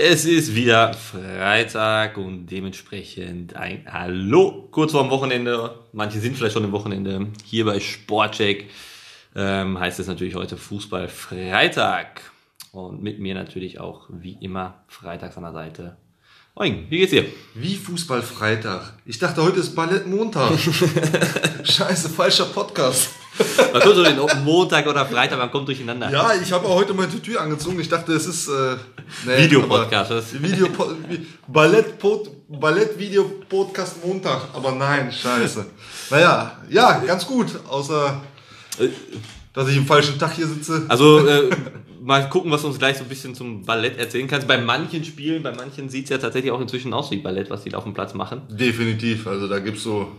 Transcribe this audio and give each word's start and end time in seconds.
Es 0.00 0.24
ist 0.26 0.54
wieder 0.54 0.94
Freitag 0.94 2.18
und 2.18 2.46
dementsprechend 2.46 3.56
ein 3.56 3.84
Hallo 3.90 4.68
kurz 4.70 4.92
vor 4.92 5.02
dem 5.02 5.10
Wochenende. 5.10 5.74
Manche 5.92 6.20
sind 6.20 6.36
vielleicht 6.36 6.52
schon 6.52 6.62
im 6.62 6.70
Wochenende. 6.70 7.26
Hier 7.44 7.64
bei 7.64 7.80
Sportcheck 7.80 8.70
ähm, 9.34 9.76
heißt 9.76 9.98
es 9.98 10.06
natürlich 10.06 10.36
heute 10.36 10.56
Fußball 10.56 11.08
Freitag. 11.08 12.20
Und 12.70 13.02
mit 13.02 13.18
mir 13.18 13.34
natürlich 13.34 13.80
auch 13.80 14.06
wie 14.08 14.38
immer 14.40 14.84
freitags 14.86 15.36
an 15.36 15.42
der 15.42 15.52
Seite. 15.52 15.96
Moin, 16.54 16.86
wie 16.88 16.98
geht's 16.98 17.10
dir? 17.10 17.24
Wie 17.54 17.74
Fußballfreitag? 17.74 18.92
Ich 19.04 19.18
dachte, 19.18 19.42
heute 19.42 19.58
ist 19.58 19.74
Ballettmontag. 19.74 20.56
Scheiße, 21.64 22.08
falscher 22.10 22.46
Podcast. 22.46 23.10
Man 23.72 23.82
kommt 23.82 23.94
so 23.94 24.02
den 24.02 24.18
Montag 24.44 24.86
oder 24.86 25.06
Freitag, 25.06 25.38
man 25.38 25.50
kommt 25.50 25.68
durcheinander. 25.68 26.10
Ja, 26.10 26.32
ich 26.40 26.52
habe 26.52 26.66
heute 26.68 26.94
mein 26.94 27.10
Tütü 27.10 27.36
angezogen. 27.36 27.78
Ich 27.80 27.88
dachte, 27.88 28.12
es 28.12 28.26
ist 28.26 28.48
äh, 28.48 28.76
nee, 29.26 29.44
Videopodcast. 29.44 30.42
Video 30.42 30.68
Ballett 31.46 31.98
Ballett 32.48 32.98
Video 32.98 33.24
Podcast 33.48 34.04
Montag, 34.04 34.48
aber 34.54 34.72
nein, 34.72 35.12
scheiße. 35.12 35.66
Naja, 36.10 36.58
ja, 36.68 36.98
ganz 37.00 37.26
gut, 37.26 37.48
außer 37.68 38.20
äh, 38.80 38.88
dass 39.52 39.68
ich 39.68 39.76
im 39.76 39.86
falschen 39.86 40.18
Tag 40.18 40.32
hier 40.32 40.46
sitze. 40.46 40.84
Also 40.88 41.26
äh, 41.26 41.50
mal 42.00 42.28
gucken, 42.28 42.50
was 42.50 42.62
du 42.62 42.68
uns 42.68 42.78
gleich 42.78 42.96
so 42.96 43.04
ein 43.04 43.08
bisschen 43.08 43.34
zum 43.34 43.64
Ballett 43.64 43.98
erzählen 43.98 44.26
kannst. 44.26 44.46
Bei 44.48 44.58
manchen 44.58 45.04
Spielen, 45.04 45.42
bei 45.42 45.52
manchen 45.52 45.88
sieht 45.88 46.04
es 46.04 46.10
ja 46.10 46.18
tatsächlich 46.18 46.52
auch 46.52 46.60
inzwischen 46.60 46.94
aus 46.94 47.10
wie 47.10 47.18
Ballett, 47.18 47.50
was 47.50 47.64
die 47.64 47.70
da 47.70 47.78
auf 47.78 47.84
dem 47.84 47.94
Platz 47.94 48.14
machen. 48.14 48.42
Definitiv. 48.48 49.26
Also 49.26 49.48
da 49.48 49.58
gibt's 49.58 49.82
so 49.82 50.12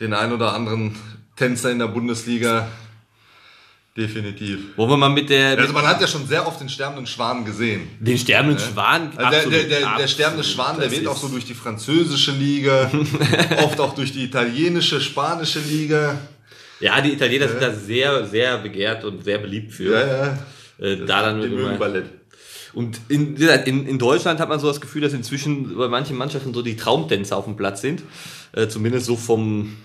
den 0.00 0.14
ein 0.14 0.32
oder 0.32 0.54
anderen 0.54 0.96
Tänzer 1.36 1.70
in 1.70 1.78
der 1.78 1.88
Bundesliga. 1.88 2.68
Definitiv. 3.96 4.58
Wo 4.76 4.88
wir 4.88 4.96
mal 4.96 5.08
mit 5.08 5.30
der. 5.30 5.58
Also 5.58 5.72
man 5.72 5.86
hat 5.86 6.00
ja 6.00 6.06
schon 6.06 6.26
sehr 6.26 6.46
oft 6.46 6.60
den 6.60 6.68
sterbenden 6.68 7.06
Schwan 7.06 7.44
gesehen. 7.44 7.88
Den 7.98 8.16
sterbenden 8.16 8.56
ne? 8.56 8.72
Schwan? 8.72 9.10
Also 9.16 9.22
absolut, 9.22 9.52
der, 9.52 9.62
der, 9.64 9.80
der, 9.80 9.96
der 9.98 10.06
sterbende 10.06 10.44
Schwan, 10.44 10.78
der 10.78 10.90
wird 10.90 11.06
auch 11.08 11.16
so 11.16 11.28
durch 11.28 11.44
die 11.44 11.54
französische 11.54 12.30
Liga, 12.30 12.90
oft 13.64 13.80
auch 13.80 13.94
durch 13.94 14.12
die 14.12 14.24
italienische, 14.24 15.00
spanische 15.00 15.58
Liga. 15.58 16.18
Ja, 16.78 17.00
die 17.00 17.12
Italiener 17.12 17.46
ja. 17.46 17.50
sind 17.50 17.62
da 17.62 17.72
sehr, 17.72 18.26
sehr 18.26 18.58
begehrt 18.58 19.04
und 19.04 19.24
sehr 19.24 19.38
beliebt 19.38 19.72
für. 19.72 19.92
Ja, 19.92 20.06
ja. 20.06 20.38
Äh, 20.78 21.04
da 21.04 21.22
dann 21.22 21.42
immer, 21.42 21.74
Ballett. 21.74 22.06
Und 22.72 23.00
in, 23.08 23.36
in, 23.36 23.86
in 23.86 23.98
Deutschland 23.98 24.40
hat 24.40 24.48
man 24.48 24.60
so 24.60 24.68
das 24.68 24.80
Gefühl, 24.80 25.02
dass 25.02 25.12
inzwischen 25.12 25.76
bei 25.76 25.88
manchen 25.88 26.16
Mannschaften 26.16 26.54
so 26.54 26.62
die 26.62 26.76
Traumtänzer 26.76 27.36
auf 27.36 27.44
dem 27.44 27.56
Platz 27.56 27.80
sind. 27.80 28.02
Äh, 28.52 28.68
zumindest 28.68 29.06
so 29.06 29.16
vom, 29.16 29.76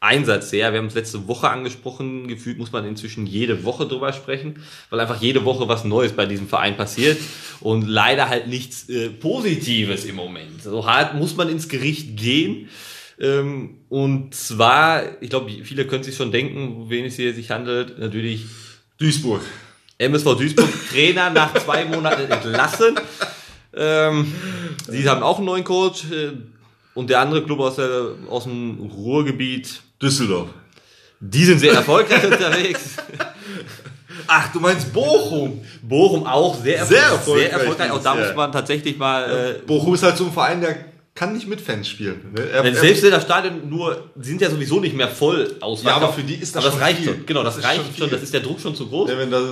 Einsatz 0.00 0.50
her. 0.50 0.72
Wir 0.72 0.78
haben 0.78 0.86
es 0.86 0.94
letzte 0.94 1.28
Woche 1.28 1.50
angesprochen. 1.50 2.26
Gefühlt 2.26 2.58
muss 2.58 2.72
man 2.72 2.86
inzwischen 2.86 3.26
jede 3.26 3.64
Woche 3.64 3.86
drüber 3.86 4.14
sprechen, 4.14 4.62
weil 4.88 4.98
einfach 4.98 5.20
jede 5.20 5.44
Woche 5.44 5.68
was 5.68 5.84
Neues 5.84 6.12
bei 6.12 6.24
diesem 6.24 6.48
Verein 6.48 6.76
passiert 6.76 7.18
und 7.60 7.86
leider 7.86 8.30
halt 8.30 8.48
nichts 8.48 8.88
äh, 8.88 9.10
Positives 9.10 10.06
im 10.06 10.16
Moment. 10.16 10.62
So 10.62 10.86
hart 10.86 11.14
muss 11.14 11.36
man 11.36 11.50
ins 11.50 11.68
Gericht 11.68 12.16
gehen. 12.16 12.70
Ähm, 13.20 13.80
und 13.90 14.34
zwar, 14.34 15.22
ich 15.22 15.28
glaube, 15.28 15.50
viele 15.64 15.86
können 15.86 16.02
sich 16.02 16.16
schon 16.16 16.32
denken, 16.32 16.86
wen 16.88 17.04
es 17.04 17.16
hier 17.16 17.34
sich 17.34 17.50
handelt. 17.50 17.98
Natürlich 17.98 18.46
Duisburg. 18.96 19.42
MSV 19.98 20.24
Duisburg, 20.34 20.70
Trainer 20.90 21.28
nach 21.28 21.52
zwei 21.54 21.84
Monaten 21.84 22.30
entlassen. 22.32 22.98
Ähm, 23.74 24.32
sie 24.88 25.06
haben 25.06 25.22
auch 25.22 25.36
einen 25.36 25.46
neuen 25.46 25.64
Coach. 25.64 26.10
Äh, 26.10 26.32
und 26.94 27.08
der 27.08 27.20
andere 27.20 27.44
Club 27.44 27.60
aus, 27.60 27.76
der, 27.76 28.14
aus 28.28 28.44
dem 28.44 28.90
Ruhrgebiet 28.92 29.82
Düsseldorf. 30.00 30.48
Die 31.20 31.44
sind 31.44 31.58
sehr 31.58 31.74
erfolgreich 31.74 32.24
unterwegs. 32.32 32.96
Ach, 34.26 34.52
du 34.52 34.60
meinst 34.60 34.92
Bochum? 34.92 35.64
Bochum 35.82 36.26
auch 36.26 36.56
sehr, 36.62 36.78
erfolgreich. 36.78 37.02
Sehr 37.02 37.10
erfolgreich. 37.10 37.42
Sehr 37.42 37.52
erfolgreich. 37.52 37.90
Auch 37.90 38.02
da 38.02 38.14
muss 38.14 38.34
man 38.34 38.52
tatsächlich 38.52 38.96
mal. 38.96 39.56
Äh, 39.56 39.66
Bochum 39.66 39.94
ist 39.94 40.02
halt 40.02 40.16
so 40.16 40.26
ein 40.26 40.32
Verein, 40.32 40.60
der 40.60 40.76
kann 41.14 41.34
nicht 41.34 41.48
mit 41.48 41.60
Fans 41.60 41.88
spielen. 41.88 42.32
Ne? 42.34 42.48
Er, 42.50 42.74
selbst 42.74 43.02
in 43.04 43.10
der 43.10 43.20
Stadion 43.20 43.68
nur 43.68 44.10
sind 44.18 44.40
ja 44.40 44.48
sowieso 44.48 44.80
nicht 44.80 44.94
mehr 44.94 45.08
voll 45.08 45.56
ausverkauft. 45.60 45.84
Ja, 45.84 46.08
aber 46.08 46.12
für 46.12 46.22
die 46.22 46.34
ist 46.34 46.54
das, 46.54 46.64
aber 46.64 46.72
das 46.72 46.80
reicht 46.80 46.98
viel. 47.00 47.08
schon. 47.08 47.26
Genau, 47.26 47.42
das, 47.42 47.56
das 47.56 47.64
reicht 47.64 47.84
schon, 47.84 47.96
schon. 47.96 48.10
Das 48.10 48.22
ist 48.22 48.32
der 48.32 48.40
Druck 48.40 48.60
schon 48.60 48.74
zu 48.74 48.86
groß. 48.86 49.10
Ja, 49.10 49.18
wenn 49.18 49.30
da 49.30 49.42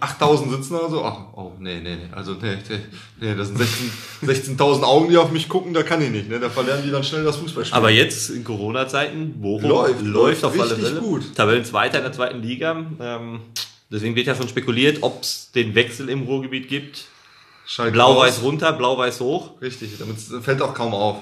8000 0.00 0.50
sitzen 0.50 0.74
oder 0.74 0.90
so, 0.90 1.04
ach, 1.04 1.32
oh, 1.34 1.52
nee, 1.60 1.80
nee, 1.80 1.96
nee. 1.96 2.08
Also, 2.12 2.32
nee, 2.34 2.56
nee, 2.68 2.78
nee 3.20 3.34
das 3.36 3.48
sind 3.48 3.58
16.000 3.58 4.26
16 4.26 4.60
Augen, 4.60 5.08
die 5.08 5.16
auf 5.16 5.30
mich 5.30 5.48
gucken, 5.48 5.72
da 5.72 5.82
kann 5.82 6.02
ich 6.02 6.10
nicht. 6.10 6.28
Ne? 6.28 6.40
Da 6.40 6.50
verlernen 6.50 6.84
die 6.84 6.90
dann 6.90 7.04
schnell 7.04 7.24
das 7.24 7.36
Fußballspiel. 7.36 7.76
Aber 7.76 7.90
jetzt 7.90 8.30
in 8.30 8.42
Corona-Zeiten, 8.42 9.40
Bochum 9.40 9.70
läuft, 9.70 10.02
läuft 10.02 10.44
auf 10.44 10.60
alle 10.60 10.76
Fälle. 10.76 11.00
gut. 11.00 11.34
Tabellenzweiter 11.34 11.98
in 11.98 12.04
der 12.04 12.12
zweiten 12.12 12.42
Liga. 12.42 12.84
Ähm, 13.00 13.40
deswegen 13.90 14.16
wird 14.16 14.26
ja 14.26 14.34
schon 14.34 14.48
spekuliert, 14.48 14.98
ob 15.02 15.22
es 15.22 15.52
den 15.54 15.74
Wechsel 15.74 16.08
im 16.08 16.24
Ruhrgebiet 16.24 16.68
gibt. 16.68 17.06
Blau-Weiß 17.92 18.42
runter, 18.42 18.72
Blau-Weiß 18.72 19.20
hoch. 19.20 19.60
Richtig, 19.60 19.98
damit 19.98 20.16
fällt 20.44 20.62
auch 20.62 20.74
kaum 20.74 20.94
auf. 20.94 21.18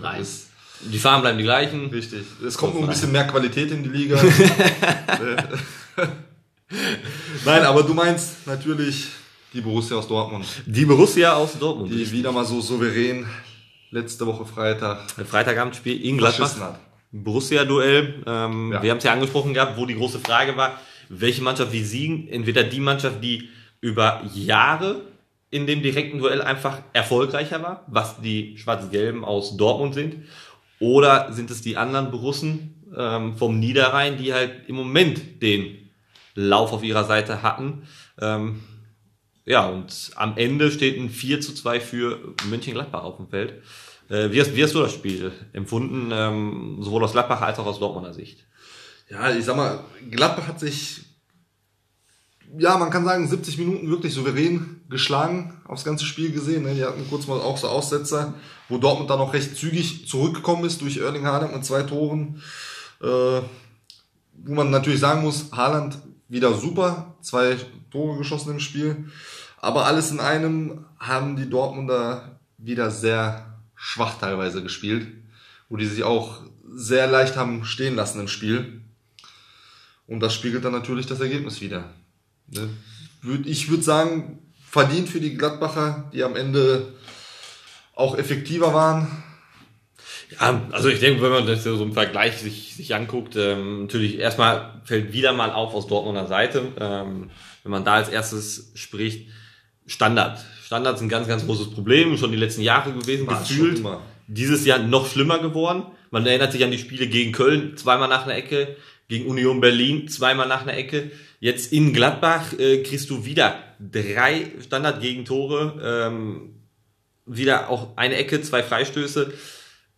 Nein. 0.00 0.26
die 0.80 0.98
Farben 0.98 1.22
bleiben 1.22 1.38
die 1.38 1.44
gleichen. 1.44 1.90
Richtig. 1.90 2.24
Es 2.46 2.56
kommt 2.56 2.74
nur 2.74 2.84
ein 2.84 2.88
bisschen 2.88 3.12
mehr 3.12 3.26
Qualität 3.26 3.70
in 3.70 3.82
die 3.82 3.88
Liga. 3.88 4.16
Nein, 7.44 7.64
aber 7.64 7.82
du 7.82 7.94
meinst 7.94 8.46
natürlich 8.46 9.08
die 9.52 9.60
Borussia 9.60 9.96
aus 9.96 10.08
Dortmund. 10.08 10.46
Die 10.66 10.84
Borussia 10.84 11.34
aus 11.34 11.58
Dortmund. 11.58 11.90
Die 11.90 12.10
wieder 12.10 12.32
mal 12.32 12.44
so 12.44 12.60
souverän 12.60 13.26
letzte 13.90 14.26
Woche 14.26 14.44
Freitag. 14.44 15.10
Freitagabendspiel 15.10 16.04
in 16.04 16.18
Gladbach. 16.18 16.74
Borussia-Duell. 17.10 18.22
Ähm, 18.26 18.72
ja. 18.72 18.82
Wir 18.82 18.90
haben 18.90 18.98
es 18.98 19.04
ja 19.04 19.12
angesprochen 19.12 19.54
gehabt, 19.54 19.78
wo 19.78 19.86
die 19.86 19.94
große 19.94 20.18
Frage 20.18 20.56
war, 20.56 20.78
welche 21.08 21.42
Mannschaft 21.42 21.72
wie 21.72 21.82
siegen. 21.82 22.28
Entweder 22.28 22.64
die 22.64 22.80
Mannschaft, 22.80 23.24
die 23.24 23.48
über 23.80 24.22
Jahre 24.34 25.00
in 25.50 25.66
dem 25.66 25.82
direkten 25.82 26.18
Duell 26.18 26.42
einfach 26.42 26.78
erfolgreicher 26.92 27.62
war, 27.62 27.84
was 27.86 28.20
die 28.20 28.56
Schwarz-Gelben 28.58 29.24
aus 29.24 29.56
Dortmund 29.56 29.94
sind? 29.94 30.16
Oder 30.78 31.32
sind 31.32 31.50
es 31.50 31.62
die 31.62 31.76
anderen 31.76 32.10
Borussen 32.10 32.84
ähm, 32.96 33.36
vom 33.36 33.58
Niederrhein, 33.58 34.16
die 34.18 34.32
halt 34.32 34.68
im 34.68 34.76
Moment 34.76 35.42
den 35.42 35.90
Lauf 36.34 36.72
auf 36.72 36.84
ihrer 36.84 37.04
Seite 37.04 37.42
hatten? 37.42 37.82
Ähm, 38.20 38.60
ja, 39.44 39.66
und 39.66 40.10
am 40.16 40.36
Ende 40.36 40.70
steht 40.70 40.98
ein 40.98 41.08
4 41.08 41.40
zu 41.40 41.54
2 41.54 41.80
für 41.80 42.34
Mönchengladbach 42.50 43.02
auf 43.02 43.16
dem 43.16 43.28
Feld. 43.28 43.62
Äh, 44.10 44.30
wie, 44.30 44.40
hast, 44.40 44.54
wie 44.54 44.62
hast 44.62 44.74
du 44.74 44.80
das 44.80 44.92
Spiel 44.92 45.32
empfunden, 45.52 46.10
ähm, 46.12 46.78
sowohl 46.80 47.04
aus 47.04 47.12
Gladbach 47.12 47.40
als 47.40 47.58
auch 47.58 47.66
aus 47.66 47.78
Dortmunder 47.78 48.12
Sicht? 48.12 48.44
Ja, 49.10 49.34
ich 49.34 49.44
sag 49.44 49.56
mal, 49.56 49.80
Gladbach 50.10 50.46
hat 50.48 50.60
sich 50.60 51.00
ja, 52.56 52.78
man 52.78 52.90
kann 52.90 53.04
sagen, 53.04 53.28
70 53.28 53.58
Minuten 53.58 53.90
wirklich 53.90 54.14
souverän 54.14 54.80
geschlagen, 54.88 55.60
aufs 55.66 55.84
ganze 55.84 56.04
Spiel 56.04 56.32
gesehen. 56.32 56.64
Ne? 56.64 56.74
Die 56.74 56.84
hatten 56.84 57.06
kurz 57.08 57.26
mal 57.26 57.40
auch 57.40 57.58
so 57.58 57.68
Aussetzer, 57.68 58.34
wo 58.68 58.78
Dortmund 58.78 59.10
dann 59.10 59.20
auch 59.20 59.34
recht 59.34 59.56
zügig 59.56 60.08
zurückgekommen 60.08 60.64
ist 60.64 60.80
durch 60.80 60.98
Erling 60.98 61.26
Haaland 61.26 61.54
mit 61.54 61.64
zwei 61.64 61.82
Toren. 61.82 62.42
Äh, 63.02 63.40
wo 64.44 64.54
man 64.54 64.70
natürlich 64.70 65.00
sagen 65.00 65.22
muss, 65.22 65.50
Haaland 65.52 65.98
wieder 66.28 66.54
super, 66.54 67.16
zwei 67.20 67.56
Tore 67.90 68.18
geschossen 68.18 68.52
im 68.52 68.60
Spiel. 68.60 69.10
Aber 69.58 69.86
alles 69.86 70.10
in 70.10 70.20
einem 70.20 70.84
haben 70.98 71.36
die 71.36 71.50
Dortmunder 71.50 72.38
wieder 72.56 72.90
sehr 72.90 73.58
schwach 73.74 74.18
teilweise 74.18 74.62
gespielt, 74.62 75.06
wo 75.68 75.76
die 75.76 75.86
sich 75.86 76.04
auch 76.04 76.42
sehr 76.70 77.06
leicht 77.06 77.36
haben 77.36 77.64
stehen 77.64 77.96
lassen 77.96 78.20
im 78.20 78.28
Spiel. 78.28 78.82
Und 80.06 80.20
das 80.20 80.34
spiegelt 80.34 80.64
dann 80.64 80.72
natürlich 80.72 81.06
das 81.06 81.20
Ergebnis 81.20 81.60
wieder. 81.60 81.84
Ne? 82.50 82.68
Ich 83.44 83.70
würde 83.70 83.82
sagen, 83.82 84.38
verdient 84.68 85.08
für 85.08 85.20
die 85.20 85.34
Gladbacher, 85.34 86.10
die 86.12 86.22
am 86.22 86.36
Ende 86.36 86.94
auch 87.94 88.16
effektiver 88.16 88.72
waren. 88.72 89.24
Ja, 90.38 90.62
also 90.72 90.88
ich 90.88 91.00
denke, 91.00 91.22
wenn 91.22 91.30
man 91.30 91.46
das 91.46 91.64
so 91.64 91.82
im 91.82 91.94
Vergleich 91.94 92.36
sich, 92.36 92.76
sich 92.76 92.94
anguckt, 92.94 93.34
ähm, 93.36 93.82
natürlich 93.82 94.18
erstmal 94.18 94.80
fällt 94.84 95.12
wieder 95.12 95.32
mal 95.32 95.52
auf 95.52 95.74
aus 95.74 95.86
Dortmunder 95.86 96.26
Seite, 96.26 96.72
ähm, 96.78 97.30
wenn 97.62 97.72
man 97.72 97.84
da 97.84 97.94
als 97.94 98.08
erstes 98.08 98.72
spricht, 98.74 99.28
Standard. 99.86 100.44
Standard 100.64 100.96
ist 100.96 101.02
ein 101.02 101.08
ganz, 101.08 101.28
ganz 101.28 101.46
großes 101.46 101.70
Problem, 101.70 102.16
schon 102.18 102.30
die 102.30 102.36
letzten 102.36 102.60
Jahre 102.60 102.92
gewesen, 102.92 103.26
War 103.26 103.40
gefühlt. 103.40 103.82
Dieses 104.26 104.66
Jahr 104.66 104.78
noch 104.78 105.10
schlimmer 105.10 105.38
geworden. 105.38 105.84
Man 106.10 106.26
erinnert 106.26 106.52
sich 106.52 106.62
an 106.62 106.70
die 106.70 106.78
Spiele 106.78 107.06
gegen 107.06 107.32
Köln, 107.32 107.76
zweimal 107.78 108.08
nach 108.08 108.24
einer 108.24 108.34
Ecke, 108.34 108.76
gegen 109.08 109.26
Union 109.26 109.60
Berlin, 109.60 110.08
zweimal 110.08 110.46
nach 110.46 110.62
einer 110.62 110.76
Ecke. 110.76 111.10
Jetzt 111.40 111.72
in 111.72 111.92
Gladbach 111.92 112.52
äh, 112.58 112.82
kriegst 112.82 113.10
du 113.10 113.24
wieder 113.24 113.62
drei 113.78 114.50
Standardgegentore, 114.60 115.80
ähm, 116.10 116.54
wieder 117.26 117.70
auch 117.70 117.96
eine 117.96 118.16
Ecke, 118.16 118.42
zwei 118.42 118.62
Freistöße. 118.62 119.32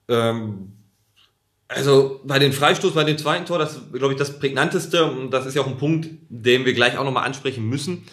Ähm, 0.08 0.72
also 1.66 2.20
bei 2.24 2.38
den 2.38 2.52
Freistoß, 2.52 2.92
bei 2.92 3.04
dem 3.04 3.16
zweiten 3.16 3.46
Tor, 3.46 3.58
das 3.58 3.76
ist, 3.76 3.92
glaube 3.92 4.12
ich, 4.12 4.18
das 4.18 4.38
prägnanteste 4.38 5.04
und 5.04 5.30
das 5.30 5.46
ist 5.46 5.54
ja 5.54 5.62
auch 5.62 5.68
ein 5.68 5.78
Punkt, 5.78 6.08
den 6.28 6.64
wir 6.66 6.74
gleich 6.74 6.98
auch 6.98 7.04
nochmal 7.04 7.24
ansprechen 7.24 7.66
müssen. 7.68 8.04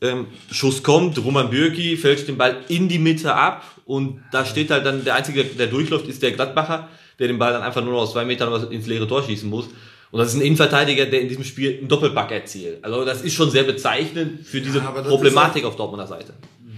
Ähm, 0.00 0.26
Schuss 0.50 0.82
kommt, 0.82 1.22
Roman 1.22 1.50
Bürki 1.50 1.96
fälscht 1.96 2.26
den 2.26 2.36
Ball 2.36 2.64
in 2.68 2.88
die 2.88 2.98
Mitte 2.98 3.34
ab 3.34 3.64
und 3.84 4.22
da 4.32 4.44
steht 4.44 4.70
halt 4.70 4.84
dann 4.84 5.04
der 5.04 5.14
Einzige, 5.14 5.44
der 5.44 5.68
durchläuft, 5.68 6.08
ist 6.08 6.22
der 6.22 6.32
Gladbacher, 6.32 6.88
der 7.18 7.28
den 7.28 7.38
Ball 7.38 7.52
dann 7.52 7.62
einfach 7.62 7.82
nur 7.82 7.92
noch 7.92 8.00
aus 8.00 8.12
zwei 8.12 8.24
Metern 8.24 8.72
ins 8.72 8.86
leere 8.86 9.06
Tor 9.06 9.22
schießen 9.22 9.48
muss. 9.48 9.68
Und 10.16 10.22
das 10.22 10.28
ist 10.28 10.36
ein 10.36 10.40
Innenverteidiger, 10.40 11.04
der 11.04 11.20
in 11.20 11.28
diesem 11.28 11.44
Spiel 11.44 11.76
einen 11.76 11.88
Doppelback 11.88 12.30
erzielt. 12.30 12.82
Also 12.82 13.04
das 13.04 13.20
ist 13.20 13.34
schon 13.34 13.50
sehr 13.50 13.64
bezeichnend 13.64 14.46
für 14.46 14.62
diese 14.62 14.78
ja, 14.78 14.90
Problematik 14.90 15.66
auf 15.66 15.76
Dortmunder 15.76 16.06
Seite. 16.06 16.32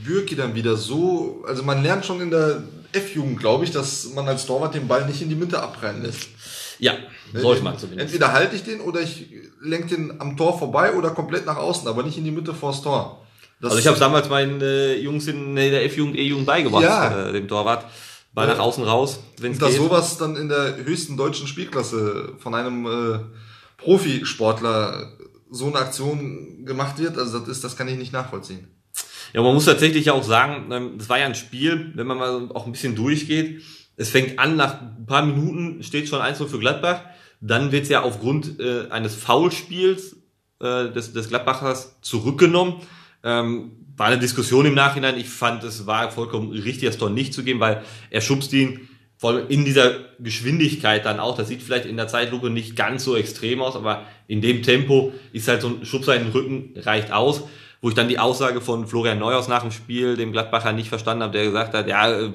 Bürki 0.05 0.35
dann 0.35 0.56
wieder 0.56 0.75
so, 0.75 1.44
also 1.46 1.62
man 1.62 1.85
lernt 1.85 2.05
schon 2.05 2.20
in 2.20 2.32
der 2.32 2.64
F-Jugend, 2.93 3.38
glaube 3.38 3.62
ich, 3.62 3.70
dass 3.70 4.12
man 4.12 4.26
als 4.26 4.44
Torwart 4.44 4.75
den 4.75 4.88
Ball 4.88 5.06
nicht 5.06 5.23
in 5.23 5.29
die 5.29 5.37
Mitte 5.37 5.62
abprallen 5.62 6.02
lässt. 6.02 6.31
Ja, 6.81 6.94
sollte 7.32 7.62
man 7.62 7.79
zumindest. 7.79 8.12
Entweder 8.12 8.32
halte 8.32 8.56
ich 8.56 8.64
den 8.64 8.81
oder 8.81 9.02
ich 9.02 9.26
lenke 9.62 9.94
den 9.94 10.20
am 10.20 10.37
Tor 10.37 10.58
vorbei 10.58 10.94
oder 10.94 11.11
komplett 11.11 11.46
nach 11.46 11.58
außen, 11.58 11.87
aber 11.87 12.02
nicht 12.02 12.19
in 12.19 12.25
die 12.25 12.32
Mitte 12.32 12.55
vors 12.55 12.82
Tor. 12.82 13.25
Das 13.61 13.70
also 13.70 13.81
ich 13.81 13.87
habe 13.87 14.00
damals 14.00 14.29
meinen 14.29 14.61
äh, 14.61 14.96
Jungs 14.96 15.29
in 15.29 15.55
der 15.55 15.85
F-Jugend, 15.85 16.17
E-Jugend 16.17 16.46
beigebracht, 16.46 16.82
ja. 16.82 17.29
äh, 17.29 17.32
dem 17.32 17.46
Torwart. 17.46 17.85
Ball 18.33 18.49
ja. 18.49 18.55
nach 18.55 18.61
außen 18.61 18.85
raus, 18.85 19.21
wenn 19.41 19.53
es 19.53 19.59
Dass 19.59 19.75
sowas 19.75 20.19
dann 20.19 20.37
in 20.37 20.49
der 20.49 20.77
höchsten 20.77 21.17
deutschen 21.17 21.47
Spielklasse 21.47 22.35
von 22.39 22.55
einem 22.55 22.87
äh, 22.87 23.19
Profisportler 23.79 25.13
so 25.51 25.67
eine 25.67 25.77
Aktion 25.77 26.65
gemacht 26.65 26.99
wird, 26.99 27.17
also 27.19 27.39
das 27.39 27.49
ist, 27.49 27.65
das 27.65 27.77
kann 27.77 27.89
ich 27.89 27.97
nicht 27.97 28.13
nachvollziehen. 28.13 28.69
Ja, 29.33 29.43
man 29.43 29.55
muss 29.55 29.67
tatsächlich 29.67 30.07
ja 30.07 30.13
auch 30.13 30.25
sagen, 30.25 30.71
ähm, 30.73 30.99
das 30.99 31.09
war 31.09 31.19
ja 31.19 31.27
ein 31.27 31.35
Spiel, 31.35 31.93
wenn 31.95 32.07
man 32.07 32.19
mal 32.19 32.49
auch 32.55 32.67
ein 32.67 32.73
bisschen 32.73 32.95
durchgeht. 32.95 33.63
Es 33.97 34.11
fängt 34.11 34.39
an, 34.39 34.57
nach 34.57 34.81
ein 34.81 35.07
paar 35.07 35.25
Minuten 35.25 35.83
steht 35.83 36.09
schon 36.09 36.21
1-0 36.21 36.47
für 36.47 36.59
Gladbach. 36.59 37.03
Dann 37.41 37.73
wird 37.73 37.85
es 37.85 37.89
ja 37.89 38.03
aufgrund 38.03 38.61
äh, 38.61 38.89
eines 38.91 39.15
Foulspiels 39.15 40.17
äh, 40.61 40.91
des, 40.91 41.13
des 41.13 41.29
Gladbachers 41.29 42.01
zurückgenommen. 42.01 42.81
Ähm, 43.25 43.73
war 43.97 44.06
eine 44.06 44.19
Diskussion 44.19 44.67
im 44.67 44.75
Nachhinein. 44.75 45.19
Ich 45.19 45.29
fand, 45.29 45.65
es 45.65 45.87
war 45.87 46.11
vollkommen 46.11 46.53
richtig, 46.53 46.88
das 46.88 46.99
Tor 46.99 47.11
nicht 47.11 47.35
zu 47.35 47.43
geben, 47.43 47.61
weil 47.61 47.82
er 48.11 48.20
schubst 48.20 48.53
ihn 48.53 48.88
voll 49.17 49.47
in 49.49 49.65
dieser 49.65 49.93
Geschwindigkeit 50.20 51.05
dann 51.05 51.19
auch. 51.19 51.37
Das 51.37 51.49
sieht 51.49 51.62
vielleicht 51.62 51.87
in 51.87 51.97
der 51.97 52.06
Zeitlupe 52.06 52.50
nicht 52.50 52.76
ganz 52.76 53.03
so 53.03 53.17
extrem 53.17 53.61
aus, 53.61 53.75
aber 53.75 54.06
in 54.29 54.41
dem 54.41 54.62
Tempo 54.62 55.12
ist 55.32 55.49
halt 55.49 55.62
so 55.62 55.69
ein 55.69 55.85
Schubser 55.85 56.15
in 56.15 56.25
den 56.25 56.32
Rücken 56.32 56.75
reicht 56.76 57.11
aus 57.11 57.43
wo 57.81 57.88
ich 57.88 57.94
dann 57.94 58.09
die 58.09 58.19
Aussage 58.19 58.61
von 58.61 58.87
Florian 58.87 59.19
Neuhaus 59.19 59.49
nach 59.49 59.62
dem 59.62 59.71
Spiel, 59.71 60.17
dem 60.17 60.32
Gladbacher, 60.32 60.73
nicht 60.73 60.88
verstanden 60.88 61.23
habe, 61.23 61.32
der 61.32 61.44
gesagt 61.44 61.75
hat, 61.75 61.88
ja, 61.88 62.31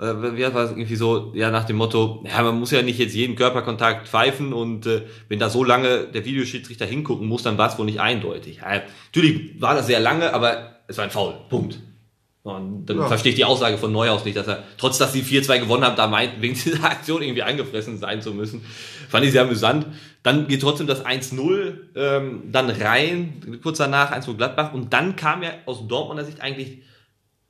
äh, 0.00 0.06
äh 0.06 0.36
wie 0.36 0.54
war 0.54 0.64
es 0.64 0.70
irgendwie 0.70 0.96
so, 0.96 1.32
ja, 1.34 1.50
nach 1.50 1.64
dem 1.64 1.76
Motto, 1.76 2.24
ja, 2.26 2.42
man 2.42 2.58
muss 2.58 2.70
ja 2.70 2.82
nicht 2.82 2.98
jetzt 2.98 3.14
jeden 3.14 3.36
Körperkontakt 3.36 4.08
pfeifen 4.08 4.52
und 4.52 4.86
äh, 4.86 5.02
wenn 5.28 5.38
da 5.38 5.50
so 5.50 5.64
lange 5.64 6.06
der 6.06 6.24
Videoschiedsrichter 6.24 6.86
hingucken 6.86 7.26
muss, 7.26 7.42
dann 7.42 7.58
war 7.58 7.68
es 7.70 7.78
wohl 7.78 7.86
nicht 7.86 8.00
eindeutig. 8.00 8.58
Ja, 8.58 8.82
natürlich 9.12 9.60
war 9.60 9.74
das 9.74 9.86
sehr 9.86 10.00
lange, 10.00 10.32
aber 10.32 10.76
es 10.88 10.96
war 10.96 11.04
ein 11.04 11.10
Foul. 11.10 11.34
Punkt. 11.48 11.78
Und 12.42 12.86
dann 12.86 12.98
ja. 12.98 13.06
verstehe 13.06 13.30
ich 13.30 13.36
die 13.36 13.44
Aussage 13.44 13.76
von 13.76 13.92
Neuhaus 13.92 14.24
nicht, 14.24 14.36
dass 14.36 14.48
er, 14.48 14.64
trotz 14.78 14.96
dass 14.96 15.12
sie 15.12 15.22
4-2 15.22 15.60
gewonnen 15.60 15.84
haben, 15.84 15.96
da 15.96 16.06
meint, 16.06 16.40
wegen 16.40 16.54
dieser 16.54 16.82
Aktion 16.90 17.22
irgendwie 17.22 17.42
angefressen 17.42 17.98
sein 17.98 18.22
zu 18.22 18.32
müssen. 18.32 18.64
Fand 19.08 19.26
ich 19.26 19.32
sehr 19.32 19.42
amüsant. 19.42 19.86
Dann 20.22 20.48
geht 20.48 20.62
trotzdem 20.62 20.86
das 20.86 21.04
1-0 21.04 21.74
ähm, 21.96 22.42
dann 22.50 22.70
rein, 22.70 23.60
kurz 23.62 23.78
danach 23.78 24.10
1 24.10 24.26
Gladbach. 24.38 24.72
Und 24.72 24.92
dann 24.92 25.16
kam 25.16 25.42
ja 25.42 25.50
aus 25.66 25.86
Dortmunder 25.86 26.24
Sicht 26.24 26.40
eigentlich 26.40 26.78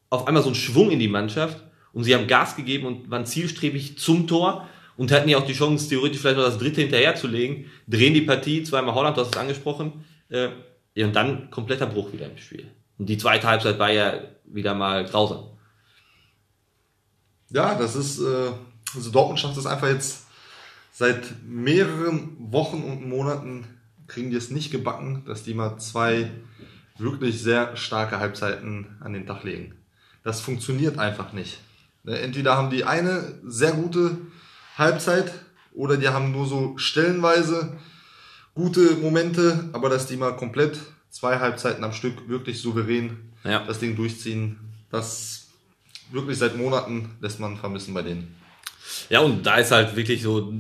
auf 0.09 0.27
einmal 0.27 0.43
so 0.43 0.49
ein 0.49 0.57
Schwung 0.57 0.91
in 0.91 0.99
die 0.99 1.09
Mannschaft. 1.09 1.63
Und 1.93 2.05
sie 2.05 2.15
haben 2.15 2.27
Gas 2.27 2.57
gegeben 2.57 2.87
und 2.87 3.11
waren 3.11 3.27
zielstrebig 3.27 3.99
zum 3.99 4.27
Tor 4.27 4.69
und 4.97 5.11
hatten 5.13 5.29
ja 5.29 5.39
auch 5.39 5.47
die 5.47 5.55
Chance, 5.55 5.89
theoretisch 5.89 6.21
vielleicht 6.21 6.37
noch 6.37 6.45
das 6.45 6.59
dritte 6.59 6.83
hinterherzulegen. 6.83 7.67
Drehen 7.89 8.15
die 8.15 8.21
Partie, 8.21 8.63
zweimal 8.63 8.95
Holland, 8.95 9.17
du 9.17 9.23
hast 9.23 9.35
es 9.35 9.41
angesprochen. 9.41 10.05
Äh, 10.29 10.49
und 10.97 11.17
dann 11.17 11.51
kompletter 11.51 11.87
Bruch 11.87 12.13
wieder 12.13 12.27
im 12.27 12.37
Spiel. 12.37 12.71
Und 12.99 13.07
die 13.07 13.17
zweite 13.17 13.47
Halbzeit 13.47 13.79
war 13.79 13.91
ja 13.91 14.21
wieder 14.45 14.75
mal 14.75 15.05
grausam. 15.05 15.45
Ja, 17.49 17.75
das 17.75 17.97
ist, 17.97 18.21
äh, 18.21 18.51
also 18.95 19.11
Dortmund 19.11 19.41
schafft 19.41 19.57
es 19.57 19.67
einfach 19.67 19.89
jetzt 19.89 20.27
seit 20.93 21.43
mehreren 21.49 22.37
Wochen 22.39 22.83
und 22.83 23.09
Monaten 23.09 23.67
kriegen 24.07 24.31
die 24.31 24.37
es 24.37 24.51
nicht 24.51 24.71
gebacken, 24.71 25.25
dass 25.27 25.45
die 25.45 25.55
mal 25.55 25.79
zwei 25.79 26.31
wirklich 26.99 27.41
sehr 27.41 27.77
starke 27.77 28.19
Halbzeiten 28.19 28.99
an 29.01 29.13
den 29.13 29.27
Tag 29.27 29.45
legen. 29.45 29.77
Das 30.25 30.41
funktioniert 30.41 30.99
einfach 30.99 31.33
nicht. 31.33 31.59
Ne, 32.03 32.19
entweder 32.19 32.57
haben 32.57 32.71
die 32.71 32.85
eine 32.85 33.39
sehr 33.45 33.73
gute 33.73 34.17
Halbzeit 34.77 35.33
oder 35.73 35.97
die 35.97 36.09
haben 36.09 36.33
nur 36.33 36.47
so 36.47 36.79
stellenweise 36.79 37.79
gute 38.55 38.97
Momente, 38.97 39.69
aber 39.73 39.89
dass 39.89 40.07
die 40.07 40.17
mal 40.17 40.37
komplett 40.37 40.79
zwei 41.11 41.39
Halbzeiten 41.39 41.85
am 41.85 41.93
Stück 41.93 42.29
wirklich 42.29 42.61
souverän 42.61 43.19
ja. 43.45 43.65
das 43.67 43.79
Ding 43.79 43.97
durchziehen, 43.97 44.59
das 44.91 45.49
wirklich 46.11 46.39
seit 46.39 46.57
Monaten 46.57 47.17
lässt 47.21 47.41
man 47.41 47.57
vermissen 47.57 47.95
bei 47.95 48.03
denen. 48.03 48.35
Ja, 49.09 49.21
und 49.21 49.45
da 49.45 49.57
ist 49.57 49.71
halt 49.71 49.97
wirklich 49.97 50.23
so 50.23 50.53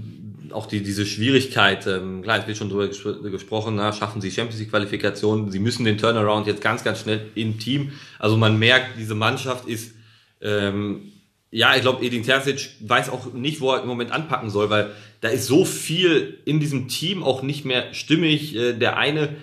auch 0.52 0.66
die, 0.66 0.82
diese 0.82 1.06
Schwierigkeit, 1.06 1.86
ähm, 1.86 2.22
klar, 2.22 2.40
es 2.40 2.46
wird 2.46 2.56
schon 2.56 2.68
drüber 2.68 2.88
gespr 2.88 3.12
gesprochen, 3.30 3.76
na, 3.76 3.92
schaffen 3.92 4.20
sie 4.20 4.30
Champions 4.30 4.58
League 4.58 4.70
Qualifikation, 4.70 5.50
sie 5.50 5.60
müssen 5.60 5.84
den 5.84 5.96
Turnaround 5.96 6.46
jetzt 6.46 6.60
ganz, 6.60 6.82
ganz 6.82 7.00
schnell 7.00 7.30
im 7.34 7.58
Team. 7.58 7.92
Also 8.18 8.36
man 8.36 8.58
merkt, 8.58 8.98
diese 8.98 9.14
Mannschaft 9.14 9.68
ist, 9.68 9.94
ähm, 10.40 11.12
ja, 11.50 11.74
ich 11.74 11.82
glaube, 11.82 12.04
Edin 12.04 12.22
Terzic 12.22 12.70
weiß 12.80 13.10
auch 13.10 13.32
nicht, 13.32 13.60
wo 13.60 13.72
er 13.72 13.82
im 13.82 13.88
Moment 13.88 14.12
anpacken 14.12 14.50
soll, 14.50 14.70
weil 14.70 14.92
da 15.20 15.28
ist 15.28 15.46
so 15.46 15.64
viel 15.64 16.38
in 16.44 16.60
diesem 16.60 16.86
Team 16.88 17.22
auch 17.22 17.42
nicht 17.42 17.64
mehr 17.64 17.92
stimmig. 17.92 18.54
Äh, 18.54 18.74
der 18.74 18.96
eine 18.96 19.36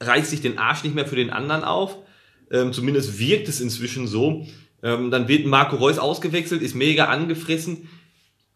reißt 0.00 0.30
sich 0.30 0.40
den 0.40 0.58
Arsch 0.58 0.84
nicht 0.84 0.94
mehr 0.94 1.06
für 1.06 1.16
den 1.16 1.30
anderen 1.30 1.64
auf. 1.64 1.96
Ähm, 2.50 2.72
zumindest 2.72 3.18
wirkt 3.18 3.48
es 3.48 3.60
inzwischen 3.60 4.06
so. 4.06 4.46
Ähm, 4.82 5.10
dann 5.10 5.26
wird 5.26 5.46
Marco 5.46 5.76
Reus 5.76 5.98
ausgewechselt, 5.98 6.62
ist 6.62 6.76
mega 6.76 7.06
angefressen. 7.06 7.88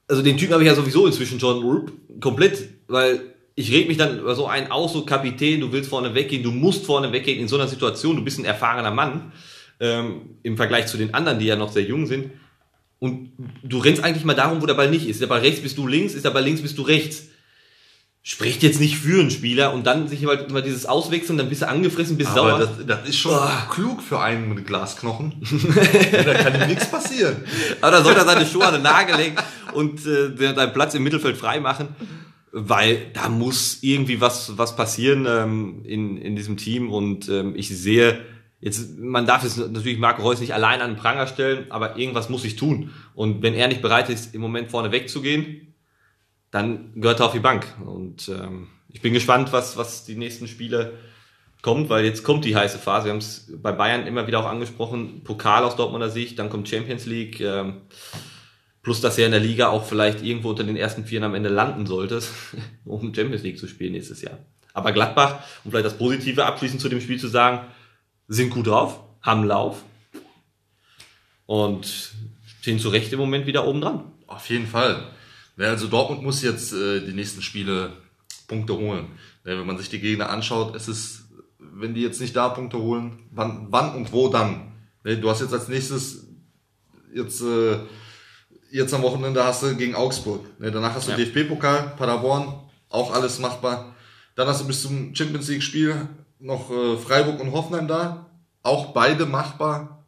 Also 0.07 0.23
den 0.23 0.37
Typen 0.37 0.53
habe 0.53 0.63
ich 0.63 0.69
ja 0.69 0.75
sowieso 0.75 1.07
inzwischen 1.07 1.41
schon 1.41 1.91
komplett, 2.21 2.69
weil 2.87 3.21
ich 3.55 3.73
reg 3.73 3.89
mich 3.89 3.97
dann 3.97 4.21
über 4.21 4.35
so 4.35 4.47
einen 4.47 4.71
aus, 4.71 4.93
so 4.93 5.05
Kapitän, 5.05 5.61
du 5.61 5.73
willst 5.73 5.91
vorne 5.91 6.15
weggehen, 6.15 6.43
du 6.43 6.53
musst 6.53 6.87
vorne 6.87 7.13
weggehen 7.13 7.41
in 7.41 7.49
so 7.49 7.57
einer 7.57 7.69
Situation, 7.69 8.17
du 8.17 8.25
bist 8.25 8.39
ein 8.39 8.45
erfahrener 8.45 8.93
Mann 8.93 9.33
ähm, 9.81 10.37
im 10.43 10.57
Vergleich 10.57 10.87
zu 10.87 10.97
den 10.97 11.13
anderen, 11.13 11.39
die 11.39 11.47
ja 11.47 11.57
noch 11.57 11.73
sehr 11.73 11.83
jung 11.83 12.07
sind. 12.07 12.31
Und 13.03 13.33
du 13.65 13.79
rennst 13.79 14.05
eigentlich 14.05 14.25
mal 14.25 14.35
darum, 14.35 14.63
wo 14.63 14.67
der 14.67 14.75
Ball 14.75 14.89
nicht 14.89 15.03
ist. 15.03 15.17
Ist 15.17 15.23
der 15.23 15.27
Ball 15.27 15.41
rechts, 15.41 15.61
bist 15.61 15.77
du 15.77 15.89
links, 15.89 16.15
ist 16.15 16.25
der 16.25 16.31
Ball 16.31 16.45
links, 16.45 16.63
bist 16.63 16.79
du 16.79 16.83
rechts 16.83 17.25
spricht 18.25 18.63
jetzt 18.63 18.81
nicht 18.81 18.97
für 18.97 19.21
einen 19.21 19.31
Spieler 19.31 19.75
und 19.75 19.85
dann 19.85 20.07
sich 20.07 20.25
halt 20.27 20.49
immer 20.49 20.63
dieses 20.63 20.87
Auswechseln, 20.87 21.39
dann 21.39 21.49
bist 21.49 21.63
du 21.63 21.69
angefressen, 21.69 22.17
bist 22.17 22.31
Aber 22.31 22.51
sauer. 22.51 22.59
Das, 22.61 22.87
das 22.87 23.09
ist 23.09 23.19
schon 23.19 23.35
oh. 23.35 23.71
klug 23.73 24.01
für 24.01 24.21
einen 24.21 24.55
mit 24.55 24.67
Glasknochen. 24.67 25.35
da 26.13 26.35
kann 26.35 26.55
ihm 26.55 26.69
nichts 26.69 26.89
passieren. 26.89 27.37
Aber 27.81 27.91
da 27.91 28.05
sollte 28.05 28.21
er 28.21 28.27
seine 28.27 28.47
Schuhe 28.47 28.65
an 28.65 28.75
den 28.75 28.83
Nagel 28.83 29.17
legen 29.17 29.37
und 29.73 30.07
äh, 30.07 30.55
seinen 30.55 30.73
Platz 30.73 30.95
im 30.95 31.03
Mittelfeld 31.03 31.37
frei 31.37 31.59
machen, 31.59 31.89
weil 32.53 33.11
da 33.13 33.29
muss 33.29 33.79
irgendwie 33.81 34.21
was 34.21 34.57
was 34.57 34.77
passieren 34.77 35.27
ähm, 35.29 35.83
in 35.85 36.17
in 36.17 36.37
diesem 36.37 36.57
Team 36.57 36.93
und 36.93 37.29
ähm, 37.29 37.55
ich 37.57 37.69
sehe 37.71 38.21
Jetzt, 38.63 38.97
man 38.97 39.27
darf 39.27 39.43
es 39.43 39.57
natürlich 39.57 39.99
Marco 39.99 40.23
Reus 40.23 40.39
nicht 40.39 40.55
allein 40.55 40.81
an 40.81 40.93
den 40.93 40.97
Pranger 40.97 41.27
stellen, 41.27 41.67
aber 41.71 41.99
irgendwas 41.99 42.29
muss 42.29 42.45
ich 42.45 42.55
tun. 42.55 42.93
Und 43.13 43.43
wenn 43.43 43.55
er 43.55 43.67
nicht 43.67 43.83
bereit 43.83 44.09
ist, 44.09 44.37
im 44.37 44.41
Moment 44.41 44.71
vorne 44.71 44.93
wegzugehen, 44.93 45.75
dann 46.53 46.93
gehört 46.95 47.19
er 47.19 47.27
auf 47.27 47.33
die 47.33 47.41
Bank. 47.41 47.67
Und 47.85 48.29
ähm, 48.29 48.69
ich 48.89 49.01
bin 49.01 49.13
gespannt, 49.13 49.53
was, 49.53 49.77
was 49.77 50.05
die 50.05 50.15
nächsten 50.15 50.47
Spiele 50.47 50.93
kommt, 51.61 51.91
weil 51.91 52.05
jetzt 52.05 52.23
kommt 52.23 52.45
die 52.45 52.55
heiße 52.55 52.79
Phase. 52.79 53.07
Wir 53.07 53.11
haben 53.11 53.19
es 53.19 53.53
bei 53.61 53.73
Bayern 53.73 54.07
immer 54.07 54.29
wieder 54.29 54.39
auch 54.39 54.47
angesprochen, 54.47 55.25
Pokal 55.25 55.65
aus 55.65 55.75
Dortmunder 55.75 56.11
Sicht, 56.11 56.39
dann 56.39 56.49
kommt 56.49 56.69
Champions 56.69 57.05
League, 57.07 57.41
ähm, 57.41 57.83
plus 58.85 59.01
dass 59.01 59.19
er 59.19 59.27
in 59.27 59.33
der 59.33 59.41
Liga 59.41 59.71
auch 59.71 59.85
vielleicht 59.85 60.23
irgendwo 60.23 60.51
unter 60.51 60.63
den 60.63 60.77
ersten 60.77 61.05
Vieren 61.05 61.25
am 61.25 61.35
Ende 61.35 61.49
landen 61.49 61.87
sollte, 61.87 62.21
um 62.85 63.13
Champions 63.13 63.43
League 63.43 63.59
zu 63.59 63.67
spielen 63.67 63.93
nächstes 63.93 64.23
Jahr. 64.23 64.39
Aber 64.73 64.93
Gladbach, 64.93 65.41
um 65.65 65.73
vielleicht 65.73 65.87
das 65.87 65.99
Positive 65.99 66.45
abschließend 66.45 66.81
zu 66.81 66.89
dem 66.89 67.01
Spiel 67.01 67.19
zu 67.19 67.27
sagen, 67.27 67.67
sind 68.33 68.51
gut 68.51 68.67
drauf, 68.67 69.01
haben 69.21 69.45
Lauf 69.45 69.83
und 71.47 72.13
stehen 72.61 72.79
zu 72.79 72.89
Recht 72.89 73.13
im 73.13 73.19
Moment 73.19 73.47
wieder 73.47 73.67
oben 73.67 73.81
dran. 73.81 74.05
Auf 74.27 74.49
jeden 74.49 74.67
Fall. 74.67 75.11
Also 75.59 75.87
Dortmund 75.87 76.23
muss 76.23 76.43
jetzt 76.43 76.73
äh, 76.73 77.01
die 77.01 77.13
nächsten 77.13 77.43
Spiele 77.43 77.93
Punkte 78.49 78.75
holen. 78.75 79.07
Wenn 79.45 79.67
man 79.67 79.79
sich 79.79 79.91
die 79.91 80.01
Gegner 80.01 80.31
anschaut, 80.31 80.75
es 80.75 80.89
ist, 80.89 81.25
wenn 81.59 81.95
die 81.95 82.01
jetzt 82.01 82.21
nicht 82.21 82.35
da 82.35 82.49
Punkte 82.49 82.79
holen, 82.79 83.19
wann, 83.31 83.67
wann 83.71 83.95
und 83.95 84.13
wo 84.13 84.29
dann? 84.29 84.73
Du 85.05 85.29
hast 85.29 85.41
jetzt 85.41 85.53
als 85.53 85.69
nächstes 85.69 86.27
jetzt 87.15 87.43
äh, 87.43 87.81
jetzt 88.71 88.95
am 88.95 89.03
Wochenende 89.03 89.45
hast 89.45 89.63
du 89.63 89.77
gegen 89.77 89.95
Augsburg. 89.95 90.47
Danach 90.59 90.95
hast 90.95 91.09
du 91.09 91.13
ja. 91.13 91.19
DFB-Pokal, 91.19 91.95
Paderborn, 91.99 92.55
auch 92.89 93.13
alles 93.13 93.39
machbar. 93.39 93.95
Dann 94.37 94.49
hast 94.49 94.63
du 94.63 94.67
bis 94.67 94.83
zum 94.83 95.15
Champions 95.15 95.49
League-Spiel 95.49 96.09
noch 96.43 96.71
äh, 96.71 96.97
Freiburg 96.99 97.41
und 97.41 97.53
Hoffenheim 97.53 97.89
da, 97.89 98.27
auch 98.63 98.93
beide 98.93 99.27
machbar, 99.27 100.05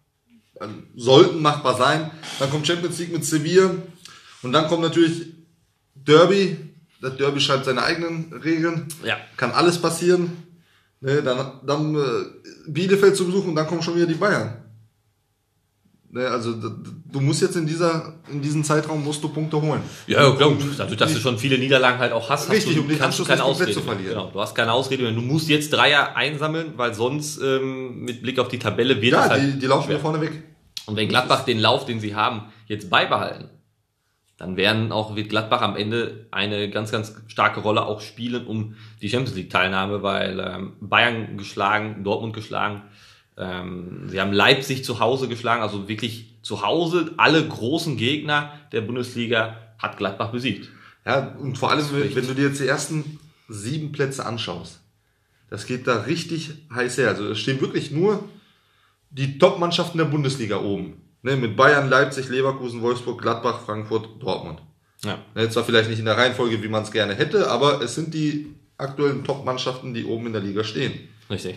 also 0.58 0.74
sollten 0.96 1.40
machbar 1.40 1.76
sein. 1.76 2.10
Dann 2.38 2.50
kommt 2.50 2.66
Champions 2.66 2.98
League 2.98 3.12
mit 3.12 3.24
Sevilla 3.24 3.70
und 4.42 4.52
dann 4.52 4.68
kommt 4.68 4.82
natürlich 4.82 5.32
Derby, 5.94 6.58
das 7.00 7.16
Derby 7.16 7.40
schreibt 7.40 7.64
seine 7.64 7.82
eigenen 7.82 8.32
Regeln. 8.32 8.88
Ja. 9.02 9.16
Kann 9.36 9.52
alles 9.52 9.80
passieren. 9.80 10.44
Ne, 11.00 11.22
dann 11.22 11.60
dann 11.66 11.94
äh, 11.94 12.00
Bielefeld 12.66 13.14
zu 13.14 13.26
besuchen 13.26 13.50
und 13.50 13.56
dann 13.56 13.66
kommen 13.66 13.82
schon 13.82 13.96
wieder 13.96 14.06
die 14.06 14.14
Bayern. 14.14 14.63
Ne, 16.14 16.28
also 16.28 16.54
du 16.54 17.21
musst 17.21 17.42
jetzt 17.42 17.56
in 17.56 17.66
dieser 17.66 18.14
in 18.30 18.40
diesem 18.40 18.62
Zeitraum 18.62 19.02
musst 19.02 19.25
du 19.25 19.28
Punkte 19.30 19.61
holen. 19.61 19.80
Ja, 20.06 20.30
klar. 20.30 20.52
Dadurch, 20.78 20.97
dass 20.97 21.12
du 21.12 21.18
schon 21.18 21.38
viele 21.38 21.59
Niederlagen 21.59 21.99
halt 21.99 22.12
auch 22.12 22.30
hast, 22.30 22.49
Richtig, 22.49 22.68
hast 22.68 22.76
du, 22.76 22.83
um 22.83 22.88
den 22.88 22.99
kannst 23.00 23.18
du 23.18 23.23
Anschluss 23.25 23.37
keine 23.37 23.42
Ausrede. 23.42 23.73
zu 23.73 23.80
verlieren. 23.80 24.11
Genau, 24.11 24.30
du 24.33 24.40
hast 24.40 24.54
keine 24.54 24.73
Ausrede 24.73 25.02
mehr. 25.02 25.11
Du 25.11 25.23
musst 25.23 25.49
jetzt 25.49 25.73
Dreier 25.73 26.14
einsammeln, 26.14 26.75
weil 26.76 26.94
sonst 26.94 27.38
ähm, 27.42 28.04
mit 28.04 28.23
Blick 28.23 28.38
auf 28.38 28.47
die 28.47 28.61
Tabelle 28.61 29.02
wird 29.02 29.14
Ja, 29.14 29.28
halt 29.28 29.42
die, 29.42 29.59
die 29.59 29.66
laufen 29.66 29.88
hier 29.88 29.99
vorne 29.99 30.21
weg. 30.21 30.40
Und 30.87 30.94
wenn 30.94 31.09
Gladbach 31.09 31.44
den 31.44 31.59
Lauf, 31.59 31.85
den 31.85 31.99
sie 31.99 32.14
haben, 32.14 32.42
jetzt 32.68 32.90
beibehalten, 32.90 33.49
dann 34.38 34.56
werden 34.56 34.92
auch, 34.92 35.16
wird 35.16 35.30
Gladbach 35.30 35.62
am 35.62 35.75
Ende 35.75 36.28
eine 36.30 36.71
ganz, 36.71 36.92
ganz 36.92 37.16
starke 37.26 37.59
Rolle 37.59 37.87
auch 37.87 38.00
spielen 38.00 38.47
um 38.47 38.76
die 39.02 39.09
Champions 39.09 39.37
League 39.37 39.50
Teilnahme, 39.50 40.04
weil 40.04 40.38
ähm, 40.38 40.75
Bayern 40.80 41.37
geschlagen, 41.38 42.04
Dortmund 42.04 42.35
geschlagen, 42.35 42.83
ähm, 43.36 44.08
sie 44.08 44.20
haben 44.20 44.32
Leipzig 44.32 44.84
zu 44.84 45.00
Hause 45.00 45.28
geschlagen, 45.28 45.62
also 45.62 45.88
wirklich 45.88 46.34
zu 46.42 46.62
Hause 46.62 47.14
alle 47.16 47.46
großen 47.46 47.96
Gegner 47.96 48.52
der 48.72 48.82
Bundesliga 48.82 49.56
hat 49.78 49.96
Gladbach 49.96 50.30
besiegt. 50.30 50.68
Ja, 51.04 51.34
und 51.38 51.58
vor 51.58 51.70
allem, 51.70 51.84
wenn, 51.90 52.26
du 52.26 52.34
dir 52.34 52.48
jetzt 52.48 52.60
die 52.60 52.66
ersten 52.66 53.18
sieben 53.48 53.92
Plätze 53.92 54.24
anschaust, 54.24 54.80
das 55.50 55.66
geht 55.66 55.86
da 55.86 56.02
richtig 56.02 56.52
heiß 56.72 56.98
her. 56.98 57.08
Also 57.08 57.30
es 57.30 57.38
stehen 57.38 57.60
wirklich 57.60 57.90
nur 57.90 58.24
die 59.10 59.38
Top-Mannschaften 59.38 59.98
der 59.98 60.06
Bundesliga 60.06 60.58
oben. 60.58 61.00
Ne, 61.22 61.36
mit 61.36 61.56
Bayern, 61.56 61.88
Leipzig, 61.88 62.28
Leverkusen, 62.28 62.82
Wolfsburg, 62.82 63.20
Gladbach, 63.20 63.60
Frankfurt, 63.64 64.22
Dortmund. 64.22 64.60
Ja. 65.02 65.18
Ne, 65.34 65.48
zwar 65.48 65.64
vielleicht 65.64 65.88
nicht 65.88 65.98
in 65.98 66.04
der 66.04 66.16
Reihenfolge, 66.16 66.62
wie 66.62 66.68
man 66.68 66.82
es 66.82 66.92
gerne 66.92 67.14
hätte, 67.14 67.50
aber 67.50 67.80
es 67.80 67.94
sind 67.94 68.12
die 68.12 68.54
aktuellen 68.76 69.24
Top-Mannschaften, 69.24 69.94
die 69.94 70.04
oben 70.04 70.26
in 70.26 70.32
der 70.32 70.42
Liga 70.42 70.64
stehen. 70.64 70.92
Richtig. 71.30 71.56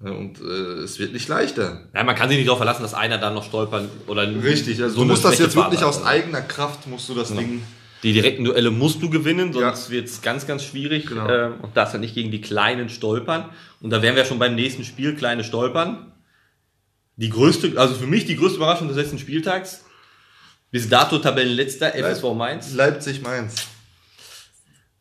Und 0.00 0.40
äh, 0.40 0.82
es 0.82 0.98
wird 0.98 1.12
nicht 1.12 1.28
leichter. 1.28 1.88
Ja, 1.94 2.02
man 2.04 2.16
kann 2.16 2.28
sich 2.30 2.38
nicht 2.38 2.46
darauf 2.46 2.58
verlassen, 2.58 2.82
dass 2.82 2.94
einer 2.94 3.18
dann 3.18 3.34
noch 3.34 3.44
stolpern 3.44 3.88
oder 4.06 4.22
Richtig, 4.42 4.82
also 4.82 4.94
so 4.94 5.00
du 5.02 5.06
musst 5.08 5.24
das 5.24 5.38
jetzt 5.38 5.54
wirklich 5.54 5.80
Phase 5.80 5.86
aus 6.00 6.04
eigener 6.04 6.40
Kraft, 6.40 6.86
musst 6.86 7.06
du 7.10 7.14
das 7.14 7.28
Ding 7.34 7.62
Die 8.02 8.14
direkten 8.14 8.44
Duelle 8.44 8.70
musst 8.70 9.02
du 9.02 9.10
gewinnen, 9.10 9.52
sonst 9.52 9.88
Ja. 9.88 9.90
wird 9.90 10.06
es 10.08 10.22
ganz, 10.22 10.46
ganz 10.46 10.64
schwierig. 10.64 11.04
Genau. 11.06 11.28
Ähm, 11.28 11.60
und 11.60 11.76
darfst 11.76 11.92
halt 11.92 12.00
nicht 12.00 12.14
gegen 12.14 12.30
die 12.30 12.40
Kleinen 12.40 12.88
stolpern. 12.88 13.50
Und 13.82 13.90
da 13.90 14.00
wären 14.00 14.16
wir 14.16 14.24
schon 14.24 14.38
beim 14.38 14.54
nächsten 14.54 14.84
Spiel, 14.84 15.14
kleine 15.14 15.44
Stolpern. 15.44 16.12
Die 17.16 17.28
größte, 17.28 17.74
also 17.76 17.94
für 17.94 18.06
mich 18.06 18.24
die 18.24 18.36
größte 18.36 18.56
Überraschung 18.56 18.88
des 18.88 18.96
letzten 18.96 19.18
Spieltags. 19.18 19.84
Bis 20.70 20.88
dato 20.88 21.18
Tabellenletzter, 21.18 21.94
FSV 21.94 22.32
Mainz. 22.34 22.72
Leipzig-Mainz. 22.72 23.66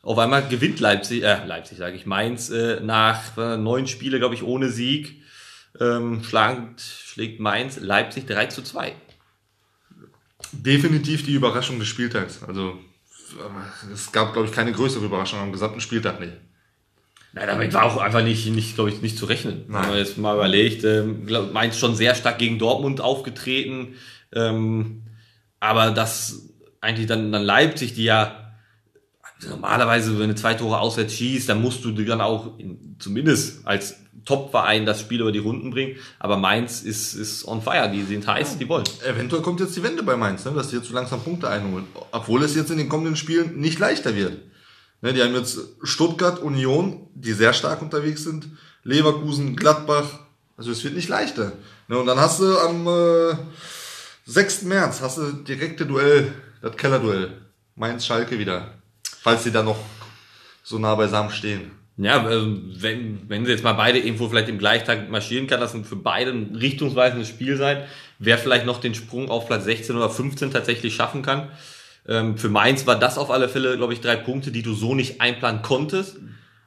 Auf 0.02 0.18
einmal 0.18 0.48
gewinnt 0.48 0.80
Leipzig, 0.80 1.24
äh, 1.24 1.46
Leipzig 1.46 1.78
sage 1.78 1.96
ich, 1.96 2.06
Mainz 2.06 2.50
äh, 2.50 2.80
nach 2.80 3.38
äh, 3.38 3.58
neun 3.58 3.88
Spiele, 3.88 4.20
glaube 4.20 4.36
ich, 4.36 4.44
ohne 4.44 4.70
Sieg. 4.70 5.22
Ähm, 5.80 6.24
schlagend 6.24 6.82
schlägt 6.82 7.40
Mainz 7.40 7.80
Leipzig 7.80 8.26
3 8.26 8.48
zu 8.48 8.62
2. 8.62 8.94
Definitiv 10.52 11.26
die 11.26 11.34
Überraschung 11.34 11.80
des 11.80 11.88
Spieltags. 11.88 12.42
Also 12.44 12.78
es 13.94 14.12
gab, 14.12 14.34
glaube 14.34 14.48
ich, 14.48 14.54
keine 14.54 14.72
größere 14.72 15.06
Überraschung 15.06 15.40
am 15.40 15.52
gesamten 15.52 15.82
Spieltag 15.82 16.20
nicht. 16.20 16.34
Nein, 17.34 17.48
damit 17.48 17.74
war 17.74 17.84
auch 17.84 17.98
einfach 17.98 18.24
nicht, 18.24 18.48
nicht 18.48 18.76
glaube 18.76 18.90
ich, 18.90 19.02
nicht 19.02 19.18
zu 19.18 19.26
rechnen. 19.26 19.66
Nein. 19.68 19.84
Wenn 19.84 19.90
man 19.90 19.98
jetzt 20.00 20.18
mal 20.18 20.36
überlegt, 20.36 20.84
ähm, 20.84 21.28
glaub, 21.28 21.54
Mainz 21.54 21.78
schon 21.78 21.96
sehr 21.96 22.16
stark 22.16 22.40
gegen 22.40 22.58
Dortmund 22.58 23.02
aufgetreten, 23.02 23.96
ähm, 24.34 25.04
aber 25.60 25.92
das 25.92 26.50
eigentlich 26.82 27.06
dann, 27.06 27.32
dann 27.32 27.44
Leipzig, 27.44 27.94
die 27.94 28.06
ja 28.06 28.49
normalerweise, 29.48 30.20
wenn 30.20 30.30
du 30.30 30.36
zwei 30.36 30.54
Tore 30.54 30.80
auswärts 30.80 31.14
schießt, 31.14 31.48
dann 31.48 31.62
musst 31.62 31.84
du 31.86 31.92
dann 31.92 32.22
auch 32.22 32.58
in, 32.58 32.96
zumindest 33.00 33.66
als 33.66 33.96
Top-Verein 34.26 34.86
das 34.86 35.00
Spiel 35.00 35.22
über 35.22 35.32
die 35.32 35.40
Runden 35.40 35.72
bringen. 35.72 35.98
Aber 36.20 36.38
Mainz 36.38 36.82
ist, 36.82 37.14
ist 37.14 37.48
on 37.48 37.62
fire, 37.62 37.90
die 37.90 38.04
sind 38.04 38.28
heiß, 38.28 38.58
die 38.58 38.68
wollen. 38.68 38.84
Eventuell 39.06 39.42
kommt 39.42 39.60
jetzt 39.60 39.76
die 39.76 39.84
Wende 39.84 40.04
bei 40.04 40.18
Mainz, 40.18 40.46
ne, 40.46 40.52
dass 40.52 40.70
die 40.70 40.76
jetzt 40.76 40.88
so 40.88 40.94
langsam 40.94 41.22
Punkte 41.22 41.50
einholen. 41.50 41.86
Obwohl 42.12 42.44
es 42.44 42.56
jetzt 42.56 42.72
in 42.72 42.78
den 42.78 42.90
kommenden 42.90 43.16
Spielen 43.16 43.60
nicht 43.60 43.80
leichter 43.80 44.16
wird. 44.16 44.38
Ne, 45.02 45.14
die 45.14 45.22
haben 45.24 45.34
jetzt 45.34 45.60
Stuttgart, 45.84 46.40
Union, 46.40 47.08
die 47.16 47.34
sehr 47.34 47.54
stark 47.54 47.82
unterwegs 47.82 48.24
sind, 48.24 48.48
Leverkusen, 48.84 49.56
Gladbach. 49.56 50.20
Also 50.58 50.72
es 50.72 50.84
wird 50.84 50.96
nicht 50.96 51.08
leichter. 51.08 51.54
Ne, 51.88 51.98
und 51.98 52.06
dann 52.06 52.20
hast 52.20 52.42
du 52.42 52.58
am 52.60 52.88
äh, 52.88 53.36
6. 54.26 54.64
März 54.64 55.02
hast 55.02 55.18
du 55.18 55.32
direkte 55.32 55.86
Duell, 55.86 56.34
das 56.62 56.76
Kellerduell. 56.76 57.32
Mainz-Schalke 57.76 58.38
wieder. 58.38 58.74
Falls 59.22 59.44
die 59.44 59.52
da 59.52 59.64
noch 59.64 59.78
so 60.64 60.80
nah 60.80 60.96
beisammen 60.96 61.32
stehen. 61.32 61.72
Ja, 61.98 62.24
also 62.24 62.48
wenn, 62.78 63.28
wenn 63.28 63.46
sie 63.46 63.52
jetzt 63.52 63.64
mal 63.64 63.74
beide 63.74 64.00
irgendwo 64.00 64.30
vielleicht 64.30 64.48
im 64.48 64.58
Gleichtag 64.58 65.10
marschieren 65.10 65.48
kann, 65.48 65.60
das 65.60 65.74
für 65.84 65.98
beide 65.98 66.32
ein 66.32 66.56
richtungsweisendes 66.56 67.28
Spiel 67.28 67.58
sein, 67.58 67.84
wer 68.20 68.38
vielleicht 68.38 68.66
noch 68.66 68.80
den 68.80 68.96
Sprung 68.96 69.30
auf 69.30 69.48
Platz 69.48 69.66
16 69.66 69.98
oder 69.98 70.10
15 70.10 70.52
tatsächlich 70.52 70.96
schaffen 70.96 71.24
kann. 71.24 71.50
Ähm, 72.08 72.38
für 72.38 72.48
Mainz 72.48 72.88
war 72.88 72.98
das 72.98 73.18
auf 73.18 73.30
alle 73.30 73.50
Fälle, 73.50 73.76
glaube 73.76 73.92
ich, 73.94 74.00
drei 74.00 74.16
Punkte, 74.16 74.52
die 74.52 74.62
du 74.62 74.74
so 74.74 74.96
nicht 74.96 75.20
einplanen 75.20 75.62
konntest. 75.62 76.18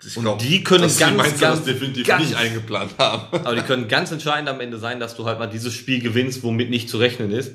Ich 0.07 0.17
Und 0.17 0.25
glaub, 0.25 0.39
die 0.39 0.63
können 0.65 0.83
ganz, 0.83 1.01
Mainzer 1.01 1.23
ganz, 1.23 1.41
das 1.41 1.65
definitiv 1.65 2.07
ganz- 2.07 2.25
nicht 2.29 2.37
eingeplant 2.37 2.93
haben. 2.99 3.29
Aber 3.45 3.55
die 3.55 3.63
können 3.63 3.89
ganz 3.89 4.11
entscheidend 4.13 4.49
am 4.51 4.61
Ende 4.61 4.79
sein, 4.79 5.01
dass 5.01 5.17
du 5.17 5.25
halt 5.25 5.39
mal 5.39 5.47
dieses 5.47 5.73
Spiel 5.73 6.01
gewinnst, 6.01 6.43
womit 6.43 6.69
nicht 6.71 6.89
zu 6.91 6.99
rechnen 6.99 7.31
ist. 7.31 7.53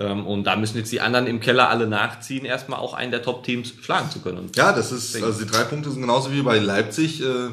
Ähm, 0.00 0.26
Und 0.26 0.44
da 0.44 0.56
müssen 0.56 0.78
jetzt 0.78 0.90
die 0.90 1.02
anderen 1.02 1.26
im 1.26 1.40
Keller 1.40 1.68
alle 1.68 1.86
nachziehen, 1.86 2.46
erstmal 2.46 2.80
auch 2.80 2.94
einen 2.94 3.10
der 3.10 3.22
Top-Teams 3.22 3.74
schlagen 3.82 4.10
zu 4.10 4.20
können. 4.20 4.50
Ja, 4.56 4.72
das 4.72 4.92
ist, 4.92 5.22
also 5.22 5.44
die 5.44 5.50
drei 5.50 5.64
Punkte 5.64 5.90
sind 5.90 6.00
genauso 6.00 6.32
wie 6.32 6.40
bei 6.40 6.58
Leipzig. 6.58 7.22
Äh, 7.22 7.50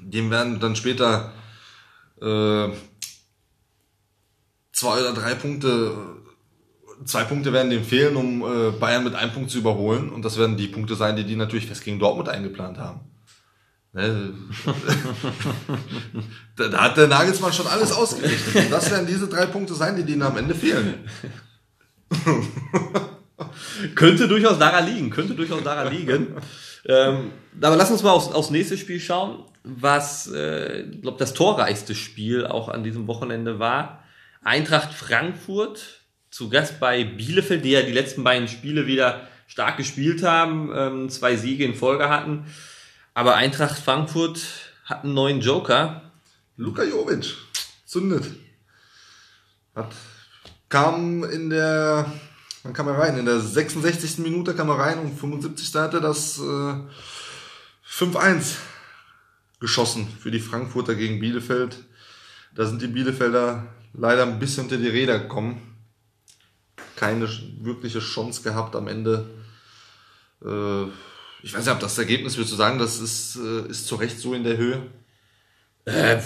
dem 0.00 0.30
werden 0.32 0.58
dann 0.58 0.74
später 0.74 1.32
äh, 2.20 2.68
zwei 4.72 5.00
oder 5.00 5.12
drei 5.12 5.34
Punkte, 5.34 5.94
zwei 7.04 7.22
Punkte 7.22 7.52
werden 7.52 7.70
dem 7.70 7.84
fehlen, 7.84 8.16
um 8.16 8.42
äh, 8.42 8.72
Bayern 8.72 9.04
mit 9.04 9.14
einem 9.14 9.32
Punkt 9.32 9.52
zu 9.52 9.58
überholen. 9.58 10.10
Und 10.10 10.24
das 10.24 10.36
werden 10.36 10.56
die 10.56 10.66
Punkte 10.66 10.96
sein, 10.96 11.14
die 11.14 11.24
die 11.24 11.36
natürlich 11.36 11.68
fest 11.68 11.84
gegen 11.84 12.00
Dortmund 12.00 12.28
eingeplant 12.28 12.78
haben. 12.78 13.00
Ne? 13.92 14.34
da, 16.56 16.66
da 16.66 16.82
hat 16.82 16.96
der 16.96 17.06
Nagelsmann 17.06 17.52
schon 17.52 17.68
alles 17.68 17.92
ausgerichtet. 17.92 18.56
Und 18.56 18.72
das 18.72 18.90
werden 18.90 19.06
diese 19.06 19.28
drei 19.28 19.46
Punkte 19.46 19.74
sein, 19.74 19.94
die 19.94 20.02
denen 20.02 20.22
am 20.22 20.36
Ende 20.36 20.56
fehlen. 20.56 21.08
Könnte 23.94 24.28
durchaus 24.28 24.58
daran 24.58 24.86
liegen, 24.86 25.10
könnte 25.10 25.34
durchaus 25.34 25.62
daran 25.62 25.92
liegen. 25.92 26.36
ähm, 26.86 27.32
aber 27.60 27.76
lass 27.76 27.90
uns 27.90 28.02
mal 28.02 28.10
aufs, 28.10 28.28
aufs 28.28 28.50
nächste 28.50 28.78
Spiel 28.78 29.00
schauen, 29.00 29.44
was, 29.62 30.30
äh, 30.30 30.84
glaube, 31.00 31.18
das 31.18 31.34
torreichste 31.34 31.94
Spiel 31.94 32.46
auch 32.46 32.68
an 32.68 32.84
diesem 32.84 33.06
Wochenende 33.06 33.58
war. 33.58 34.04
Eintracht 34.42 34.92
Frankfurt 34.92 36.00
zu 36.30 36.48
Gast 36.48 36.80
bei 36.80 37.04
Bielefeld, 37.04 37.64
die 37.64 37.70
ja 37.70 37.82
die 37.82 37.92
letzten 37.92 38.24
beiden 38.24 38.48
Spiele 38.48 38.86
wieder 38.86 39.28
stark 39.46 39.76
gespielt 39.76 40.22
haben, 40.22 40.70
ähm, 40.74 41.08
zwei 41.08 41.36
Siege 41.36 41.64
in 41.64 41.74
Folge 41.74 42.08
hatten. 42.08 42.46
Aber 43.14 43.36
Eintracht 43.36 43.78
Frankfurt 43.78 44.40
hat 44.84 45.04
einen 45.04 45.14
neuen 45.14 45.40
Joker. 45.40 46.10
Luka 46.56 46.82
Jovic 46.82 47.34
zündet. 47.86 48.26
Hat, 49.74 49.92
kam 50.74 51.22
in 51.22 51.50
der, 51.50 52.12
wann 52.64 52.72
kam 52.72 52.88
er 52.88 52.98
rein? 52.98 53.16
In 53.16 53.26
der 53.26 53.38
66. 53.38 54.18
Minute 54.18 54.54
kam 54.54 54.68
er 54.70 54.78
rein 54.80 54.98
und 54.98 55.16
75. 55.16 55.72
hat 55.76 55.94
er 55.94 56.00
das 56.00 56.40
äh, 56.40 56.74
5-1 57.88 58.56
geschossen 59.60 60.08
für 60.18 60.32
die 60.32 60.40
Frankfurter 60.40 60.96
gegen 60.96 61.20
Bielefeld. 61.20 61.76
Da 62.56 62.66
sind 62.66 62.82
die 62.82 62.88
Bielefelder 62.88 63.68
leider 63.92 64.24
ein 64.24 64.40
bisschen 64.40 64.64
unter 64.64 64.76
die 64.76 64.88
Räder 64.88 65.20
gekommen. 65.20 65.62
Keine 66.96 67.28
wirkliche 67.60 68.00
Chance 68.00 68.42
gehabt 68.42 68.74
am 68.74 68.88
Ende. 68.88 69.30
Äh, 70.44 70.86
ich 71.44 71.54
weiß 71.54 71.64
nicht, 71.64 71.72
ob 71.72 71.78
das 71.78 71.98
Ergebnis, 71.98 72.36
würdest 72.36 72.52
du 72.52 72.56
sagen, 72.56 72.80
das 72.80 72.98
ist, 72.98 73.36
äh, 73.36 73.68
ist 73.68 73.86
zu 73.86 73.94
Recht 73.94 74.18
so 74.18 74.34
in 74.34 74.42
der 74.42 74.56
Höhe? 74.56 74.82
Äh, 75.86 76.18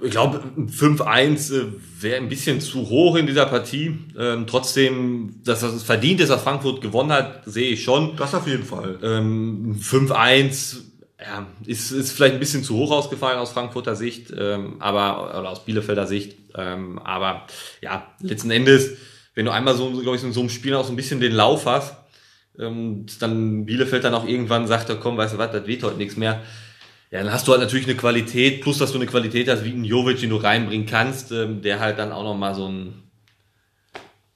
ich 0.00 0.10
glaube, 0.10 0.42
5-1 0.56 1.54
äh, 1.54 1.66
wäre 2.00 2.16
ein 2.16 2.28
bisschen 2.28 2.60
zu 2.60 2.88
hoch 2.88 3.16
in 3.16 3.26
dieser 3.26 3.46
Partie. 3.46 3.98
Ähm, 4.18 4.46
trotzdem, 4.46 5.40
dass 5.44 5.62
es 5.62 5.82
verdient 5.82 6.20
ist, 6.20 6.30
dass 6.30 6.42
Frankfurt 6.42 6.80
gewonnen 6.80 7.12
hat, 7.12 7.42
sehe 7.44 7.70
ich 7.70 7.84
schon. 7.84 8.16
Das 8.16 8.34
auf 8.34 8.46
jeden 8.46 8.64
Fall. 8.64 8.98
Ähm, 9.02 9.78
5-1 9.80 10.76
ja, 11.20 11.46
ist, 11.66 11.90
ist 11.90 12.12
vielleicht 12.12 12.34
ein 12.34 12.40
bisschen 12.40 12.62
zu 12.62 12.76
hoch 12.76 12.92
ausgefallen 12.92 13.38
aus 13.38 13.50
Frankfurter 13.50 13.96
Sicht, 13.96 14.32
ähm, 14.36 14.76
aber 14.78 15.38
oder 15.38 15.50
aus 15.50 15.64
Bielefelder 15.64 16.06
Sicht. 16.06 16.36
Ähm, 16.54 16.98
aber 17.00 17.46
ja, 17.82 18.06
letzten 18.20 18.50
Endes, 18.50 18.92
wenn 19.34 19.44
du 19.44 19.52
einmal 19.52 19.74
so, 19.74 19.90
glaube 19.90 20.16
ich, 20.16 20.22
in 20.22 20.32
so 20.32 20.40
einem 20.40 20.48
Spiel 20.48 20.74
auch 20.74 20.84
so 20.84 20.92
ein 20.92 20.96
bisschen 20.96 21.20
den 21.20 21.32
Lauf 21.32 21.66
hast, 21.66 21.96
ähm, 22.58 23.06
dann 23.18 23.66
Bielefeld 23.66 24.04
dann 24.04 24.14
auch 24.14 24.26
irgendwann 24.26 24.66
sagt, 24.66 24.96
komm, 25.00 25.16
weißt 25.16 25.34
du 25.34 25.38
was, 25.38 25.50
das 25.50 25.66
weht 25.66 25.82
heute 25.82 25.96
nichts 25.96 26.16
mehr. 26.16 26.42
Ja, 27.10 27.22
dann 27.22 27.32
hast 27.32 27.48
du 27.48 27.52
halt 27.52 27.62
natürlich 27.62 27.86
eine 27.86 27.96
Qualität, 27.96 28.60
plus 28.60 28.78
dass 28.78 28.92
du 28.92 28.98
eine 28.98 29.06
Qualität 29.06 29.48
hast 29.48 29.64
wie 29.64 29.70
ein 29.70 29.84
Jovic, 29.84 30.20
den 30.20 30.30
du 30.30 30.36
reinbringen 30.36 30.86
kannst, 30.86 31.32
ähm, 31.32 31.62
der 31.62 31.80
halt 31.80 31.98
dann 31.98 32.12
auch 32.12 32.22
nochmal 32.22 32.54
so 32.54 32.68
ein 32.68 33.02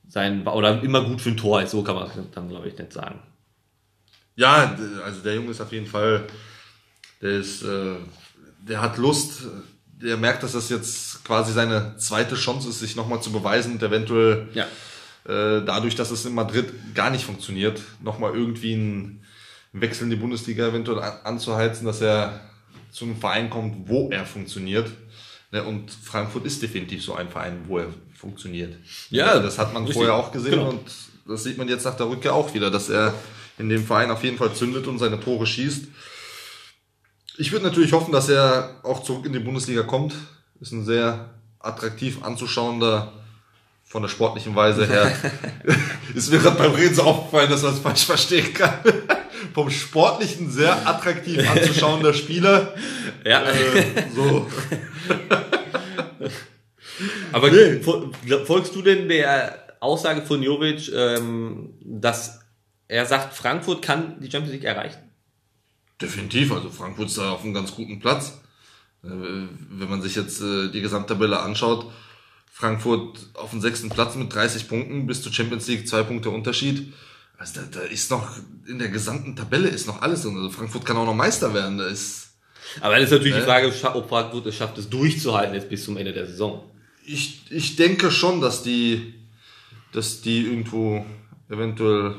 sein 0.08 0.46
oder 0.46 0.82
immer 0.82 1.02
gut 1.04 1.20
für 1.22 1.30
ein 1.30 1.36
Tor 1.38 1.62
ist, 1.62 1.70
so 1.70 1.82
kann 1.82 1.94
man 1.94 2.06
es 2.06 2.12
dann, 2.34 2.48
glaube 2.48 2.68
ich, 2.68 2.76
nicht 2.76 2.92
sagen. 2.92 3.18
Ja, 4.36 4.76
also 5.04 5.20
der 5.20 5.34
Junge 5.34 5.50
ist 5.50 5.60
auf 5.60 5.72
jeden 5.72 5.86
Fall, 5.86 6.24
der 7.22 7.30
ist, 7.30 7.62
äh, 7.62 7.96
der 8.66 8.80
hat 8.82 8.98
Lust, 8.98 9.44
er 10.02 10.16
merkt, 10.16 10.42
dass 10.42 10.52
das 10.52 10.68
jetzt 10.68 11.24
quasi 11.24 11.52
seine 11.52 11.96
zweite 11.96 12.34
Chance 12.34 12.68
ist, 12.68 12.80
sich 12.80 12.96
nochmal 12.96 13.22
zu 13.22 13.32
beweisen 13.32 13.72
und 13.74 13.82
eventuell 13.82 14.48
Ja. 14.52 14.64
äh, 15.24 15.64
dadurch, 15.64 15.94
dass 15.94 16.10
es 16.10 16.24
in 16.26 16.34
Madrid 16.34 16.94
gar 16.94 17.10
nicht 17.10 17.24
funktioniert, 17.24 17.80
nochmal 18.02 18.34
irgendwie 18.34 18.74
einen 18.74 19.24
Wechsel 19.72 20.04
in 20.04 20.10
die 20.10 20.16
Bundesliga 20.16 20.68
eventuell 20.68 21.00
an, 21.00 21.12
anzuheizen, 21.24 21.86
dass 21.86 22.00
er 22.02 22.40
zu 22.92 23.06
einem 23.06 23.16
Verein 23.16 23.50
kommt, 23.50 23.88
wo 23.88 24.10
er 24.10 24.24
funktioniert. 24.24 24.90
Ne, 25.50 25.64
und 25.64 25.90
Frankfurt 25.90 26.46
ist 26.46 26.62
definitiv 26.62 27.02
so 27.02 27.14
ein 27.14 27.28
Verein, 27.28 27.64
wo 27.66 27.78
er 27.78 27.88
funktioniert. 28.14 28.74
Ja, 29.10 29.38
das 29.38 29.58
hat 29.58 29.74
man 29.74 29.82
richtig. 29.82 29.96
vorher 29.96 30.14
auch 30.14 30.30
gesehen 30.30 30.52
Genau. 30.52 30.68
und 30.70 30.80
das 31.26 31.42
sieht 31.44 31.58
man 31.58 31.68
jetzt 31.68 31.84
nach 31.84 31.96
der 31.96 32.08
Rückkehr 32.08 32.34
auch 32.34 32.54
wieder, 32.54 32.70
dass 32.70 32.88
er 32.88 33.12
in 33.58 33.68
dem 33.68 33.84
Verein 33.84 34.10
auf 34.10 34.24
jeden 34.24 34.38
Fall 34.38 34.54
zündet 34.54 34.86
und 34.86 34.98
seine 34.98 35.20
Tore 35.20 35.46
schießt. 35.46 35.86
Ich 37.38 37.52
würde 37.52 37.64
natürlich 37.64 37.92
hoffen, 37.92 38.12
dass 38.12 38.28
er 38.28 38.80
auch 38.82 39.02
zurück 39.02 39.26
in 39.26 39.32
die 39.32 39.38
Bundesliga 39.38 39.82
kommt. 39.82 40.14
Ist 40.60 40.72
ein 40.72 40.84
sehr 40.84 41.30
attraktiv 41.58 42.22
anzuschauender 42.22 43.12
von 43.84 44.02
der 44.02 44.08
sportlichen 44.08 44.54
Weise 44.54 44.86
her. 44.86 45.12
ist 46.14 46.30
mir 46.30 46.38
gerade 46.38 46.56
beim 46.56 46.72
Reden 46.72 46.94
so 46.94 47.02
aufgefallen, 47.02 47.50
dass 47.50 47.62
man 47.62 47.74
es 47.74 47.80
falsch 47.80 48.04
verstehen 48.04 48.52
kann. 48.54 48.74
Vom 49.54 49.70
sportlichen 49.70 50.50
sehr 50.50 50.86
attraktiv 50.88 51.38
anzuschauender 51.50 52.14
Spieler. 52.14 52.74
Ja. 53.24 53.44
Äh, 53.44 53.84
so. 54.16 54.50
Aber 57.32 57.48
fol- 57.48 58.10
folgst 58.44 58.74
du 58.74 58.82
denn 58.82 59.08
der 59.08 59.76
Aussage 59.80 60.22
von 60.22 60.42
Jovic, 60.42 60.90
ähm, 60.92 61.74
dass 61.84 62.40
er 62.88 63.06
sagt, 63.06 63.34
Frankfurt 63.34 63.80
kann 63.82 64.20
die 64.20 64.30
Champions 64.30 64.52
League 64.54 64.64
erreichen? 64.64 64.98
Definitiv, 66.00 66.52
also 66.52 66.68
Frankfurt 66.70 67.06
ist 67.08 67.18
da 67.18 67.30
auf 67.30 67.44
einem 67.44 67.54
ganz 67.54 67.74
guten 67.74 68.00
Platz. 68.00 68.40
Äh, 69.04 69.08
Wenn 69.08 69.88
man 69.88 70.02
sich 70.02 70.16
jetzt 70.16 70.40
äh, 70.42 70.68
die 70.70 70.80
Gesamttabelle 70.80 71.38
anschaut, 71.40 71.90
Frankfurt 72.52 73.30
auf 73.34 73.50
dem 73.50 73.60
sechsten 73.60 73.88
Platz 73.88 74.14
mit 74.16 74.34
30 74.34 74.68
Punkten 74.68 75.06
bis 75.06 75.22
zur 75.22 75.32
Champions 75.32 75.66
League 75.68 75.88
zwei 75.88 76.02
Punkte 76.02 76.30
Unterschied. 76.30 76.92
Also 77.42 77.60
da, 77.60 77.80
da 77.80 77.86
ist 77.86 78.08
noch 78.08 78.36
in 78.68 78.78
der 78.78 78.88
gesamten 78.88 79.34
Tabelle 79.34 79.68
ist 79.68 79.88
noch 79.88 80.00
alles 80.00 80.22
drin. 80.22 80.36
Also 80.36 80.50
Frankfurt 80.50 80.86
kann 80.86 80.96
auch 80.96 81.06
noch 81.06 81.14
Meister 81.14 81.52
werden. 81.52 81.76
Da 81.76 81.88
ist 81.88 82.34
Aber 82.80 82.94
dann 82.94 83.02
ist 83.02 83.10
natürlich 83.10 83.34
die 83.34 83.40
Äh? 83.40 83.44
Frage, 83.44 83.72
ob 83.94 84.08
Frankfurt 84.08 84.46
es 84.46 84.54
schafft, 84.54 84.78
es 84.78 84.88
durchzuhalten 84.88 85.52
jetzt 85.56 85.68
bis 85.68 85.84
zum 85.84 85.96
Ende 85.96 86.12
der 86.12 86.26
Saison. 86.28 86.62
ich, 87.04 87.42
ich 87.50 87.74
denke 87.74 88.12
schon, 88.12 88.40
dass 88.40 88.62
die, 88.62 89.14
dass 89.90 90.20
die 90.20 90.42
irgendwo 90.42 91.04
eventuell 91.50 92.14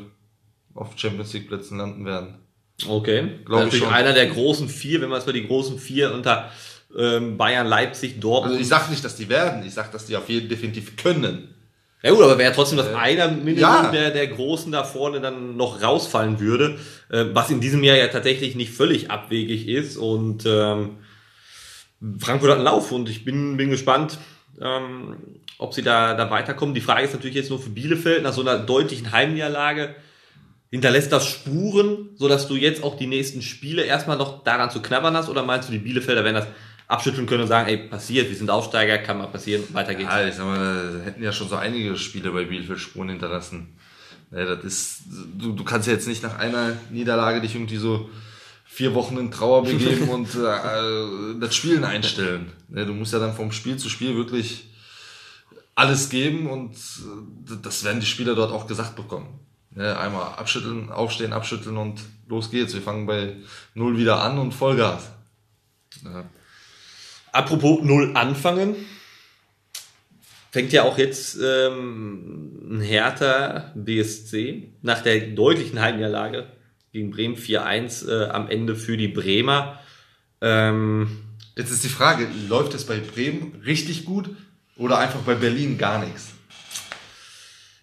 auf 0.76 0.90
Champions 0.98 1.32
League 1.32 1.48
Plätzen 1.48 1.78
landen 1.78 2.06
werden. 2.06 2.40
Okay. 2.86 3.40
Glaub 3.46 3.72
ich 3.72 3.80
schon. 3.80 3.94
einer 3.94 4.12
der 4.12 4.28
großen 4.28 4.68
vier, 4.68 5.00
wenn 5.00 5.10
man 5.10 5.20
es 5.20 5.26
mal 5.26 5.32
die 5.32 5.48
großen 5.48 5.80
vier 5.80 6.14
unter 6.14 6.52
ähm, 6.98 7.38
Bayern, 7.38 7.68
Leipzig, 7.68 8.20
Dortmund. 8.20 8.52
Also 8.56 8.62
ich 8.62 8.68
sage 8.68 8.92
nicht, 8.92 9.06
dass 9.06 9.16
die 9.16 9.30
werden. 9.30 9.66
Ich 9.66 9.74
sage, 9.74 9.88
dass 9.94 10.06
die 10.06 10.18
auf 10.18 10.28
jeden 10.28 10.50
definitiv 10.50 10.98
können. 10.98 11.53
Ja 12.06 12.12
gut, 12.12 12.22
aber 12.22 12.38
wäre 12.38 12.54
trotzdem, 12.54 12.78
dass 12.78 12.94
einer 12.94 13.30
Minimum 13.30 13.60
ja. 13.60 13.90
der, 13.90 14.12
der 14.12 14.28
Großen 14.28 14.70
da 14.74 14.84
vorne 14.84 15.22
dann 15.22 15.56
noch 15.56 15.82
rausfallen 15.82 16.42
würde, 16.42 16.78
äh, 17.10 17.26
was 17.32 17.50
in 17.50 17.62
diesem 17.62 17.82
Jahr 17.82 17.96
ja 17.96 18.08
tatsächlich 18.10 18.56
nicht 18.56 18.74
völlig 18.74 19.10
abwegig 19.10 19.70
ist. 19.70 19.96
Und 19.96 20.46
ähm, 20.46 20.98
Frankfurt 22.20 22.52
hat 22.52 22.58
einen 22.58 22.66
Lauf 22.66 22.92
und 22.92 23.10
ich 23.10 23.24
bin, 23.24 23.56
bin 23.56 23.70
gespannt, 23.70 24.18
ähm, 24.60 25.16
ob 25.58 25.74
sie 25.74 25.82
da, 25.82 26.14
da 26.14 26.30
weiterkommen. 26.30 26.76
Die 26.76 26.82
Frage 26.82 27.04
ist 27.04 27.14
natürlich 27.14 27.38
jetzt 27.38 27.50
nur 27.50 27.60
für 27.60 27.70
Bielefeld, 27.70 28.22
nach 28.22 28.34
so 28.34 28.42
einer 28.42 28.60
deutlichen 28.60 29.14
Heimniederlage, 29.14 29.96
hinterlässt 30.72 31.14
das 31.14 31.26
Spuren, 31.26 32.10
sodass 32.18 32.50
du 32.50 32.56
jetzt 32.56 32.84
auch 32.84 32.98
die 32.98 33.08
nächsten 33.08 33.42
Spiele 33.42 33.84
erstmal 33.84 34.18
noch 34.18 34.44
daran 34.44 34.72
zu 34.72 34.82
knabbern 34.82 35.16
hast? 35.16 35.30
Oder 35.30 35.44
meinst 35.44 35.70
du, 35.70 35.72
die 35.72 35.80
Bielefelder 35.80 36.26
werden 36.26 36.36
das 36.36 36.48
abschütteln 36.94 37.26
können 37.26 37.42
und 37.42 37.48
sagen, 37.48 37.68
ey, 37.68 37.78
passiert, 37.78 38.30
wir 38.30 38.36
sind 38.36 38.50
Aufsteiger, 38.50 39.00
kann 39.00 39.18
mal 39.18 39.28
passieren, 39.28 39.64
weiter 39.74 39.96
geht's. 39.96 40.10
Ja, 40.10 40.28
ich 40.28 40.36
sag 40.36 40.46
mal, 40.46 41.02
hätten 41.04 41.24
ja 41.24 41.32
schon 41.34 41.50
so 41.50 41.56
einige 41.56 41.98
Spiele 41.98 42.32
bei 42.32 42.46
Bielefeld 42.46 42.80
Spuren 42.80 43.10
hinterlassen. 43.10 43.76
Ja, 44.32 44.56
das 44.56 44.64
ist, 44.64 45.02
du, 45.38 45.54
du 45.54 45.64
kannst 45.64 45.88
ja 45.88 45.94
jetzt 45.94 46.08
nicht 46.08 46.24
nach 46.24 46.38
einer 46.38 46.78
Niederlage 46.92 47.42
dich 47.42 47.56
irgendwie 47.56 47.78
so 47.78 48.10
vier 48.66 48.94
Wochen 48.94 49.18
in 49.18 49.32
Trauer 49.32 49.64
begeben 49.64 50.10
und 50.10 50.34
äh, 50.36 51.40
das 51.40 51.56
Spielen 51.56 51.84
einstellen. 51.84 52.52
Ja, 52.74 52.86
du 52.86 52.94
musst 52.94 53.14
ja 53.14 53.20
dann 53.20 53.36
vom 53.36 53.52
Spiel 53.52 53.78
zu 53.78 53.90
Spiel 53.90 54.16
wirklich 54.16 54.70
alles 55.76 56.10
geben 56.10 56.50
und 56.50 56.76
äh, 56.76 57.56
das 57.62 57.84
werden 57.84 58.00
die 58.00 58.06
Spieler 58.06 58.36
dort 58.36 58.52
auch 58.52 58.68
gesagt 58.68 58.96
bekommen. 58.96 59.40
Ja, 59.76 60.00
einmal 60.00 60.34
abschütteln, 60.36 60.92
aufstehen, 60.92 61.34
abschütteln 61.34 61.78
und 61.78 62.02
los 62.28 62.52
geht's. 62.52 62.76
Wir 62.76 62.82
fangen 62.84 63.08
bei 63.08 63.38
Null 63.74 63.98
wieder 63.98 64.22
an 64.22 64.38
und 64.38 64.54
Vollgas. 64.54 65.10
Ja. 66.04 66.26
Apropos 67.34 67.84
Null 67.84 68.12
anfangen. 68.14 68.76
Fängt 70.52 70.72
ja 70.72 70.84
auch 70.84 70.98
jetzt 70.98 71.38
ähm, 71.44 72.78
ein 72.78 72.82
Hertha 72.82 73.72
BSC 73.76 74.72
nach 74.84 75.02
der 75.02 75.20
deutlichen 75.32 75.82
Heimniederlage 75.82 76.48
gegen 76.92 77.10
Bremen 77.10 77.36
4-1 77.36 78.08
äh, 78.08 78.30
am 78.30 78.48
Ende 78.50 78.76
für 78.76 78.96
die 78.96 79.08
Bremer. 79.08 79.80
Ähm, 80.42 81.24
Jetzt 81.56 81.72
ist 81.72 81.84
die 81.84 81.90
Frage, 81.90 82.28
läuft 82.48 82.74
es 82.74 82.86
bei 82.86 82.98
Bremen 82.98 83.62
richtig 83.66 84.06
gut 84.06 84.30
oder 84.78 84.98
einfach 84.98 85.20
bei 85.20 85.36
Berlin 85.36 85.78
gar 85.78 86.04
nichts? 86.04 86.30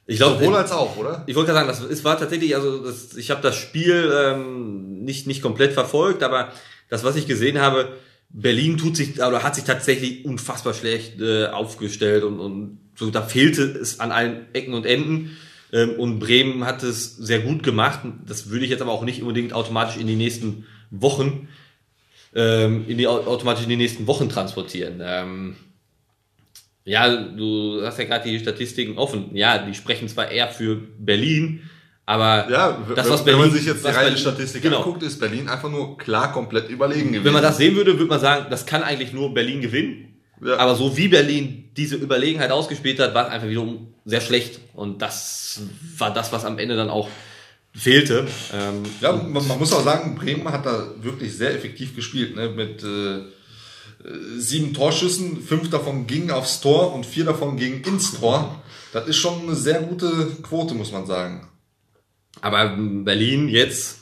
ich 0.07 0.17
glaube, 0.17 0.41
Sowohl 0.41 0.57
als 0.57 0.73
auch, 0.73 0.97
oder? 0.97 1.23
Ich 1.27 1.37
wollte 1.37 1.53
gerade 1.53 1.67
sagen, 1.67 1.87
das, 1.89 1.99
es 1.99 2.05
war 2.05 2.19
tatsächlich, 2.19 2.57
also 2.57 2.85
das, 2.85 3.17
ich 3.17 3.31
habe 3.31 3.43
das 3.43 3.57
Spiel 3.57 4.13
ähm, 4.13 5.05
nicht, 5.05 5.29
nicht 5.29 5.41
komplett 5.41 5.73
verfolgt, 5.73 6.25
aber 6.25 6.53
das, 6.89 7.05
was 7.05 7.15
ich 7.15 7.29
gesehen 7.29 7.61
habe, 7.61 7.97
Berlin 8.33 8.79
tut 8.79 8.97
sich 8.97 9.21
oder 9.21 9.43
hat 9.43 9.55
sich 9.55 9.65
tatsächlich 9.65 10.25
unfassbar 10.25 10.75
schlecht 10.75 11.21
äh, 11.21 11.47
aufgestellt 11.47 12.25
und, 12.25 12.39
und 12.41 12.79
so, 12.95 13.11
da 13.11 13.23
fehlte 13.23 13.63
es 13.63 14.01
an 14.01 14.13
allen 14.13 14.47
Ecken 14.53 14.75
und 14.75 14.87
Enden. 14.87 15.37
Ähm, 15.73 15.93
und 15.99 16.19
Bremen 16.19 16.65
hat 16.65 16.83
es 16.83 17.17
sehr 17.17 17.41
gut 17.41 17.63
gemacht. 17.63 18.01
Das 18.27 18.51
würde 18.51 18.65
ich 18.65 18.71
jetzt 18.71 18.83
aber 18.83 18.93
auch 18.93 19.05
nicht 19.05 19.23
unbedingt 19.23 19.53
automatisch 19.53 19.97
in 19.97 20.07
die 20.07 20.17
nächsten 20.17 20.67
Wochen 20.91 21.49
ähm, 22.35 22.85
in 22.89 22.99
die 22.99 23.07
au- 23.07 23.27
automatisch 23.27 23.65
in 23.65 23.71
die 23.71 23.77
nächsten 23.77 24.07
Wochen 24.07 24.29
transportieren. 24.29 25.01
Ähm, 25.03 25.57
ja, 26.85 27.15
du 27.15 27.83
hast 27.85 27.99
ja 27.99 28.05
gerade 28.05 28.29
die 28.29 28.39
Statistiken 28.39 28.99
offen. 28.99 29.37
Ja, 29.37 29.59
die 29.59 29.75
sprechen 29.75 30.09
zwar 30.09 30.31
eher 30.31 30.49
für 30.49 30.77
Berlin, 30.77 31.69
aber 32.11 32.51
Ja, 32.51 32.79
das, 32.95 33.07
wenn, 33.07 33.13
was 33.13 33.25
wenn 33.27 33.33
man 33.35 33.43
Berlin- 33.43 33.57
sich 33.59 33.67
jetzt 33.67 33.81
die 33.81 33.85
was 33.85 33.95
reine 33.97 34.05
Berlin- 34.11 34.19
Statistik 34.21 34.63
genau. 34.63 34.79
anguckt, 34.79 35.03
ist 35.03 35.21
Berlin 35.21 35.49
einfach 35.49 35.71
nur 35.71 35.97
klar 35.97 36.33
komplett 36.33 36.69
überlegen 36.69 37.09
gewesen. 37.13 37.25
Wenn 37.25 37.33
man 37.33 37.43
das 37.43 37.57
sehen 37.57 37.77
würde, 37.77 37.93
würde 37.99 38.07
man 38.11 38.21
sagen, 38.21 38.47
das 38.51 38.67
kann 38.67 38.83
eigentlich 38.83 39.13
nur 39.13 39.33
Berlin 39.33 39.61
gewinnen. 39.61 40.07
Ja. 40.45 40.57
Aber 40.57 40.75
so 40.75 40.97
wie 40.97 41.09
Berlin 41.09 41.71
diese 41.77 41.97
Überlegenheit 41.97 42.51
ausgespielt 42.51 42.99
hat, 42.99 43.15
war 43.15 43.27
es 43.27 43.33
einfach 43.33 43.49
wiederum 43.49 43.89
sehr 44.07 44.21
schlecht. 44.21 44.59
Und 44.75 45.01
das 45.03 45.61
war 45.99 46.13
das, 46.13 46.33
was 46.33 46.45
am 46.45 46.59
Ende 46.59 46.77
dann 46.77 46.91
auch 46.91 47.09
fehlte. 47.75 48.27
Ähm, 48.53 48.83
Ja, 49.01 49.13
man, 49.13 49.47
man 49.47 49.59
muss 49.59 49.73
auch 49.73 49.85
sagen, 49.85 50.17
Bremen 50.17 50.51
hat 50.51 50.67
da 50.67 50.87
wirklich 51.03 51.37
sehr 51.37 51.55
effektiv 51.55 51.95
gespielt. 51.95 52.35
Ne? 52.37 52.49
Mit 52.49 52.83
äh, 52.83 53.21
sieben 54.39 54.73
Torschüssen, 54.73 55.43
fünf 55.43 55.71
davon 55.71 56.07
gingen 56.07 56.31
aufs 56.31 56.61
Tor 56.61 56.95
und 56.95 57.05
vier 57.07 57.25
davon 57.27 57.57
gingen 57.57 57.83
ins 57.85 58.19
Tor. 58.19 58.63
Das 58.93 59.07
ist 59.07 59.19
schon 59.19 59.43
eine 59.43 59.55
sehr 59.55 59.81
gute 59.83 60.11
Quote, 60.43 60.75
muss 60.75 60.91
man 60.91 61.07
sagen. 61.07 61.47
Aber 62.41 62.77
Berlin 62.77 63.49
jetzt 63.49 63.99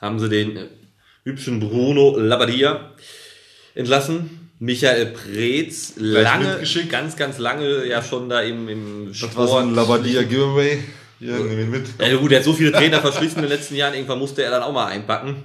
haben 0.00 0.18
sie 0.18 0.28
den 0.28 0.56
äh, 0.56 0.68
hübschen 1.24 1.60
Bruno 1.60 2.16
Labbadia 2.18 2.92
entlassen. 3.74 4.50
Michael 4.60 5.06
Preetz, 5.06 5.94
lange, 5.96 6.60
ganz, 6.90 7.16
ganz 7.16 7.38
lange 7.38 7.86
ja 7.86 8.02
schon 8.02 8.28
da 8.28 8.40
im, 8.40 8.68
im 8.68 9.12
Das 9.12 9.36
war 9.36 9.46
so 9.46 9.56
ein 9.58 9.72
Labadia 9.72 10.24
Giveaway. 10.24 10.82
Hier, 11.20 11.36
nimm 11.38 11.60
ihn 11.60 11.70
mit. 11.70 11.86
Ja 12.00 12.16
gut, 12.16 12.32
er 12.32 12.38
hat 12.38 12.44
so 12.44 12.52
viele 12.52 12.72
Trainer 12.72 13.00
verschlissen 13.00 13.36
in 13.36 13.42
den 13.42 13.50
letzten 13.50 13.76
Jahren, 13.76 13.94
irgendwann 13.94 14.18
musste 14.18 14.42
er 14.42 14.50
dann 14.50 14.62
auch 14.62 14.72
mal 14.72 14.86
einpacken. 14.86 15.44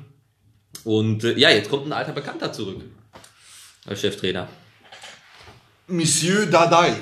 Und 0.84 1.24
äh, 1.24 1.38
ja, 1.38 1.52
jetzt 1.52 1.70
kommt 1.70 1.86
ein 1.86 1.94
alter 1.94 2.12
Bekannter 2.12 2.52
zurück 2.52 2.82
als 3.86 4.02
Cheftrainer. 4.02 4.48
Monsieur 5.88 6.46
Dadai. 6.46 6.96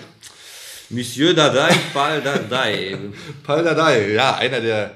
Monsieur 0.92 1.34
Dadai, 1.34 1.74
Ball 1.94 2.22
Dadai. 2.22 2.98
Paul 3.44 3.64
Dardai, 3.64 4.12
ja, 4.12 4.36
einer, 4.36 4.60
der 4.60 4.92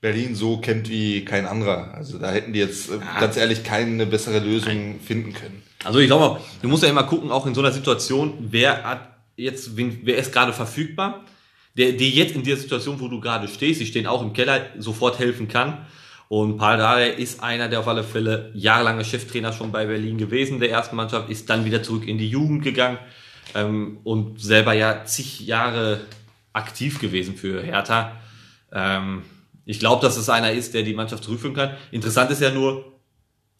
Berlin 0.00 0.34
so 0.34 0.58
kennt 0.58 0.88
wie 0.88 1.24
kein 1.24 1.46
anderer. 1.46 1.94
Also 1.94 2.18
da 2.18 2.32
hätten 2.32 2.52
die 2.52 2.58
jetzt 2.58 2.90
äh, 2.90 2.98
ganz 3.20 3.36
ehrlich 3.36 3.62
keine 3.62 4.06
bessere 4.06 4.40
Lösung 4.40 4.98
finden 5.00 5.32
können. 5.32 5.62
Also 5.84 6.00
ich 6.00 6.08
glaube, 6.08 6.40
du 6.60 6.68
musst 6.68 6.82
ja 6.82 6.88
immer 6.88 7.04
gucken, 7.04 7.30
auch 7.30 7.46
in 7.46 7.54
so 7.54 7.60
einer 7.60 7.70
Situation, 7.70 8.34
wer 8.50 8.82
hat 8.82 9.16
jetzt, 9.36 9.76
wer 9.76 10.18
ist 10.18 10.32
gerade 10.32 10.52
verfügbar, 10.52 11.24
der 11.76 11.92
dir 11.92 12.08
jetzt 12.08 12.34
in 12.34 12.42
dieser 12.42 12.56
Situation, 12.56 12.98
wo 12.98 13.06
du 13.06 13.20
gerade 13.20 13.46
stehst, 13.46 13.80
die 13.80 13.86
stehen 13.86 14.08
auch 14.08 14.22
im 14.22 14.32
Keller, 14.32 14.66
sofort 14.78 15.20
helfen 15.20 15.46
kann. 15.46 15.86
Und 16.26 16.58
Paul 16.58 16.78
Dardai 16.78 17.10
ist 17.10 17.42
einer, 17.42 17.68
der 17.68 17.80
auf 17.80 17.88
alle 17.88 18.02
Fälle 18.02 18.50
jahrelange 18.54 19.04
Cheftrainer 19.04 19.52
schon 19.52 19.70
bei 19.70 19.86
Berlin 19.86 20.18
gewesen, 20.18 20.58
der 20.58 20.70
ersten 20.70 20.96
Mannschaft, 20.96 21.30
ist 21.30 21.48
dann 21.48 21.64
wieder 21.64 21.82
zurück 21.82 22.06
in 22.08 22.18
die 22.18 22.28
Jugend 22.28 22.64
gegangen 22.64 22.98
ähm, 23.54 23.98
und 24.04 24.40
selber 24.40 24.72
ja 24.72 25.04
zig 25.04 25.40
Jahre 25.40 26.00
aktiv 26.52 26.98
gewesen 26.98 27.36
für 27.36 27.62
Hertha. 27.62 28.16
Ähm, 28.72 29.22
ich 29.64 29.78
glaube, 29.78 30.02
dass 30.02 30.16
es 30.16 30.28
einer 30.28 30.52
ist, 30.52 30.74
der 30.74 30.82
die 30.82 30.94
Mannschaft 30.94 31.24
zurückführen 31.24 31.56
kann. 31.56 31.76
Interessant 31.90 32.30
ist 32.30 32.40
ja 32.40 32.50
nur, 32.50 32.98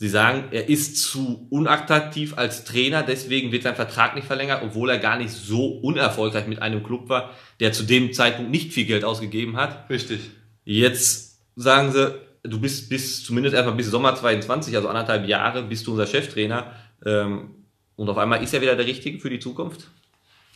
Sie 0.01 0.09
sagen, 0.09 0.44
er 0.53 0.68
ist 0.68 1.03
zu 1.03 1.48
unattraktiv 1.51 2.38
als 2.38 2.64
Trainer, 2.64 3.03
deswegen 3.03 3.51
wird 3.51 3.64
sein 3.64 3.74
Vertrag 3.74 4.14
nicht 4.14 4.29
verlängert, 4.29 4.62
obwohl 4.62 4.90
er 4.90 4.98
gar 4.98 5.18
nicht 5.18 5.33
so 5.33 5.66
unerfolgreich 5.66 6.46
mit 6.46 6.62
einem 6.62 6.85
Club 6.85 7.09
war, 7.09 7.31
der 7.59 7.72
zu 7.72 7.83
dem 7.83 8.12
Zeitpunkt 8.12 8.53
nicht 8.53 8.72
viel 8.72 8.85
Geld 8.85 9.05
ausgegeben 9.05 9.57
hat. 9.57 9.90
Richtig. 9.90 10.20
Jetzt 10.64 11.40
sagen 11.57 11.90
sie, 11.90 12.14
du 12.44 12.61
bist 12.61 12.88
bis 12.88 13.24
zumindest 13.24 13.57
erstmal 13.57 13.74
bis 13.74 13.88
Sommer 13.88 14.14
22, 14.14 14.77
also 14.77 14.88
anderthalb 14.88 15.27
Jahre, 15.27 15.64
bist 15.64 15.85
du 15.88 15.90
unser 15.90 16.07
Cheftrainer. 16.07 16.70
Ähm, 17.05 17.58
und 17.98 18.08
auf 18.08 18.16
einmal 18.16 18.42
ist 18.44 18.54
er 18.54 18.61
wieder 18.61 18.76
der 18.76 18.87
Richtige 18.87 19.18
für 19.18 19.28
die 19.28 19.40
Zukunft? 19.40 19.88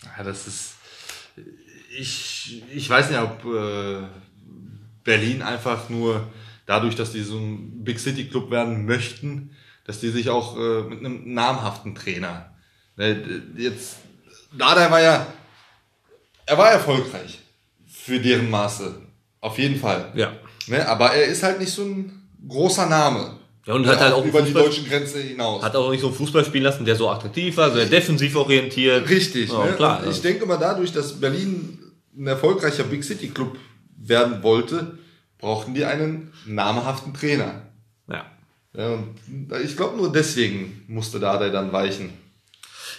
Ja, 0.05 0.23
das 0.23 0.47
ist. 0.47 0.75
Ich, 1.99 2.63
ich 2.73 2.89
weiß 2.89 3.11
nicht, 3.11 3.19
ob 3.19 3.45
äh, 3.45 4.07
Berlin 5.03 5.43
einfach 5.43 5.91
nur 5.91 6.29
dadurch, 6.67 6.95
dass 6.95 7.11
die 7.11 7.23
so 7.23 7.37
ein 7.37 7.83
Big 7.83 7.99
City 7.99 8.29
Club 8.29 8.53
werden 8.53 8.87
möchten, 8.87 9.57
dass 9.85 9.99
die 9.99 10.11
sich 10.11 10.31
auch 10.31 10.57
äh, 10.57 10.83
mit 10.83 11.01
einem 11.01 11.35
namhaften 11.35 11.97
Trainer. 11.97 12.55
Ne, 12.97 13.43
jetzt, 13.57 13.97
Dada 14.57 14.89
war 14.91 15.01
ja, 15.01 15.27
er 16.47 16.59
war 16.59 16.71
erfolgreich 16.71 17.41
für 17.89 18.21
deren 18.21 18.51
Maße. 18.51 19.03
Auf 19.41 19.59
jeden 19.59 19.81
Fall. 19.81 20.13
Ja. 20.15 20.33
Ne, 20.69 20.87
aber 20.89 21.13
er 21.13 21.25
ist 21.25 21.43
halt 21.43 21.59
nicht 21.59 21.73
so 21.73 21.83
ein 21.83 22.31
großer 22.47 22.87
Name. 22.87 23.42
Ja, 23.65 23.75
und 23.75 23.87
hat 23.87 24.01
halt 24.01 24.13
auch 24.15 24.25
über 24.25 24.43
die 24.43 24.51
Fußball- 24.51 24.65
deutschen 24.65 24.89
Grenze 24.89 25.21
hinaus. 25.21 25.63
Hat 25.63 25.77
auch 25.77 25.91
nicht 25.91 26.01
so 26.01 26.09
einen 26.09 26.17
Fußball 26.17 26.45
spielen 26.45 26.65
lassen, 26.65 26.85
der 26.85 26.97
so 26.97 27.09
attraktiv 27.09 27.57
war, 27.57 27.71
sehr 27.71 27.87
defensiv 27.87 28.35
orientiert. 28.37 29.09
Richtig, 29.09 29.51
Ja, 29.51 29.65
ne? 29.67 29.73
klar. 29.73 30.03
Und 30.05 30.11
ich 30.11 30.21
denke 30.21 30.47
mal, 30.47 30.57
dadurch, 30.59 30.93
dass 30.93 31.21
Berlin 31.21 31.79
ein 32.17 32.27
erfolgreicher 32.27 32.85
Big 32.85 33.05
City 33.05 33.29
Club 33.29 33.57
werden 33.97 34.43
wollte, 34.43 34.99
brauchten 35.39 35.75
die 35.75 35.85
einen 35.85 36.33
namhaften 36.47 37.15
Trainer. 37.15 37.63
ja. 38.09 38.27
Ja, 38.75 38.89
und 38.95 39.17
ich 39.63 39.77
glaube, 39.77 39.99
nur 39.99 40.11
deswegen 40.11 40.83
musste 40.89 41.21
Dardai 41.21 41.51
dann 41.51 41.73
weichen. 41.75 42.09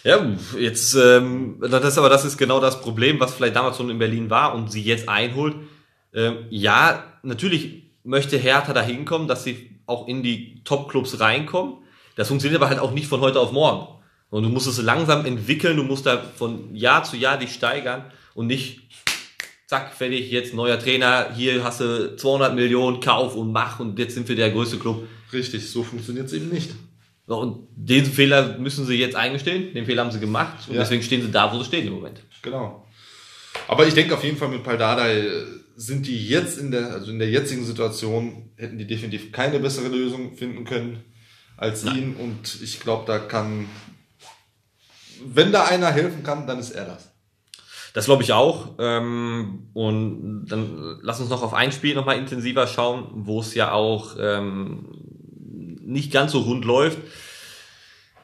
Ja, 0.03 0.23
jetzt, 0.59 0.93
ähm, 0.95 1.55
das 1.59 1.83
ist 1.85 1.97
aber 1.97 2.09
das 2.09 2.25
ist 2.25 2.37
genau 2.37 2.59
das 2.59 2.79
Problem, 2.79 3.19
was 3.19 3.33
vielleicht 3.33 3.55
damals 3.55 3.77
schon 3.77 3.89
in 3.89 3.97
Berlin 3.97 4.29
war 4.29 4.53
und 4.53 4.71
sie 4.71 4.83
jetzt 4.83 5.09
einholt. 5.09 5.55
Ähm, 6.13 6.45
ja, 6.51 7.03
natürlich 7.23 7.85
möchte 8.03 8.37
Hertha 8.37 8.71
da 8.71 8.83
hinkommen, 8.83 9.27
dass 9.27 9.45
sie 9.45 9.71
auch 9.85 10.07
in 10.07 10.23
die 10.23 10.61
Top-Clubs 10.63 11.19
reinkommen. 11.19 11.77
Das 12.15 12.27
funktioniert 12.27 12.61
aber 12.61 12.69
halt 12.69 12.79
auch 12.79 12.91
nicht 12.91 13.07
von 13.07 13.21
heute 13.21 13.39
auf 13.39 13.51
morgen. 13.51 13.87
Und 14.29 14.43
du 14.43 14.49
musst 14.49 14.67
es 14.67 14.81
langsam 14.81 15.25
entwickeln, 15.25 15.77
du 15.77 15.83
musst 15.83 16.05
da 16.05 16.17
von 16.35 16.73
Jahr 16.75 17.03
zu 17.03 17.17
Jahr 17.17 17.37
dich 17.37 17.53
steigern 17.53 18.05
und 18.33 18.47
nicht 18.47 18.81
zack, 19.67 19.93
fertig, 19.93 20.31
jetzt 20.31 20.53
neuer 20.53 20.79
Trainer, 20.79 21.27
hier 21.35 21.63
hast 21.63 21.81
du 21.81 22.15
200 22.15 22.53
Millionen, 22.55 22.99
kauf 22.99 23.35
und 23.35 23.51
mach 23.51 23.79
und 23.79 23.97
jetzt 23.99 24.13
sind 24.15 24.27
wir 24.27 24.35
der 24.35 24.51
größte 24.51 24.77
Club. 24.77 25.07
Richtig, 25.31 25.69
so 25.69 25.83
funktioniert 25.83 26.27
es 26.27 26.33
eben 26.33 26.49
nicht. 26.49 26.71
So, 27.25 27.37
und 27.39 27.67
den 27.75 28.05
Fehler 28.05 28.57
müssen 28.57 28.85
sie 28.85 28.95
jetzt 28.95 29.15
eingestehen, 29.15 29.73
den 29.73 29.85
Fehler 29.85 30.03
haben 30.03 30.11
sie 30.11 30.19
gemacht 30.19 30.67
und 30.67 30.75
Ja. 30.75 30.81
deswegen 30.81 31.01
stehen 31.03 31.21
sie 31.21 31.31
da, 31.31 31.51
wo 31.53 31.57
sie 31.59 31.65
stehen 31.65 31.87
im 31.87 31.93
Moment. 31.93 32.19
Genau. 32.41 32.85
Aber 33.67 33.87
ich 33.87 33.93
denke 33.93 34.13
auf 34.15 34.23
jeden 34.23 34.37
Fall 34.37 34.49
mit 34.49 34.63
Paldadei 34.63 35.19
äh, 35.19 35.45
sind 35.75 36.07
die 36.07 36.27
jetzt 36.27 36.57
in 36.57 36.71
der, 36.71 36.91
also 36.91 37.11
in 37.11 37.19
der 37.19 37.29
jetzigen 37.29 37.65
Situation, 37.65 38.51
hätten 38.57 38.77
die 38.77 38.87
definitiv 38.87 39.31
keine 39.31 39.59
bessere 39.59 39.87
Lösung 39.87 40.35
finden 40.35 40.65
können 40.65 41.03
als 41.57 41.83
ihn. 41.83 42.15
Und 42.15 42.61
ich 42.61 42.79
glaube, 42.79 43.05
da 43.07 43.19
kann, 43.19 43.67
wenn 45.25 45.51
da 45.51 45.65
einer 45.65 45.91
helfen 45.91 46.23
kann, 46.23 46.47
dann 46.47 46.59
ist 46.59 46.71
er 46.71 46.85
das. 46.85 47.09
Das 47.93 48.05
glaube 48.05 48.23
ich 48.23 48.33
auch. 48.33 48.75
Ähm, 48.79 49.69
und 49.73 50.47
dann 50.47 50.99
lass 51.01 51.19
uns 51.19 51.29
noch 51.29 51.43
auf 51.43 51.53
ein 51.53 51.71
Spiel 51.71 51.95
nochmal 51.95 52.17
intensiver 52.17 52.67
schauen, 52.67 53.07
wo 53.13 53.39
es 53.39 53.53
ja 53.53 53.71
auch 53.71 54.15
ähm, 54.19 54.85
nicht 55.81 56.11
ganz 56.11 56.31
so 56.31 56.39
rund 56.39 56.65
läuft. 56.65 56.97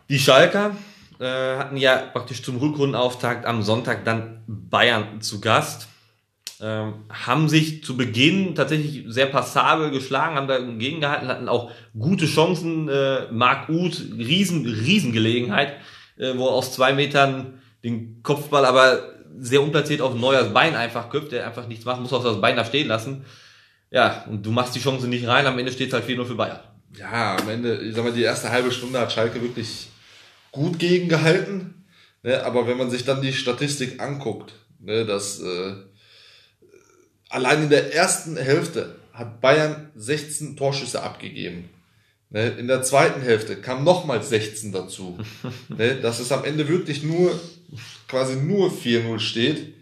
Die 0.09 0.19
Schalker 0.19 0.75
äh, 1.19 1.57
hatten 1.57 1.77
ja 1.77 1.97
praktisch 1.97 2.41
zum 2.41 2.57
Rückrundenauftakt 2.57 3.45
am 3.45 3.61
Sonntag 3.61 4.05
dann 4.05 4.41
Bayern 4.47 5.21
zu 5.21 5.39
Gast. 5.39 5.87
Ähm, 6.61 7.05
haben 7.09 7.47
sich 7.47 7.83
zu 7.83 7.95
Beginn 7.95 8.53
tatsächlich 8.53 9.05
sehr 9.07 9.27
passabel 9.27 9.91
geschlagen, 9.91 10.35
haben 10.35 10.47
da 10.47 10.59
gegengehalten, 10.59 11.29
hatten 11.29 11.47
auch 11.47 11.71
gute 11.97 12.25
Chancen. 12.25 12.89
Äh, 12.89 13.31
Marc 13.31 13.69
Uth, 13.69 14.03
riesen, 14.17 14.65
Riesengelegenheit, 14.65 15.73
äh, 16.17 16.33
wo 16.35 16.47
er 16.47 16.53
aus 16.53 16.73
zwei 16.73 16.93
Metern 16.93 17.61
den 17.83 18.21
Kopfball 18.23 18.65
aber 18.65 19.03
sehr 19.39 19.61
unplatziert 19.61 20.01
auf 20.01 20.15
Neuers 20.15 20.53
Bein 20.53 20.75
einfach 20.75 21.09
köpft, 21.09 21.31
der 21.31 21.47
einfach 21.47 21.67
nichts 21.67 21.85
macht, 21.85 22.01
muss 22.01 22.11
auch 22.11 22.23
das 22.23 22.41
Bein 22.41 22.57
da 22.57 22.65
stehen 22.65 22.87
lassen. 22.87 23.25
Ja, 23.91 24.25
und 24.29 24.45
du 24.45 24.51
machst 24.51 24.75
die 24.75 24.81
Chance 24.81 25.07
nicht 25.07 25.27
rein, 25.27 25.47
am 25.47 25.57
Ende 25.57 25.71
steht 25.71 25.87
es 25.87 25.93
halt 25.93 26.05
4-0 26.05 26.25
für 26.25 26.35
Bayern. 26.35 26.59
Ja, 26.97 27.37
am 27.37 27.49
Ende, 27.49 27.77
ich 27.77 27.95
sag 27.95 28.03
mal, 28.03 28.13
die 28.13 28.23
erste 28.23 28.49
halbe 28.49 28.71
Stunde 28.71 28.99
hat 28.99 29.11
Schalke 29.11 29.41
wirklich 29.41 29.87
gut 30.51 30.79
gegengehalten. 30.79 31.85
Ne, 32.21 32.43
aber 32.43 32.67
wenn 32.67 32.77
man 32.77 32.89
sich 32.89 33.05
dann 33.05 33.21
die 33.21 33.31
Statistik 33.31 34.01
anguckt, 34.01 34.53
ne, 34.79 35.05
dass 35.05 35.39
äh, 35.39 35.73
allein 37.29 37.63
in 37.63 37.69
der 37.69 37.93
ersten 37.93 38.37
Hälfte 38.37 38.95
hat 39.13 39.41
Bayern 39.41 39.91
16 39.95 40.57
Torschüsse 40.57 41.01
abgegeben. 41.01 41.69
Ne, 42.31 42.49
in 42.49 42.67
der 42.67 42.83
zweiten 42.83 43.21
Hälfte 43.21 43.55
kam 43.55 43.83
nochmal 43.83 44.21
16 44.21 44.71
dazu. 44.71 45.17
ne, 45.69 45.95
dass 45.95 46.19
es 46.19 46.31
am 46.31 46.43
Ende 46.43 46.67
wirklich 46.67 47.03
nur 47.03 47.39
quasi 48.07 48.35
nur 48.35 48.71
4-0 48.71 49.19
steht. 49.19 49.73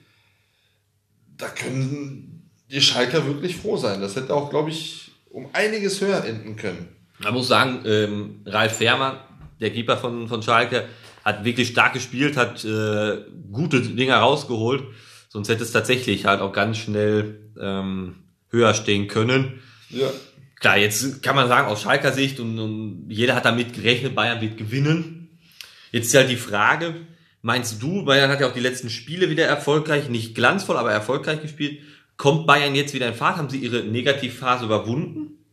Da 1.38 1.50
können 1.50 2.50
die 2.72 2.82
Schalker 2.82 3.26
wirklich 3.26 3.58
froh 3.58 3.78
sein. 3.78 4.02
Das 4.02 4.16
hätte 4.16 4.34
auch, 4.34 4.50
glaube 4.50 4.70
ich, 4.70 5.12
um 5.30 5.50
einiges 5.54 6.02
höher 6.02 6.24
enden 6.24 6.56
können. 6.56 6.88
Man 7.20 7.34
muss 7.34 7.48
sagen, 7.48 7.82
ähm, 7.86 8.42
Ralf 8.46 8.78
Fährmann, 8.78 9.18
der 9.60 9.72
Keeper 9.72 9.98
von, 9.98 10.28
von 10.28 10.42
Schalke, 10.42 10.86
hat 11.24 11.44
wirklich 11.44 11.70
stark 11.70 11.94
gespielt, 11.94 12.38
hat 12.38 12.64
äh, 12.64 13.18
gute 13.52 13.82
Dinge 13.82 14.16
rausgeholt. 14.16 14.84
Sonst 15.30 15.50
hätte 15.50 15.63
es 15.63 15.72
tatsächlich 15.72 16.26
halt 16.26 16.42
auch 16.42 16.54
ganz 16.54 16.78
schnell 16.78 17.52
ähm, 17.60 18.16
höher 18.50 18.74
stehen 18.74 19.08
können. 19.08 19.62
Ja. 19.90 20.08
Klar, 20.60 20.78
jetzt 20.78 21.22
kann 21.22 21.36
man 21.36 21.48
sagen, 21.48 21.68
aus 21.68 21.82
Schalker 21.82 22.12
Sicht 22.12 22.40
und, 22.40 22.58
und 22.58 23.06
jeder 23.10 23.36
hat 23.36 23.46
damit 23.46 23.74
gerechnet, 23.74 24.16
Bayern 24.16 24.42
wird 24.42 24.58
gewinnen. 24.58 25.40
Jetzt 25.92 26.08
ist 26.08 26.16
halt 26.16 26.30
die 26.30 26.36
Frage, 26.36 26.96
meinst 27.42 27.82
du, 27.82 28.04
Bayern 28.04 28.32
hat 28.32 28.42
ja 28.42 28.48
auch 28.48 28.54
die 28.54 28.60
letzten 28.60 28.90
Spiele 28.90 29.30
wieder 29.30 29.46
erfolgreich, 29.46 30.10
nicht 30.10 30.34
glanzvoll, 30.34 30.78
aber 30.78 30.92
erfolgreich 30.92 31.42
gespielt. 31.42 31.82
Kommt 32.18 32.48
Bayern 32.48 32.74
jetzt 32.74 32.96
wieder 32.96 33.08
in 33.08 33.13
Fahrt? 33.13 33.38
Haben 33.38 33.50
sie 33.50 33.60
ihre 33.60 33.84
Negativphase 33.84 34.66
überwunden? 34.66 35.46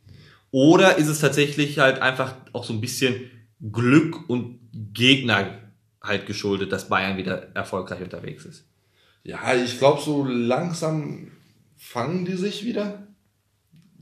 Oder 0.51 0.97
ist 0.97 1.09
es 1.09 1.19
tatsächlich 1.19 1.79
halt 1.81 2.01
einfach 2.01 2.37
auch 2.53 2.65
so 2.65 2.73
ein 2.73 2.81
bisschen 2.81 3.31
Glück 3.73 4.29
und 4.31 4.61
Gegner 4.73 5.59
halt 6.01 6.27
geschuldet, 6.27 6.73
dass 6.73 6.89
Bayern 6.89 7.19
wieder 7.19 7.55
erfolgreich 7.55 8.01
unterwegs 8.01 8.47
ist? 8.47 8.65
Ja, 9.25 9.55
ich 9.55 9.79
glaube, 9.79 10.01
so 10.01 10.25
langsam 10.25 11.33
fangen 11.77 12.25
die 12.25 12.37
sich 12.37 12.65
wieder. 12.65 13.09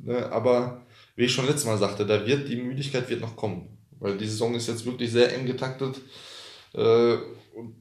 Ne, 0.02 0.30
aber 0.32 0.82
wie 1.14 1.24
ich 1.24 1.32
schon 1.32 1.46
letztes 1.46 1.66
Mal 1.66 1.78
sagte, 1.78 2.04
da 2.04 2.26
wird 2.26 2.48
die 2.48 2.56
Müdigkeit 2.56 3.08
wird 3.08 3.20
noch 3.20 3.36
kommen. 3.36 3.78
Weil 4.00 4.18
die 4.18 4.26
Saison 4.26 4.54
ist 4.54 4.66
jetzt 4.66 4.84
wirklich 4.84 5.12
sehr 5.12 5.32
eng 5.32 5.46
getaktet. 5.46 6.00
Äh, 6.74 7.14
und 7.54 7.76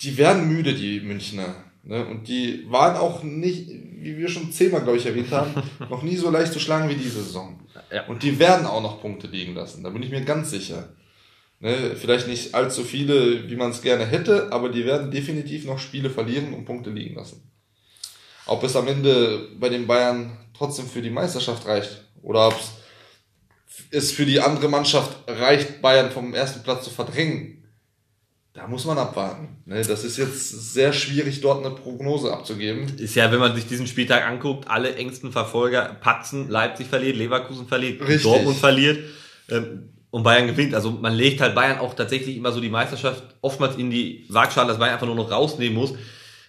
die 0.00 0.16
werden 0.16 0.48
müde, 0.48 0.74
die 0.74 1.00
Münchner. 1.00 1.56
Ne? 1.82 2.06
Und 2.06 2.28
die 2.28 2.64
waren 2.70 2.96
auch 2.96 3.24
nicht, 3.24 3.68
wie 3.68 4.16
wir 4.16 4.28
schon 4.28 4.52
zehnmal, 4.52 4.82
glaube 4.82 4.98
ich, 4.98 5.06
erwähnt 5.06 5.32
haben, 5.32 5.54
noch 5.90 6.02
nie 6.04 6.16
so 6.16 6.30
leicht 6.30 6.52
zu 6.52 6.60
schlagen 6.60 6.88
wie 6.88 6.94
diese 6.94 7.22
Saison. 7.22 7.58
Ja. 7.90 8.06
Und 8.06 8.22
die 8.22 8.38
werden 8.38 8.66
auch 8.66 8.82
noch 8.82 9.00
Punkte 9.00 9.26
liegen 9.26 9.54
lassen. 9.54 9.82
Da 9.82 9.90
bin 9.90 10.02
ich 10.02 10.10
mir 10.10 10.22
ganz 10.22 10.50
sicher. 10.50 10.88
Ne, 11.58 11.96
vielleicht 11.96 12.28
nicht 12.28 12.54
allzu 12.54 12.84
viele, 12.84 13.48
wie 13.48 13.56
man 13.56 13.70
es 13.70 13.80
gerne 13.80 14.04
hätte, 14.04 14.52
aber 14.52 14.68
die 14.68 14.84
werden 14.84 15.10
definitiv 15.10 15.64
noch 15.64 15.78
Spiele 15.78 16.10
verlieren 16.10 16.52
und 16.52 16.66
Punkte 16.66 16.90
liegen 16.90 17.14
lassen. 17.14 17.50
Ob 18.44 18.62
es 18.62 18.76
am 18.76 18.86
Ende 18.86 19.48
bei 19.58 19.70
den 19.70 19.86
Bayern 19.86 20.36
trotzdem 20.56 20.86
für 20.86 21.00
die 21.00 21.10
Meisterschaft 21.10 21.66
reicht 21.66 22.04
oder 22.22 22.48
ob 22.48 22.60
es 23.90 24.12
für 24.12 24.26
die 24.26 24.40
andere 24.40 24.68
Mannschaft 24.68 25.16
reicht, 25.26 25.80
Bayern 25.80 26.10
vom 26.10 26.34
ersten 26.34 26.62
Platz 26.62 26.84
zu 26.84 26.90
verdrängen, 26.90 27.64
da 28.52 28.66
muss 28.66 28.84
man 28.84 28.98
abwarten. 28.98 29.48
Ne, 29.64 29.82
das 29.82 30.04
ist 30.04 30.18
jetzt 30.18 30.72
sehr 30.72 30.92
schwierig, 30.92 31.40
dort 31.40 31.64
eine 31.64 31.74
Prognose 31.74 32.32
abzugeben. 32.32 32.98
Ist 32.98 33.14
ja, 33.14 33.32
wenn 33.32 33.38
man 33.38 33.54
sich 33.54 33.66
diesen 33.66 33.86
Spieltag 33.86 34.26
anguckt, 34.26 34.68
alle 34.68 34.94
engsten 34.94 35.32
Verfolger 35.32 35.96
patzen, 36.00 36.50
Leipzig 36.50 36.86
verliert, 36.86 37.16
Leverkusen 37.16 37.66
verliert, 37.66 38.00
Richtig. 38.02 38.22
Dortmund 38.22 38.58
verliert 38.58 38.98
ähm, 39.50 39.90
und 40.16 40.22
Bayern 40.22 40.46
gewinnt. 40.46 40.74
Also 40.74 40.90
man 40.92 41.12
legt 41.14 41.42
halt 41.42 41.54
Bayern 41.54 41.78
auch 41.78 41.92
tatsächlich 41.92 42.38
immer 42.38 42.50
so 42.50 42.58
die 42.60 42.70
Meisterschaft 42.70 43.22
oftmals 43.42 43.76
in 43.76 43.90
die 43.90 44.24
Waagschale, 44.30 44.68
dass 44.68 44.78
Bayern 44.78 44.94
einfach 44.94 45.06
nur 45.06 45.14
noch 45.14 45.30
rausnehmen 45.30 45.76
muss. 45.76 45.92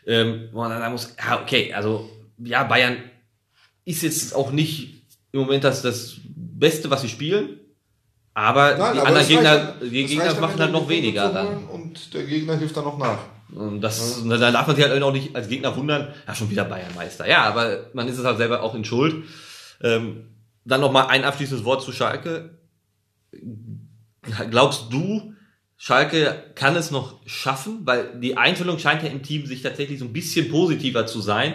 Ähm, 0.05 0.47
wo 0.53 0.59
man 0.61 0.69
dann 0.69 0.79
sagen 0.79 0.93
muss, 0.93 1.13
ja, 1.19 1.41
okay, 1.41 1.73
also 1.73 2.09
ja, 2.37 2.63
Bayern 2.63 2.95
ist 3.83 4.03
jetzt 4.03 4.33
auch 4.33 4.51
nicht 4.51 5.03
im 5.33 5.41
Moment 5.41 5.65
das, 5.65 5.81
das 5.81 6.15
Beste, 6.33 6.89
was 6.89 7.01
sie 7.01 7.09
spielen, 7.09 7.59
aber 8.33 8.75
die 8.75 8.81
aber 8.81 9.05
anderen 9.07 9.27
Gegner, 9.27 9.51
reicht- 9.51 9.81
die 9.81 10.05
Gegner 10.05 10.33
machen 10.39 10.59
halt 10.61 10.71
noch 10.71 10.87
weniger 10.87 11.29
dann. 11.33 11.65
Und 11.67 12.13
der 12.13 12.23
Gegner 12.23 12.55
hilft 12.55 12.77
dann 12.77 12.85
noch 12.85 12.97
nach. 12.97 13.19
Und 13.53 13.81
das, 13.81 14.19
und 14.19 14.29
da 14.29 14.37
darf 14.51 14.67
man 14.67 14.77
sich 14.77 14.85
halt 14.85 15.03
auch 15.03 15.11
nicht 15.11 15.35
als 15.35 15.49
Gegner 15.49 15.75
wundern, 15.75 16.13
ja, 16.25 16.33
schon 16.33 16.49
wieder 16.49 16.63
Bayernmeister. 16.63 17.27
Ja, 17.27 17.43
aber 17.43 17.87
man 17.93 18.07
ist 18.07 18.17
es 18.17 18.23
halt 18.23 18.37
selber 18.37 18.63
auch 18.63 18.75
in 18.75 18.85
Schuld. 18.85 19.25
Ähm, 19.83 20.27
dann 20.63 20.79
nochmal 20.79 21.07
ein 21.07 21.25
abschließendes 21.25 21.65
Wort 21.65 21.81
zu 21.81 21.91
Schalke. 21.91 22.56
Glaubst 24.49 24.91
du, 24.91 25.33
Schalke 25.77 26.51
kann 26.55 26.75
es 26.75 26.91
noch 26.91 27.25
schaffen? 27.27 27.81
Weil 27.85 28.19
die 28.19 28.37
Einstellung 28.37 28.79
scheint 28.79 29.03
ja 29.03 29.09
im 29.09 29.23
Team 29.23 29.45
sich 29.45 29.61
tatsächlich 29.61 29.99
so 29.99 30.05
ein 30.05 30.13
bisschen 30.13 30.49
positiver 30.49 31.05
zu 31.05 31.21
sein. 31.21 31.53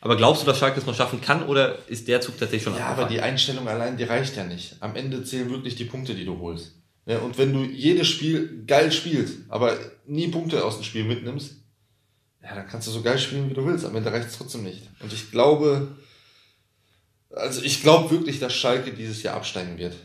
Aber 0.00 0.16
glaubst 0.16 0.42
du, 0.42 0.46
dass 0.46 0.58
Schalke 0.58 0.78
es 0.78 0.86
noch 0.86 0.94
schaffen 0.94 1.20
kann 1.20 1.44
oder 1.46 1.76
ist 1.88 2.06
der 2.06 2.20
Zug 2.20 2.38
tatsächlich 2.38 2.62
schon 2.62 2.76
Ja, 2.76 2.86
aber 2.86 3.06
die 3.06 3.20
Einstellung 3.20 3.66
allein, 3.66 3.96
die 3.96 4.04
reicht 4.04 4.36
ja 4.36 4.44
nicht. 4.44 4.76
Am 4.80 4.94
Ende 4.94 5.24
zählen 5.24 5.50
wirklich 5.50 5.74
die 5.74 5.86
Punkte, 5.86 6.14
die 6.14 6.24
du 6.24 6.38
holst. 6.38 6.76
Ja, 7.06 7.18
und 7.18 7.36
wenn 7.38 7.52
du 7.52 7.64
jedes 7.64 8.06
Spiel 8.06 8.64
geil 8.66 8.92
spielst, 8.92 9.38
aber 9.48 9.76
nie 10.06 10.28
Punkte 10.28 10.64
aus 10.64 10.76
dem 10.76 10.84
Spiel 10.84 11.04
mitnimmst, 11.04 11.56
ja, 12.42 12.54
dann 12.54 12.68
kannst 12.68 12.86
du 12.86 12.92
so 12.92 13.02
geil 13.02 13.18
spielen, 13.18 13.50
wie 13.50 13.54
du 13.54 13.66
willst. 13.66 13.84
Am 13.84 13.96
Ende 13.96 14.12
reicht 14.12 14.28
es 14.28 14.38
trotzdem 14.38 14.62
nicht. 14.62 14.82
Und 15.00 15.12
ich 15.12 15.30
glaube, 15.30 15.96
also 17.30 17.62
ich 17.62 17.82
glaube 17.82 18.10
wirklich, 18.10 18.38
dass 18.38 18.54
Schalke 18.54 18.92
dieses 18.92 19.22
Jahr 19.22 19.36
absteigen 19.36 19.78
wird. 19.78 19.96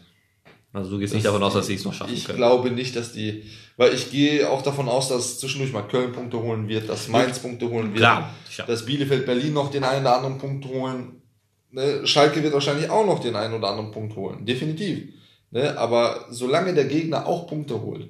Also 0.73 0.89
du 0.89 0.97
gehst 0.97 1.13
nicht 1.13 1.25
davon 1.25 1.43
aus, 1.43 1.53
dass 1.53 1.67
sie 1.67 1.75
es 1.75 1.85
noch 1.85 1.93
schaffen 1.93 2.13
Ich 2.13 2.25
können. 2.25 2.37
glaube 2.37 2.71
nicht, 2.71 2.95
dass 2.95 3.13
die, 3.13 3.43
weil 3.77 3.93
ich 3.93 4.09
gehe 4.09 4.49
auch 4.49 4.63
davon 4.63 4.89
aus, 4.89 5.07
dass 5.07 5.39
zwischendurch 5.39 5.71
mal 5.71 5.83
Köln 5.83 6.11
Punkte 6.11 6.41
holen 6.41 6.67
wird, 6.67 6.89
dass 6.89 7.07
Mainz 7.07 7.39
Punkte 7.39 7.69
holen 7.69 7.89
wird, 7.89 7.97
Klar, 7.99 8.33
ja. 8.57 8.65
dass 8.65 8.83
Bielefeld 8.85 9.27
Berlin 9.27 9.53
noch 9.53 9.69
den 9.69 9.83
einen 9.83 10.01
oder 10.01 10.15
anderen 10.15 10.39
Punkt 10.39 10.65
holen. 10.65 11.21
Ne? 11.69 12.05
Schalke 12.07 12.41
wird 12.41 12.53
wahrscheinlich 12.53 12.89
auch 12.89 13.05
noch 13.05 13.19
den 13.19 13.35
einen 13.35 13.53
oder 13.53 13.69
anderen 13.69 13.91
Punkt 13.91 14.15
holen, 14.15 14.45
definitiv. 14.45 15.13
Ne? 15.51 15.77
Aber 15.77 16.25
solange 16.31 16.73
der 16.73 16.85
Gegner 16.85 17.27
auch 17.27 17.45
Punkte 17.45 17.79
holt, 17.79 18.09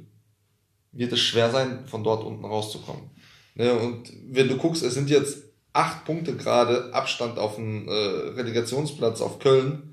wird 0.93 1.11
es 1.11 1.19
schwer 1.19 1.51
sein, 1.51 1.85
von 1.87 2.03
dort 2.03 2.23
unten 2.23 2.45
rauszukommen. 2.45 3.09
Ne? 3.55 3.73
Und 3.73 4.09
wenn 4.29 4.47
du 4.47 4.55
guckst, 4.55 4.83
es 4.83 4.93
sind 4.93 5.09
jetzt 5.09 5.39
acht 5.73 6.05
Punkte 6.05 6.37
gerade 6.37 6.93
Abstand 6.93 7.37
auf 7.37 7.55
den 7.55 7.87
äh, 7.89 7.91
Relegationsplatz 7.91 9.19
auf 9.19 9.39
Köln, 9.39 9.92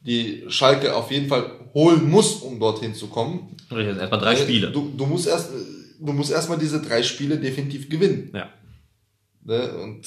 die 0.00 0.44
Schalke 0.48 0.94
auf 0.94 1.10
jeden 1.10 1.28
Fall 1.28 1.50
holen 1.74 2.08
muss, 2.08 2.36
um 2.36 2.58
dorthin 2.60 2.94
zu 2.94 3.08
kommen. 3.08 3.56
Richtig, 3.70 3.86
jetzt 3.88 3.98
erstmal 4.00 4.20
drei 4.20 4.34
Äh, 4.34 4.42
Spiele. 4.42 4.70
Du, 4.70 4.92
du 4.96 5.06
musst 5.06 5.26
erst, 5.26 5.50
du 5.98 6.12
musst 6.12 6.30
erstmal 6.30 6.58
diese 6.58 6.80
drei 6.80 7.02
Spiele 7.02 7.38
definitiv 7.38 7.88
gewinnen. 7.88 8.30
Ja. 8.34 8.48
Ne? 9.44 9.72
Und 9.78 10.06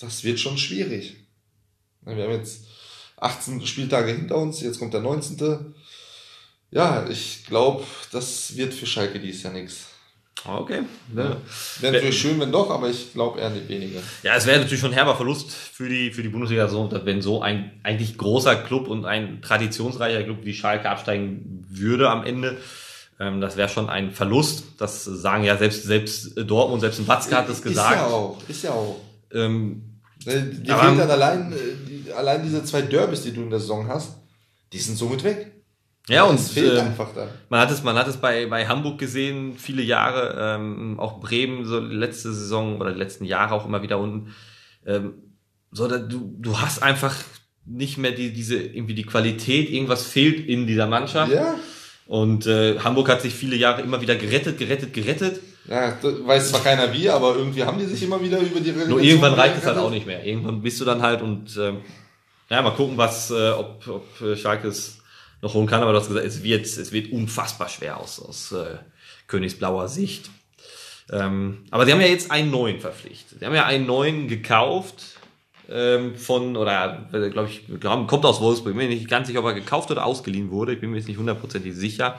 das 0.00 0.24
wird 0.24 0.38
schon 0.40 0.58
schwierig. 0.58 1.16
Ne, 2.04 2.16
Wir 2.16 2.24
haben 2.24 2.32
jetzt 2.32 2.64
18 3.16 3.64
Spieltage 3.66 4.12
hinter 4.12 4.36
uns, 4.36 4.60
jetzt 4.60 4.78
kommt 4.78 4.94
der 4.94 5.00
19. 5.00 5.74
Ja, 6.70 7.06
ich 7.08 7.44
glaube, 7.46 7.84
das 8.10 8.56
wird 8.56 8.72
für 8.74 8.86
Schalke 8.86 9.20
dieses 9.20 9.42
Jahr 9.42 9.52
nichts. 9.52 9.88
Okay. 10.44 10.82
Ja. 11.14 11.36
Wäre 11.80 11.92
natürlich 11.92 12.20
schön, 12.20 12.40
wenn 12.40 12.50
doch, 12.50 12.70
aber 12.70 12.88
ich 12.90 13.12
glaube 13.12 13.40
eher 13.40 13.50
nicht 13.50 13.68
weniger. 13.68 14.00
Ja, 14.22 14.34
es 14.34 14.44
wäre 14.46 14.58
natürlich 14.58 14.80
schon 14.80 14.90
ein 14.90 14.94
herber 14.94 15.14
Verlust 15.14 15.52
für 15.52 15.88
die, 15.88 16.10
für 16.10 16.22
die 16.22 16.30
Bundesliga, 16.30 16.66
so, 16.68 16.90
wenn 17.04 17.22
so 17.22 17.42
ein 17.42 17.80
eigentlich 17.84 18.18
großer 18.18 18.56
Club 18.56 18.88
und 18.88 19.04
ein 19.04 19.40
traditionsreicher 19.40 20.24
Club 20.24 20.38
wie 20.42 20.54
Schalke 20.54 20.90
absteigen 20.90 21.64
würde 21.68 22.10
am 22.10 22.24
Ende. 22.24 22.58
Ähm, 23.20 23.40
das 23.40 23.56
wäre 23.56 23.68
schon 23.68 23.88
ein 23.88 24.10
Verlust. 24.10 24.64
Das 24.78 25.04
sagen 25.04 25.44
ja 25.44 25.56
selbst, 25.56 25.84
selbst 25.84 26.32
Dortmund, 26.36 26.80
selbst 26.80 26.98
ein 26.98 27.06
Watzke 27.06 27.36
hat 27.36 27.48
es 27.48 27.62
gesagt. 27.62 27.94
Ist 27.94 28.00
ja 28.00 28.06
auch, 28.06 28.38
ist 28.48 28.64
ja 28.64 28.70
auch. 28.72 29.00
Ähm, 29.32 29.82
Ne, 30.24 30.42
Die 30.42 30.70
fehlt 30.70 30.98
dann 30.98 31.10
allein, 31.10 31.52
äh, 31.52 31.56
die, 31.88 32.12
allein 32.12 32.42
diese 32.42 32.64
zwei 32.64 32.82
Derbys, 32.82 33.22
die 33.22 33.32
du 33.32 33.42
in 33.42 33.50
der 33.50 33.58
Saison 33.58 33.88
hast, 33.88 34.16
die 34.72 34.78
sind 34.78 34.96
somit 34.96 35.24
weg. 35.24 35.51
Ja, 36.08 36.24
und 36.24 36.34
es 36.34 36.50
fehlt 36.50 36.78
ähm, 36.78 36.86
einfach 36.86 37.14
da. 37.14 37.28
Man 37.48 37.60
hat 37.60 37.70
es, 37.70 37.82
man 37.82 37.96
hat 37.96 38.08
es 38.08 38.16
bei, 38.16 38.46
bei 38.46 38.66
Hamburg 38.66 38.98
gesehen, 38.98 39.54
viele 39.56 39.82
Jahre, 39.82 40.36
ähm, 40.38 40.98
auch 40.98 41.20
Bremen, 41.20 41.64
so 41.64 41.78
letzte 41.78 42.32
Saison 42.32 42.80
oder 42.80 42.92
die 42.92 42.98
letzten 42.98 43.24
Jahre 43.24 43.54
auch 43.54 43.66
immer 43.66 43.82
wieder 43.82 43.98
unten. 43.98 44.34
Ähm, 44.84 45.14
so, 45.70 45.86
da, 45.86 45.98
du, 45.98 46.34
du 46.38 46.58
hast 46.60 46.82
einfach 46.82 47.14
nicht 47.64 47.98
mehr 47.98 48.10
die, 48.10 48.32
diese, 48.32 48.56
irgendwie 48.56 48.94
die 48.94 49.06
Qualität, 49.06 49.70
irgendwas 49.70 50.04
fehlt 50.04 50.46
in 50.46 50.66
dieser 50.66 50.88
Mannschaft. 50.88 51.32
Ja, 51.32 51.54
Und 52.06 52.46
äh, 52.46 52.80
Hamburg 52.80 53.08
hat 53.08 53.22
sich 53.22 53.34
viele 53.34 53.54
Jahre 53.54 53.82
immer 53.82 54.00
wieder 54.00 54.16
gerettet, 54.16 54.58
gerettet, 54.58 54.92
gerettet. 54.92 55.40
ja, 55.68 55.96
weiß 56.02 56.50
zwar 56.50 56.64
keiner 56.64 56.92
wie, 56.92 57.08
aber 57.08 57.36
irgendwie 57.36 57.62
haben 57.62 57.78
die 57.78 57.86
sich 57.86 58.02
immer 58.02 58.20
wieder 58.20 58.40
über 58.40 58.58
die 58.58 58.70
Relegation 58.70 58.90
Nur 58.90 59.00
irgendwann 59.00 59.34
reicht 59.34 59.58
es 59.58 59.66
halt 59.66 59.78
auch 59.78 59.90
nicht 59.90 60.06
mehr. 60.06 60.24
Irgendwann 60.26 60.62
bist 60.62 60.80
du 60.80 60.84
dann 60.84 61.00
halt 61.00 61.22
und 61.22 61.56
ähm, 61.56 61.78
ja, 62.50 62.60
mal 62.60 62.72
gucken, 62.72 62.98
was, 62.98 63.30
äh, 63.30 63.50
ob, 63.50 63.86
ob 63.86 64.20
äh, 64.20 64.36
Schalke 64.36 64.66
es 64.66 65.01
noch 65.42 65.54
holen 65.54 65.66
kann. 65.66 65.82
Aber 65.82 65.92
du 65.92 65.98
hast 65.98 66.08
gesagt, 66.08 66.26
es 66.26 66.42
wird, 66.42 66.64
es 66.64 66.92
wird 66.92 67.12
unfassbar 67.12 67.68
schwer 67.68 68.00
aus, 68.00 68.18
aus 68.20 68.52
äh, 68.52 68.78
Königsblauer 69.26 69.88
Sicht. 69.88 70.30
Ähm, 71.10 71.64
aber 71.70 71.84
sie 71.84 71.92
haben 71.92 72.00
ja 72.00 72.06
jetzt 72.06 72.30
einen 72.30 72.50
neuen 72.50 72.80
verpflichtet. 72.80 73.40
Sie 73.40 73.44
haben 73.44 73.54
ja 73.54 73.66
einen 73.66 73.86
neuen 73.86 74.28
gekauft 74.28 75.18
ähm, 75.68 76.16
von, 76.16 76.56
oder 76.56 77.08
glaube 77.10 77.48
ich, 77.50 77.64
glaub, 77.80 78.08
kommt 78.08 78.24
aus 78.24 78.40
Wolfsburg. 78.40 78.72
Ich 78.72 78.78
bin 78.78 78.88
mir 78.88 78.94
nicht 78.94 79.08
ganz 79.08 79.26
sicher, 79.26 79.40
ob 79.40 79.46
er 79.46 79.54
gekauft 79.54 79.90
oder 79.90 80.06
ausgeliehen 80.06 80.50
wurde. 80.50 80.72
Ich 80.72 80.80
bin 80.80 80.90
mir 80.90 80.96
jetzt 80.96 81.08
nicht 81.08 81.18
hundertprozentig 81.18 81.74
sicher. 81.74 82.16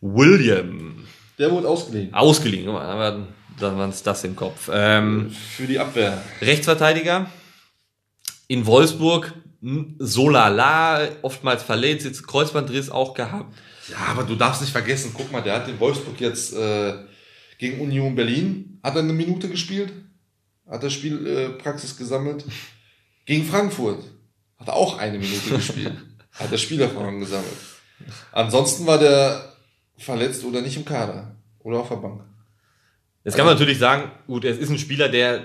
William. 0.00 1.06
Der 1.38 1.50
wurde 1.50 1.68
ausgeliehen. 1.68 2.12
Ausgeliehen, 2.12 2.66
guck 2.66 2.74
mal, 2.74 3.26
dann 3.58 3.78
war 3.78 3.86
uns 3.86 4.02
das 4.02 4.24
im 4.24 4.36
Kopf. 4.36 4.70
Ähm, 4.72 5.30
Für 5.30 5.66
die 5.66 5.78
Abwehr. 5.78 6.22
Rechtsverteidiger 6.40 7.30
in 8.48 8.66
Wolfsburg, 8.66 9.32
so 9.98 10.28
lala, 10.28 11.08
oftmals 11.22 11.62
verletzt, 11.62 12.06
jetzt 12.06 12.26
Kreuzbandriss 12.26 12.90
auch 12.90 13.14
gehabt. 13.14 13.54
Ja, 13.88 13.98
aber 14.08 14.22
du 14.22 14.34
darfst 14.34 14.62
nicht 14.62 14.70
vergessen, 14.70 15.12
guck 15.14 15.30
mal, 15.32 15.42
der 15.42 15.56
hat 15.56 15.68
in 15.68 15.78
Wolfsburg 15.78 16.20
jetzt 16.20 16.54
äh, 16.54 16.94
gegen 17.58 17.80
Union 17.80 18.14
Berlin, 18.14 18.80
hat 18.82 18.94
er 18.94 19.02
eine 19.02 19.12
Minute 19.12 19.48
gespielt, 19.48 19.92
hat 20.68 20.82
er 20.82 20.90
Spielpraxis 20.90 21.58
äh, 21.58 21.62
Praxis 21.62 21.96
gesammelt. 21.96 22.44
Gegen 23.26 23.44
Frankfurt 23.44 24.02
hat 24.58 24.68
er 24.68 24.74
auch 24.74 24.98
eine 24.98 25.18
Minute 25.18 25.50
gespielt, 25.56 25.96
hat 26.32 26.50
er 26.50 26.58
Spielerfahrung 26.58 27.20
gesammelt. 27.20 27.56
Ansonsten 28.32 28.86
war 28.86 28.98
der 28.98 29.52
verletzt 29.98 30.44
oder 30.44 30.62
nicht 30.62 30.76
im 30.76 30.84
Kader 30.86 31.36
oder 31.58 31.80
auf 31.80 31.88
der 31.88 31.96
Bank. 31.96 32.22
Jetzt 33.24 33.36
kann 33.36 33.44
man 33.44 33.54
natürlich 33.54 33.78
sagen, 33.78 34.10
gut, 34.26 34.44
es 34.46 34.56
ist 34.56 34.70
ein 34.70 34.78
Spieler, 34.78 35.10
der 35.10 35.42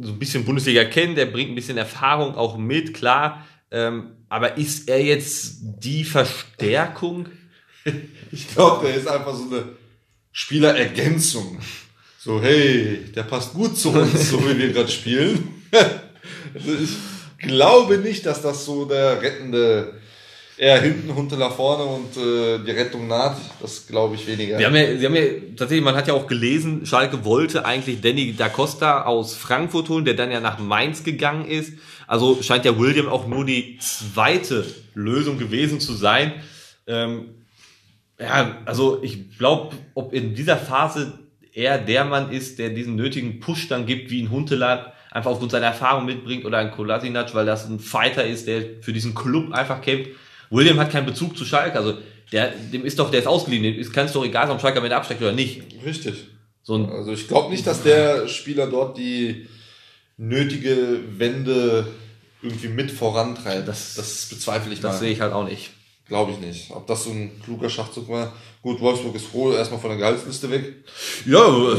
so 0.00 0.12
ein 0.12 0.18
bisschen 0.18 0.44
Bundesliga 0.44 0.84
kennt, 0.84 1.16
der 1.16 1.26
bringt 1.26 1.50
ein 1.50 1.54
bisschen 1.54 1.78
Erfahrung 1.78 2.34
auch 2.34 2.58
mit, 2.58 2.92
klar. 2.92 3.46
Ähm, 3.74 4.12
aber 4.28 4.56
ist 4.56 4.88
er 4.88 5.02
jetzt 5.02 5.56
die 5.60 6.04
Verstärkung? 6.04 7.28
Ich 8.32 8.48
glaube, 8.48 8.86
der 8.86 8.96
ist 8.96 9.06
einfach 9.06 9.36
so 9.36 9.44
eine 9.44 9.64
Spielerergänzung. 10.32 11.60
So, 12.18 12.42
hey, 12.42 13.04
der 13.14 13.22
passt 13.22 13.52
gut 13.52 13.78
zu 13.78 13.90
uns, 13.90 14.30
so 14.30 14.40
wie 14.48 14.58
wir 14.58 14.72
gerade 14.72 14.90
spielen. 14.90 15.62
Also 16.54 16.70
ich 16.72 17.48
glaube 17.48 17.98
nicht, 17.98 18.24
dass 18.26 18.40
das 18.40 18.64
so 18.64 18.84
der 18.84 19.20
rettende, 19.20 19.94
eher 20.56 20.80
hinten, 20.80 21.14
Huntela 21.14 21.50
vorne 21.50 21.84
und 21.84 22.16
äh, 22.16 22.64
die 22.64 22.70
Rettung 22.70 23.08
naht. 23.08 23.36
Das 23.60 23.86
glaube 23.86 24.14
ich 24.14 24.26
weniger. 24.26 24.58
Wir 24.58 24.66
haben 24.66 24.76
ja, 24.76 24.96
sie 24.96 25.04
haben 25.04 25.16
ja, 25.16 25.22
tatsächlich, 25.56 25.84
man 25.84 25.96
hat 25.96 26.06
ja 26.06 26.14
auch 26.14 26.28
gelesen, 26.28 26.86
Schalke 26.86 27.24
wollte 27.24 27.64
eigentlich 27.64 28.00
Danny 28.00 28.34
da 28.36 28.48
Costa 28.48 29.02
aus 29.02 29.34
Frankfurt 29.34 29.88
holen, 29.88 30.04
der 30.04 30.14
dann 30.14 30.30
ja 30.30 30.40
nach 30.40 30.58
Mainz 30.58 31.02
gegangen 31.02 31.46
ist. 31.46 31.72
Also 32.06 32.42
scheint 32.42 32.64
ja 32.64 32.78
William 32.78 33.08
auch 33.08 33.26
nur 33.26 33.44
die 33.44 33.78
zweite 33.78 34.64
Lösung 34.94 35.38
gewesen 35.38 35.80
zu 35.80 35.92
sein. 35.94 36.34
Ähm, 36.86 37.34
ja, 38.18 38.58
also 38.64 39.02
ich 39.02 39.36
glaube, 39.38 39.76
ob 39.94 40.12
in 40.12 40.34
dieser 40.34 40.56
Phase 40.56 41.18
er 41.52 41.78
der 41.78 42.04
Mann 42.04 42.30
ist, 42.32 42.58
der 42.58 42.70
diesen 42.70 42.96
nötigen 42.96 43.40
Push 43.40 43.68
dann 43.68 43.86
gibt, 43.86 44.10
wie 44.10 44.22
ein 44.22 44.30
Huntelaar, 44.30 44.92
einfach 45.10 45.30
aufgrund 45.30 45.52
seiner 45.52 45.66
Erfahrung 45.66 46.04
mitbringt 46.04 46.44
oder 46.44 46.58
ein 46.58 46.72
Kolasinac, 46.72 47.32
weil 47.34 47.46
das 47.46 47.68
ein 47.68 47.78
Fighter 47.78 48.26
ist, 48.26 48.48
der 48.48 48.62
für 48.80 48.92
diesen 48.92 49.14
Club 49.14 49.52
einfach 49.52 49.80
kämpft. 49.80 50.10
William 50.50 50.78
hat 50.78 50.90
keinen 50.90 51.06
Bezug 51.06 51.36
zu 51.36 51.44
Schalke, 51.44 51.78
also 51.78 51.98
der, 52.32 52.50
dem 52.50 52.84
ist 52.84 52.98
doch, 52.98 53.10
der 53.10 53.20
ist 53.20 53.26
ausgeliehen, 53.26 53.62
dem 53.62 53.78
ist, 53.78 53.92
kann 53.92 54.06
es 54.06 54.12
doch 54.12 54.24
egal 54.24 54.46
sein, 54.46 54.56
ob 54.56 54.60
Schalke 54.60 54.80
Ende 54.80 54.96
absteigt 54.96 55.22
oder 55.22 55.32
nicht. 55.32 55.62
Richtig. 55.84 56.14
So 56.62 56.74
Also 56.86 57.12
ich 57.12 57.28
glaube 57.28 57.50
nicht, 57.50 57.66
dass 57.66 57.82
der 57.82 58.26
Spieler 58.26 58.66
dort 58.66 58.98
die 58.98 59.46
nötige 60.16 61.00
Wende 61.18 61.86
irgendwie 62.42 62.68
mit 62.68 62.90
vorantreibt. 62.90 63.66
Das- 63.68 63.94
das 63.94 64.26
bezweifle 64.28 64.72
ich 64.72 64.80
das 64.80 64.94
mal. 64.94 64.98
sehe 64.98 65.12
ich 65.12 65.20
halt 65.20 65.32
auch 65.32 65.48
nicht. 65.48 65.70
Glaube 66.06 66.32
ich 66.32 66.38
nicht. 66.38 66.70
Ob 66.70 66.86
das 66.86 67.04
so 67.04 67.10
ein 67.10 67.30
kluger 67.42 67.70
Schachzug 67.70 68.08
war. 68.10 68.32
Gut, 68.60 68.78
Wolfsburg 68.80 69.14
ist 69.14 69.26
froh, 69.26 69.52
erstmal 69.52 69.80
von 69.80 69.90
der 69.90 69.98
Gehaltsliste 69.98 70.50
weg. 70.50 70.84
Ja, 71.26 71.38
äh, 71.72 71.76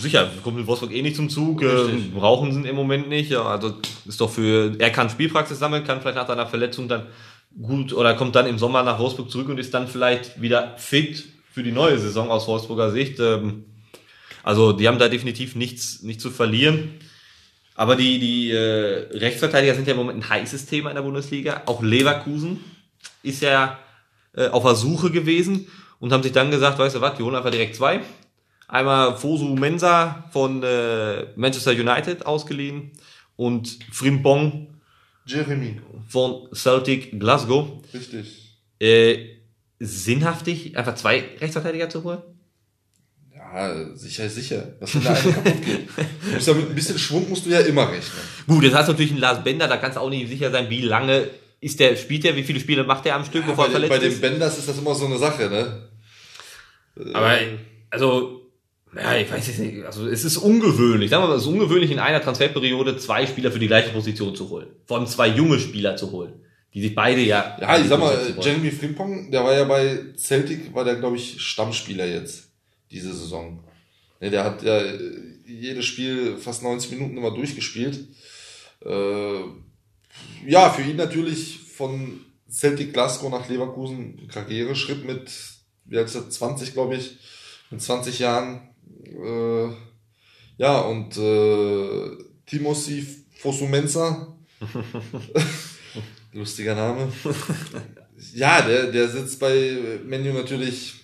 sicher, 0.00 0.28
kommt 0.42 0.58
in 0.58 0.66
Wolfsburg 0.66 0.92
eh 0.92 1.02
nicht 1.02 1.14
zum 1.16 1.30
Zug, 1.30 1.62
äh, 1.62 1.66
Richtig. 1.66 2.12
brauchen 2.12 2.52
sie 2.52 2.68
im 2.68 2.74
Moment 2.76 3.08
nicht. 3.08 3.30
Ja, 3.30 3.42
also 3.44 3.74
ist 4.06 4.20
doch 4.20 4.30
für, 4.30 4.74
er 4.78 4.90
kann 4.90 5.08
Spielpraxis 5.10 5.58
sammeln, 5.60 5.84
kann 5.84 6.00
vielleicht 6.00 6.16
nach 6.16 6.26
seiner 6.26 6.46
Verletzung 6.46 6.88
dann 6.88 7.06
gut 7.60 7.92
oder 7.92 8.14
kommt 8.14 8.34
dann 8.34 8.46
im 8.46 8.58
Sommer 8.58 8.82
nach 8.82 8.98
Wolfsburg 8.98 9.30
zurück 9.30 9.48
und 9.48 9.58
ist 9.58 9.72
dann 9.74 9.86
vielleicht 9.88 10.40
wieder 10.42 10.76
fit 10.76 11.24
für 11.52 11.62
die 11.62 11.72
neue 11.72 11.98
Saison 11.98 12.30
aus 12.30 12.46
Wolfsburger 12.48 12.90
Sicht. 12.90 13.18
Ähm, 13.20 13.64
Also 14.42 14.72
die 14.72 14.88
haben 14.88 14.98
da 14.98 15.08
definitiv 15.08 15.54
nichts, 15.56 16.02
nichts 16.02 16.22
zu 16.22 16.30
verlieren. 16.30 16.94
Aber 17.78 17.94
die, 17.94 18.18
die 18.18 18.50
äh, 18.50 19.06
Rechtsverteidiger 19.16 19.72
sind 19.72 19.86
ja 19.86 19.92
im 19.92 20.00
Moment 20.00 20.18
ein 20.18 20.28
heißes 20.28 20.66
Thema 20.66 20.90
in 20.90 20.96
der 20.96 21.02
Bundesliga. 21.02 21.62
Auch 21.66 21.80
Leverkusen 21.80 22.58
ist 23.22 23.40
ja 23.40 23.78
äh, 24.34 24.48
auf 24.48 24.64
der 24.64 24.74
Suche 24.74 25.12
gewesen 25.12 25.68
und 26.00 26.12
haben 26.12 26.24
sich 26.24 26.32
dann 26.32 26.50
gesagt, 26.50 26.80
weißt 26.80 26.96
du 26.96 27.00
was, 27.00 27.16
wir 27.16 27.24
holen 27.24 27.36
einfach 27.36 27.52
direkt 27.52 27.76
zwei. 27.76 28.00
Einmal 28.66 29.16
Fosu 29.16 29.54
Mensa 29.54 30.24
von 30.32 30.60
äh, 30.64 31.26
Manchester 31.36 31.70
United 31.70 32.26
ausgeliehen 32.26 32.90
und 33.36 33.78
Frimpong 33.92 34.80
Jeremy. 35.24 35.80
von 36.08 36.48
Celtic 36.52 37.20
Glasgow. 37.20 37.80
Richtig. 37.94 38.58
Äh, 38.80 39.36
sinnhaftig, 39.78 40.76
einfach 40.76 40.96
zwei 40.96 41.22
Rechtsverteidiger 41.40 41.88
zu 41.88 42.02
holen? 42.02 42.22
Ja, 43.54 43.96
sicher, 43.96 44.28
sicher. 44.28 44.74
Was 44.80 44.94
wenn 44.94 45.04
da 45.04 45.10
einer 45.14 45.32
kaputt 45.32 45.62
geht? 45.64 45.88
Du 45.88 46.34
musst 46.34 46.46
ja 46.48 46.54
mit 46.54 46.68
ein 46.68 46.74
bisschen 46.74 46.98
Schwung 46.98 47.28
musst 47.28 47.46
du 47.46 47.50
ja 47.50 47.60
immer 47.60 47.88
rechnen. 47.90 48.20
Gut, 48.46 48.64
jetzt 48.64 48.74
hast 48.74 48.88
du 48.88 48.92
natürlich 48.92 49.12
einen 49.12 49.20
Lars 49.20 49.42
Bender, 49.42 49.68
da 49.68 49.76
kannst 49.78 49.96
du 49.96 50.00
auch 50.00 50.10
nicht 50.10 50.28
sicher 50.28 50.50
sein, 50.50 50.68
wie 50.70 50.82
lange 50.82 51.28
ist 51.60 51.80
der, 51.80 51.96
spielt 51.96 52.24
der, 52.24 52.36
wie 52.36 52.42
viele 52.44 52.60
Spiele 52.60 52.84
macht 52.84 53.04
der 53.04 53.16
am 53.16 53.24
Stück, 53.24 53.42
Ja, 53.42 53.48
bevor 53.50 53.66
bei, 53.68 53.72
er 53.72 53.80
den- 53.80 53.88
verletzt 53.88 53.90
bei 53.90 53.98
den 54.06 54.12
ist? 54.12 54.20
Benders 54.20 54.58
ist 54.58 54.68
das 54.68 54.78
immer 54.78 54.94
so 54.94 55.06
eine 55.06 55.18
Sache, 55.18 55.48
ne? 55.48 55.88
Aber, 57.14 57.36
also, 57.90 58.42
ja, 58.94 59.16
ich 59.16 59.30
weiß 59.30 59.46
jetzt 59.46 59.58
nicht, 59.60 59.84
also 59.84 60.06
es 60.08 60.24
ist 60.24 60.36
ungewöhnlich, 60.38 61.10
sagen 61.10 61.22
wir 61.24 61.28
mal, 61.28 61.36
es 61.36 61.42
ist 61.42 61.48
ungewöhnlich 61.48 61.90
in 61.90 61.98
einer 61.98 62.20
Transferperiode 62.20 62.96
zwei 62.96 63.26
Spieler 63.26 63.52
für 63.52 63.58
die 63.58 63.66
gleiche 63.66 63.90
Position 63.90 64.34
zu 64.34 64.48
holen. 64.50 64.68
Vor 64.86 64.98
allem 64.98 65.06
zwei 65.06 65.28
junge 65.28 65.58
Spieler 65.60 65.96
zu 65.96 66.10
holen, 66.10 66.32
die 66.74 66.80
sich 66.82 66.94
beide 66.94 67.20
ja... 67.20 67.56
Ja, 67.60 67.78
ich 67.78 67.86
sag 67.88 68.00
mal. 68.00 68.16
Jeremy 68.40 68.70
Frimpong, 68.70 69.30
der 69.30 69.44
war 69.44 69.54
ja 69.54 69.64
bei 69.64 69.98
Celtic, 70.16 70.74
war 70.74 70.84
der, 70.84 70.96
glaube 70.96 71.16
ich, 71.16 71.40
Stammspieler 71.40 72.06
jetzt, 72.06 72.47
diese 72.90 73.12
Saison. 73.12 73.62
Ne, 74.20 74.30
der 74.30 74.44
hat 74.44 74.62
ja 74.62 74.78
äh, 74.78 74.98
jedes 75.46 75.86
Spiel 75.86 76.36
fast 76.38 76.62
90 76.62 76.92
Minuten 76.92 77.16
immer 77.16 77.30
durchgespielt. 77.30 78.08
Äh, 78.84 79.40
ja, 80.46 80.70
für 80.70 80.82
ihn 80.82 80.96
natürlich 80.96 81.58
von 81.76 82.20
Celtic 82.50 82.92
Glasgow 82.92 83.30
nach 83.30 83.48
Leverkusen 83.48 84.28
Karriereschritt 84.28 85.04
mit, 85.04 85.30
wie 85.84 85.96
ist 85.96 86.14
er, 86.14 86.28
20, 86.28 86.72
glaube 86.72 86.96
ich, 86.96 87.18
mit 87.70 87.80
20 87.80 88.18
Jahren. 88.18 88.68
Äh, 89.04 89.68
ja, 90.56 90.80
und 90.80 91.16
äh, 91.16 92.24
Timothy 92.46 93.06
Fosumensa, 93.36 94.36
lustiger 96.32 96.74
Name. 96.74 97.12
Ja, 98.34 98.62
der, 98.62 98.90
der 98.90 99.08
sitzt 99.08 99.38
bei 99.38 100.00
Menu 100.04 100.32
natürlich, 100.32 100.97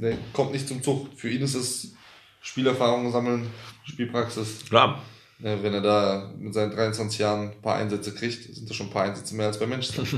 der 0.00 0.16
kommt 0.32 0.52
nicht 0.52 0.68
zum 0.68 0.82
Zug. 0.82 1.08
Für 1.16 1.28
ihn 1.28 1.42
ist 1.42 1.54
es 1.54 1.94
Spielerfahrung 2.40 3.10
sammeln, 3.12 3.46
Spielpraxis. 3.84 4.64
Klar. 4.68 5.02
Ja, 5.38 5.62
wenn 5.62 5.74
er 5.74 5.80
da 5.80 6.32
mit 6.38 6.54
seinen 6.54 6.70
23 6.70 7.18
Jahren 7.18 7.50
ein 7.50 7.62
paar 7.62 7.76
Einsätze 7.76 8.14
kriegt, 8.14 8.54
sind 8.54 8.68
das 8.68 8.76
schon 8.76 8.86
ein 8.86 8.92
paar 8.92 9.04
Einsätze 9.04 9.34
mehr 9.34 9.46
als 9.46 9.58
bei 9.58 9.66
Manchester. 9.66 10.04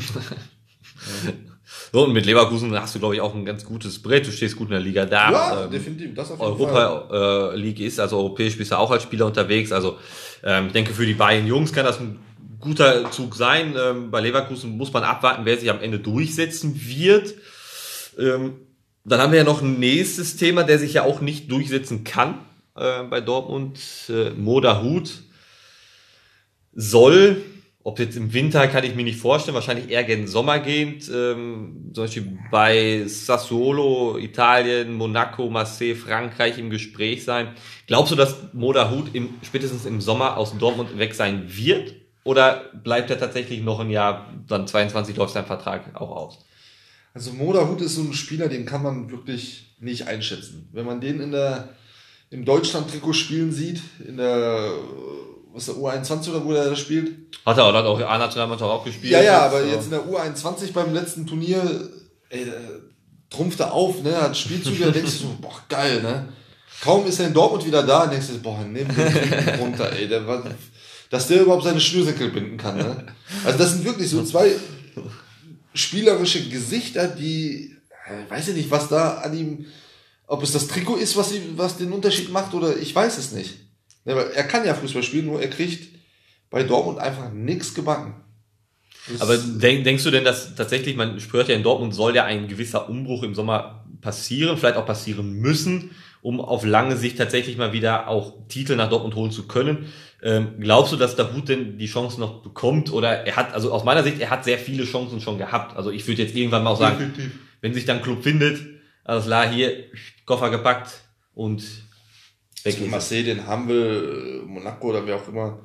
So, 1.92 2.04
und 2.04 2.12
mit 2.12 2.26
Leverkusen 2.26 2.78
hast 2.78 2.94
du, 2.94 2.98
glaube 2.98 3.14
ich, 3.14 3.20
auch 3.20 3.34
ein 3.34 3.44
ganz 3.44 3.64
gutes 3.64 4.02
Brett. 4.02 4.26
Du 4.26 4.32
stehst 4.32 4.56
gut 4.56 4.66
in 4.68 4.72
der 4.72 4.80
Liga 4.80 5.06
da. 5.06 5.32
ja, 5.32 5.64
Ähm, 5.64 5.70
definitiv. 5.70 6.14
Das 6.14 6.30
auf 6.30 6.40
jeden 6.40 6.70
Fall. 6.70 6.86
Europa 6.86 7.52
äh, 7.52 7.56
League 7.56 7.80
ist, 7.80 7.98
also 8.00 8.18
europäisch 8.18 8.58
bist 8.58 8.72
du 8.72 8.78
auch 8.78 8.90
als 8.90 9.02
Spieler 9.02 9.26
unterwegs. 9.26 9.72
Also 9.72 9.98
ähm, 10.42 10.66
ich 10.66 10.72
denke, 10.72 10.92
für 10.92 11.06
die 11.06 11.14
beiden 11.14 11.46
Jungs 11.46 11.72
kann 11.72 11.84
das 11.84 12.00
ein 12.00 12.18
guter 12.60 13.10
Zug 13.10 13.34
sein. 13.34 13.74
Ähm, 13.78 14.10
bei 14.10 14.20
Leverkusen 14.20 14.76
muss 14.76 14.92
man 14.92 15.04
abwarten, 15.04 15.44
wer 15.44 15.56
sich 15.56 15.70
am 15.70 15.80
Ende 15.80 15.98
durchsetzen 15.98 16.78
wird. 16.84 17.34
Ähm, 18.18 18.54
dann 19.04 19.20
haben 19.20 19.32
wir 19.32 19.38
ja 19.38 19.44
noch 19.44 19.60
ein 19.60 19.78
nächstes 19.78 20.36
Thema, 20.36 20.62
der 20.62 20.78
sich 20.78 20.94
ja 20.94 21.04
auch 21.04 21.20
nicht 21.20 21.50
durchsetzen 21.50 22.04
kann 22.04 22.38
äh, 22.74 23.02
bei 23.02 23.20
Dortmund. 23.20 23.78
Äh, 24.08 24.30
Moda 24.30 24.82
Hut 24.82 25.22
soll, 26.72 27.42
ob 27.82 27.98
jetzt 27.98 28.16
im 28.16 28.32
Winter 28.32 28.66
kann 28.66 28.82
ich 28.82 28.94
mir 28.94 29.04
nicht 29.04 29.18
vorstellen, 29.18 29.54
wahrscheinlich 29.54 29.90
eher 29.90 30.04
gen 30.04 30.26
Sommer 30.26 30.58
gehend, 30.58 31.10
ähm, 31.14 31.90
zum 31.92 32.04
Beispiel 32.04 32.38
bei 32.50 33.04
Sassuolo, 33.06 34.16
Italien, 34.16 34.94
Monaco, 34.94 35.50
Marseille, 35.50 35.94
Frankreich 35.94 36.58
im 36.58 36.70
Gespräch 36.70 37.24
sein. 37.24 37.48
Glaubst 37.86 38.10
du, 38.10 38.16
dass 38.16 38.54
Moda 38.54 38.90
Hut 38.90 39.14
im, 39.14 39.34
spätestens 39.42 39.84
im 39.84 40.00
Sommer 40.00 40.38
aus 40.38 40.56
Dortmund 40.56 40.98
weg 40.98 41.14
sein 41.14 41.44
wird? 41.46 41.94
Oder 42.24 42.70
bleibt 42.82 43.10
er 43.10 43.18
tatsächlich 43.18 43.62
noch 43.62 43.80
ein 43.80 43.90
Jahr, 43.90 44.32
dann 44.48 44.66
22 44.66 45.14
läuft 45.16 45.34
sein 45.34 45.44
Vertrag 45.44 45.94
auch 45.94 46.10
aus? 46.10 46.38
Also 47.14 47.32
Moda 47.32 47.68
Hut 47.68 47.80
ist 47.80 47.94
so 47.94 48.00
ein 48.02 48.12
Spieler, 48.12 48.48
den 48.48 48.66
kann 48.66 48.82
man 48.82 49.08
wirklich 49.10 49.76
nicht 49.78 50.08
einschätzen. 50.08 50.68
Wenn 50.72 50.84
man 50.84 51.00
den 51.00 51.20
in 51.20 51.30
der, 51.30 51.68
im 52.30 52.44
Deutschland-Trikot 52.44 53.12
spielen 53.12 53.52
sieht, 53.52 53.80
in 54.06 54.16
der, 54.16 54.72
was 55.52 55.66
der 55.66 55.76
U21 55.76 56.30
oder 56.30 56.44
wo 56.44 56.52
der 56.52 56.64
da 56.70 56.76
spielt, 56.76 57.12
Hat 57.46 57.56
er, 57.56 57.72
hat 57.72 57.84
auch 57.84 58.00
A-Nationalmannschaft 58.00 58.68
auch 58.70 58.84
gespielt. 58.84 59.12
Ja, 59.12 59.22
ja, 59.22 59.46
aber 59.46 59.60
So. 59.62 59.68
jetzt 59.68 59.84
in 59.84 59.90
der 59.92 60.04
U21 60.04 60.72
beim 60.72 60.92
letzten 60.92 61.24
Turnier, 61.24 61.88
ey, 62.30 62.46
da 62.46 62.52
trumpft 63.30 63.60
er 63.60 63.72
auf, 63.72 64.02
ne, 64.02 64.16
hat 64.20 64.36
Spielzüge, 64.36 64.86
da 64.86 64.90
denkst 64.90 65.12
du 65.12 65.18
so, 65.26 65.36
boah, 65.40 65.60
geil, 65.68 66.02
ne. 66.02 66.28
Kaum 66.80 67.06
ist 67.06 67.20
er 67.20 67.28
in 67.28 67.34
Dortmund 67.34 67.64
wieder 67.64 67.84
da, 67.84 68.06
denkst 68.08 68.26
du, 68.28 68.38
boah, 68.40 68.58
nimm 68.64 68.88
den 68.88 69.54
runter, 69.60 69.92
ey, 69.92 70.08
der 70.08 70.26
war, 70.26 70.42
dass 71.10 71.28
der 71.28 71.42
überhaupt 71.42 71.62
seine 71.62 71.80
Schnürsenkel 71.80 72.30
binden 72.30 72.56
kann, 72.56 72.76
ne. 72.76 73.06
Also 73.44 73.56
das 73.58 73.72
sind 73.72 73.84
wirklich 73.84 74.10
so 74.10 74.24
zwei 74.24 74.50
spielerische 75.74 76.48
Gesichter, 76.48 77.08
die, 77.08 77.76
äh, 78.06 78.30
weiß 78.30 78.48
ich 78.48 78.56
nicht, 78.56 78.70
was 78.70 78.88
da 78.88 79.18
an 79.18 79.36
ihm, 79.36 79.66
ob 80.26 80.42
es 80.42 80.52
das 80.52 80.68
Trikot 80.68 80.96
ist, 80.96 81.16
was, 81.16 81.32
was 81.56 81.76
den 81.76 81.92
Unterschied 81.92 82.30
macht, 82.32 82.54
oder 82.54 82.76
ich 82.76 82.94
weiß 82.94 83.18
es 83.18 83.32
nicht. 83.32 83.54
Er 84.04 84.44
kann 84.44 84.64
ja 84.66 84.74
Fußball 84.74 85.02
spielen, 85.02 85.26
nur 85.26 85.40
er 85.40 85.48
kriegt 85.48 85.94
bei 86.50 86.62
Dortmund 86.62 86.98
einfach 86.98 87.32
nichts 87.32 87.74
gebacken. 87.74 88.14
Das- 89.08 89.20
Aber 89.20 89.36
denk, 89.36 89.84
denkst 89.84 90.04
du 90.04 90.10
denn, 90.10 90.24
dass 90.24 90.54
tatsächlich, 90.54 90.96
man 90.96 91.20
spürt 91.20 91.48
ja 91.48 91.54
in 91.56 91.62
Dortmund, 91.62 91.94
soll 91.94 92.14
ja 92.14 92.24
ein 92.24 92.48
gewisser 92.48 92.88
Umbruch 92.88 93.22
im 93.22 93.34
Sommer 93.34 93.84
passieren, 94.00 94.56
vielleicht 94.56 94.76
auch 94.76 94.86
passieren 94.86 95.32
müssen, 95.34 95.90
um 96.22 96.40
auf 96.40 96.64
lange 96.64 96.96
Sicht 96.96 97.18
tatsächlich 97.18 97.56
mal 97.58 97.72
wieder 97.72 98.08
auch 98.08 98.46
Titel 98.48 98.76
nach 98.76 98.88
Dortmund 98.88 99.14
holen 99.14 99.30
zu 99.30 99.46
können. 99.46 99.92
Ähm, 100.24 100.54
glaubst 100.58 100.90
du, 100.90 100.96
dass 100.96 101.16
Dahut 101.16 101.50
denn 101.50 101.76
die 101.76 101.86
Chance 101.86 102.18
noch 102.18 102.42
bekommt? 102.42 102.90
Oder 102.90 103.26
er 103.26 103.36
hat, 103.36 103.52
also 103.52 103.70
aus 103.70 103.84
meiner 103.84 104.02
Sicht, 104.02 104.18
er 104.20 104.30
hat 104.30 104.42
sehr 104.42 104.58
viele 104.58 104.84
Chancen 104.84 105.20
schon 105.20 105.36
gehabt. 105.36 105.76
Also 105.76 105.90
ich 105.90 106.06
würde 106.06 106.22
jetzt 106.22 106.34
irgendwann 106.34 106.64
mal 106.64 106.70
auch 106.70 106.78
sagen, 106.78 106.98
Definitiv. 106.98 107.38
wenn 107.60 107.74
sich 107.74 107.84
dann 107.84 107.98
ein 107.98 108.02
Club 108.02 108.22
findet, 108.22 108.58
alles 109.04 109.26
klar, 109.26 109.46
hier, 109.46 109.84
Koffer 110.24 110.48
gepackt 110.48 110.92
und 111.34 111.62
weg 112.62 112.74
Also. 112.78 112.86
Marseille, 112.86 113.22
den 113.22 113.46
haben 113.46 113.68
wir, 113.68 113.74
äh, 113.76 114.42
Monaco 114.46 114.88
oder 114.88 115.06
wer 115.06 115.16
auch 115.16 115.28
immer. 115.28 115.60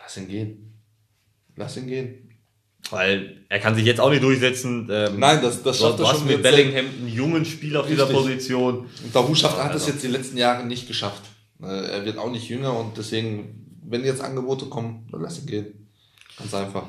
Lass 0.00 0.16
ihn 0.16 0.28
gehen. 0.28 0.80
Lass 1.56 1.76
ihn 1.76 1.88
gehen. 1.88 2.38
Weil 2.90 3.44
er 3.48 3.58
kann 3.58 3.74
sich 3.74 3.84
jetzt 3.84 4.00
auch 4.00 4.10
nicht 4.10 4.22
durchsetzen. 4.22 4.88
Ähm, 4.92 5.18
Nein, 5.18 5.42
das, 5.42 5.64
das 5.64 5.78
du, 5.78 5.84
schafft 5.84 5.98
du 5.98 6.04
er 6.04 6.08
hast 6.08 6.18
schon 6.18 6.28
mit 6.28 6.36
mit 6.36 6.42
Bellingham 6.44 6.86
einen 6.86 7.12
jungen 7.12 7.44
Spieler 7.44 7.80
auf 7.80 7.88
dieser 7.88 8.08
Richtig. 8.08 8.16
Position. 8.16 8.78
Und 9.04 9.14
Dahu 9.14 9.34
schafft, 9.34 9.58
hat 9.58 9.74
es 9.74 9.82
also. 9.82 9.92
jetzt 9.92 10.04
die 10.04 10.08
letzten 10.08 10.36
Jahre 10.36 10.64
nicht 10.64 10.86
geschafft. 10.86 11.22
Er 11.62 12.04
wird 12.04 12.18
auch 12.18 12.30
nicht 12.30 12.48
jünger 12.48 12.78
und 12.78 12.96
deswegen, 12.96 13.78
wenn 13.84 14.04
jetzt 14.04 14.22
Angebote 14.22 14.66
kommen, 14.66 15.08
dann 15.12 15.22
lass 15.22 15.40
ihn 15.40 15.46
gehen. 15.46 15.88
Ganz 16.38 16.54
einfach. 16.54 16.84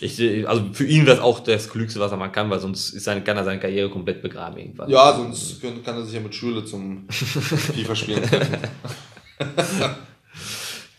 Ich, 0.00 0.20
äh, 0.20 0.44
also 0.46 0.64
für 0.72 0.86
ihn 0.86 1.06
wäre 1.06 1.16
es 1.16 1.22
auch 1.22 1.40
das 1.40 1.68
Klügste, 1.68 2.00
was 2.00 2.12
er 2.12 2.16
machen 2.16 2.32
kann, 2.32 2.50
weil 2.50 2.60
sonst 2.60 2.90
ist 2.90 3.04
seine, 3.04 3.22
kann 3.22 3.36
er 3.36 3.44
seine 3.44 3.60
Karriere 3.60 3.90
komplett 3.90 4.22
begraben 4.22 4.58
irgendwann. 4.58 4.88
Ja, 4.88 5.16
sonst 5.16 5.60
kann, 5.60 5.82
kann 5.82 5.96
er 5.96 6.04
sich 6.04 6.14
ja 6.14 6.20
mit 6.20 6.34
Schule 6.34 6.64
zum 6.64 7.06
FIFA-Spielen 7.10 8.22
treffen. 8.22 8.56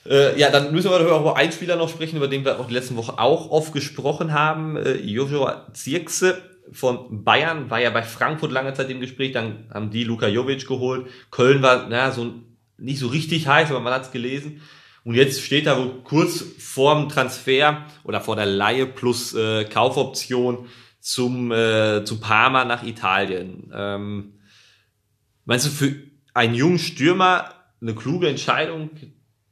Äh, 0.10 0.40
ja, 0.40 0.50
dann 0.50 0.72
müssen 0.72 0.90
wir 0.90 0.98
doch 0.98 1.22
über 1.22 1.38
einen 1.38 1.52
Spieler 1.52 1.76
noch 1.76 1.90
sprechen, 1.90 2.18
über 2.18 2.28
den 2.28 2.44
wir 2.44 2.60
auch 2.60 2.66
die 2.66 2.74
letzten 2.74 2.96
Woche 2.96 3.20
auch 3.20 3.52
oft 3.52 3.74
gesprochen 3.74 4.34
haben. 4.34 4.76
Äh, 4.76 4.94
Joshua 4.96 5.68
Zirkse 5.74 6.42
von 6.72 7.24
Bayern 7.24 7.70
war 7.70 7.80
ja 7.80 7.92
bei 7.92 8.02
Frankfurt 8.02 8.52
lange 8.52 8.74
Zeit 8.74 8.90
im 8.90 9.02
Gespräch, 9.02 9.34
dann 9.34 9.68
haben 9.72 9.92
die 9.92 10.04
Luka 10.04 10.28
Jovic 10.28 10.68
geholt. 10.68 11.06
Köln 11.30 11.62
war 11.62 11.88
na, 11.90 12.10
so 12.12 12.34
nicht 12.80 13.00
so 13.00 13.08
richtig 13.08 13.48
heiß, 13.48 13.70
aber 13.70 13.80
man 13.80 13.94
hat 13.94 14.04
es 14.06 14.12
gelesen. 14.12 14.62
Und 15.06 15.16
jetzt 15.16 15.42
steht 15.42 15.66
da 15.66 15.78
wohl 15.78 16.04
kurz 16.04 16.44
vorm 16.60 17.10
Transfer 17.10 17.86
oder 18.04 18.22
vor 18.22 18.36
der 18.36 18.46
Laie 18.46 18.86
plus 18.86 19.34
äh, 19.34 19.66
Kaufoption 19.66 20.68
zum 21.00 21.52
äh, 21.52 22.04
zu 22.04 22.20
Parma 22.20 22.66
nach 22.66 22.84
Italien. 22.84 23.72
Ähm, 23.74 24.34
meinst 25.46 25.66
du 25.68 25.70
für 25.70 25.96
einen 26.34 26.54
jungen 26.54 26.80
Stürmer 26.80 27.54
eine 27.82 27.96
kluge 27.96 28.28
Entscheidung, 28.28 28.90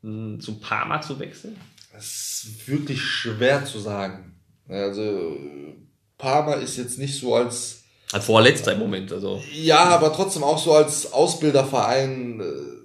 mh, 0.02 0.40
zu 0.40 0.60
Parma 0.60 1.02
zu 1.02 1.18
wechseln? 1.20 1.56
Das 1.94 2.06
ist 2.06 2.68
wirklich 2.68 3.02
schwer 3.02 3.66
zu 3.66 3.80
sagen. 3.80 4.36
Also, 4.68 5.38
Parma 6.18 6.56
ist 6.56 6.78
jetzt 6.78 7.00
nicht 7.00 7.18
so 7.18 7.34
als, 7.36 7.84
Als 8.12 8.26
vorletzter 8.26 8.74
im 8.74 8.80
Moment, 8.80 9.12
also. 9.14 9.42
ja, 9.54 9.86
aber 9.86 10.12
trotzdem 10.14 10.44
auch 10.44 10.58
so 10.58 10.74
als 10.74 11.12
Ausbilderverein. 11.14 12.42
äh, 12.42 12.77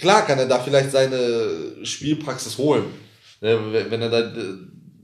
Klar 0.00 0.26
kann 0.26 0.38
er 0.38 0.46
da 0.46 0.58
vielleicht 0.58 0.90
seine 0.90 1.84
Spielpraxis 1.84 2.58
holen. 2.58 2.84
Ne, 3.40 3.86
Wenn 3.90 4.02
er 4.02 4.08
da 4.08 4.20
äh, 4.20 4.56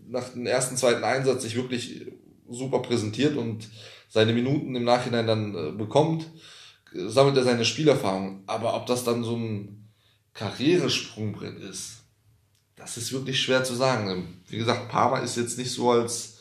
nach 0.08 0.28
dem 0.30 0.46
ersten, 0.46 0.76
zweiten 0.76 1.04
Einsatz 1.04 1.42
sich 1.42 1.56
wirklich 1.56 2.06
super 2.48 2.80
präsentiert 2.80 3.36
und 3.36 3.68
seine 4.08 4.32
Minuten 4.32 4.74
im 4.74 4.84
Nachhinein 4.84 5.26
dann 5.26 5.54
äh, 5.54 5.72
bekommt, 5.72 6.26
sammelt 6.94 7.36
er 7.36 7.44
seine 7.44 7.64
Spielerfahrung. 7.64 8.42
Aber 8.46 8.74
ob 8.74 8.86
das 8.86 9.04
dann 9.04 9.24
so 9.24 9.36
ein 9.36 9.90
Karrieresprungbrett 10.34 11.58
ist, 11.60 11.98
das 12.76 12.96
ist 12.96 13.12
wirklich 13.12 13.40
schwer 13.40 13.64
zu 13.64 13.74
sagen. 13.74 14.42
Wie 14.48 14.58
gesagt, 14.58 14.88
Parma 14.88 15.18
ist 15.18 15.36
jetzt 15.36 15.58
nicht 15.58 15.72
so 15.72 15.90
als 15.90 16.38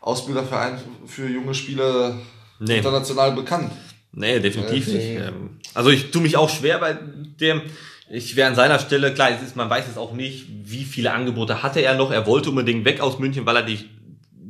Ausbilderverein 0.00 0.78
für 1.06 1.28
junge 1.28 1.54
Spieler 1.54 2.18
Nee. 2.60 2.78
international 2.78 3.32
bekannt. 3.32 3.72
Nee, 4.14 4.40
definitiv 4.40 4.86
nicht. 4.88 5.04
Ähm, 5.18 5.58
Also 5.74 5.90
ich 5.90 6.10
tue 6.10 6.22
mich 6.22 6.36
auch 6.36 6.48
schwer 6.48 6.78
bei 6.78 6.96
dem. 7.40 7.62
Ich 8.10 8.36
wäre 8.36 8.48
an 8.48 8.54
seiner 8.54 8.78
Stelle, 8.78 9.12
klar, 9.14 9.30
es 9.30 9.42
ist, 9.42 9.56
man 9.56 9.68
weiß 9.70 9.86
es 9.90 9.96
auch 9.96 10.12
nicht, 10.12 10.46
wie 10.64 10.84
viele 10.84 11.12
Angebote 11.12 11.62
hatte 11.62 11.80
er 11.80 11.94
noch. 11.94 12.10
Er 12.12 12.26
wollte 12.26 12.50
unbedingt 12.50 12.84
weg 12.84 13.00
aus 13.00 13.18
München, 13.18 13.44
weil 13.46 13.56
er 13.56 13.62
die 13.62 13.78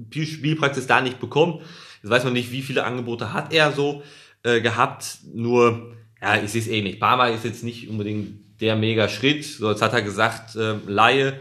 Spiel- 0.09 0.27
Spielpraxis 0.27 0.87
da 0.87 1.01
nicht 1.01 1.21
bekommt. 1.21 1.63
Jetzt 2.03 2.11
weiß 2.11 2.25
man 2.25 2.33
nicht, 2.35 2.53
wie 2.53 2.63
viele 2.63 2.85
Angebote 2.85 3.33
hat 3.33 3.53
er 3.55 3.73
so 3.73 4.03
äh, 4.43 4.61
gehabt. 4.61 5.19
Nur, 5.33 5.95
ja, 6.21 6.43
ich 6.43 6.51
sehe 6.51 6.61
es 6.61 6.69
eh 6.69 6.83
nicht. 6.83 7.01
Parma 7.01 7.29
ist 7.29 7.45
jetzt 7.45 7.65
nicht 7.65 7.89
unbedingt 7.89 8.61
der 8.61 8.77
mega 8.77 9.09
Schritt. 9.09 9.45
So, 9.45 9.71
jetzt 9.71 9.81
hat 9.83 9.95
er 9.95 10.03
gesagt, 10.03 10.57
äh, 10.57 10.75
Laie, 10.87 11.35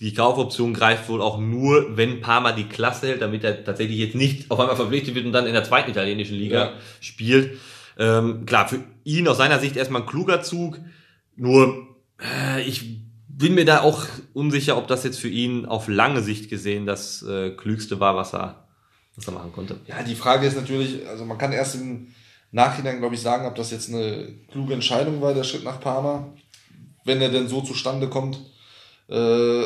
die 0.00 0.12
Kaufoption 0.12 0.74
greift 0.74 1.08
wohl 1.08 1.22
auch 1.22 1.38
nur, 1.38 1.96
wenn 1.96 2.20
Parma 2.20 2.52
die 2.52 2.64
Klasse 2.68 3.08
hält, 3.08 3.22
damit 3.22 3.44
er 3.44 3.64
tatsächlich 3.64 3.98
jetzt 3.98 4.14
nicht 4.14 4.50
auf 4.50 4.60
einmal 4.60 4.76
verpflichtet 4.76 5.14
wird 5.14 5.24
und 5.24 5.32
dann 5.32 5.46
in 5.46 5.54
der 5.54 5.64
zweiten 5.64 5.90
italienischen 5.90 6.36
Liga 6.36 6.64
Ja. 6.66 6.72
spielt. 7.00 7.58
Ähm, 7.98 8.44
klar, 8.44 8.68
für 8.68 8.84
ihn 9.04 9.26
aus 9.26 9.38
seiner 9.38 9.58
Sicht 9.58 9.76
erstmal 9.76 10.02
ein 10.02 10.06
kluger 10.06 10.42
Zug. 10.42 10.78
Nur, 11.34 11.86
äh, 12.20 12.60
ich 12.62 13.00
bin 13.26 13.54
mir 13.54 13.64
da 13.64 13.80
auch 13.80 14.04
unsicher, 14.34 14.76
ob 14.76 14.86
das 14.86 15.02
jetzt 15.04 15.18
für 15.18 15.28
ihn 15.28 15.64
auf 15.64 15.88
lange 15.88 16.22
Sicht 16.22 16.50
gesehen 16.50 16.84
das 16.86 17.22
äh, 17.22 17.50
Klügste 17.50 17.98
war, 17.98 18.16
was 18.16 18.34
er, 18.34 18.66
was 19.14 19.26
er 19.26 19.32
machen 19.32 19.52
konnte. 19.52 19.80
Ja, 19.86 20.02
die 20.02 20.14
Frage 20.14 20.46
ist 20.46 20.56
natürlich, 20.56 21.06
also 21.08 21.24
man 21.24 21.38
kann 21.38 21.52
erst 21.52 21.74
im 21.74 22.08
Nachhinein, 22.52 22.98
glaube 22.98 23.14
ich, 23.14 23.20
sagen, 23.22 23.46
ob 23.46 23.54
das 23.54 23.70
jetzt 23.70 23.88
eine 23.88 24.28
kluge 24.50 24.74
Entscheidung 24.74 25.20
war, 25.22 25.32
der 25.34 25.44
Schritt 25.44 25.64
nach 25.64 25.80
Parma, 25.80 26.32
wenn 27.04 27.20
er 27.22 27.30
denn 27.30 27.48
so 27.48 27.60
zustande 27.62 28.08
kommt. 28.08 28.38
Äh, 29.08 29.64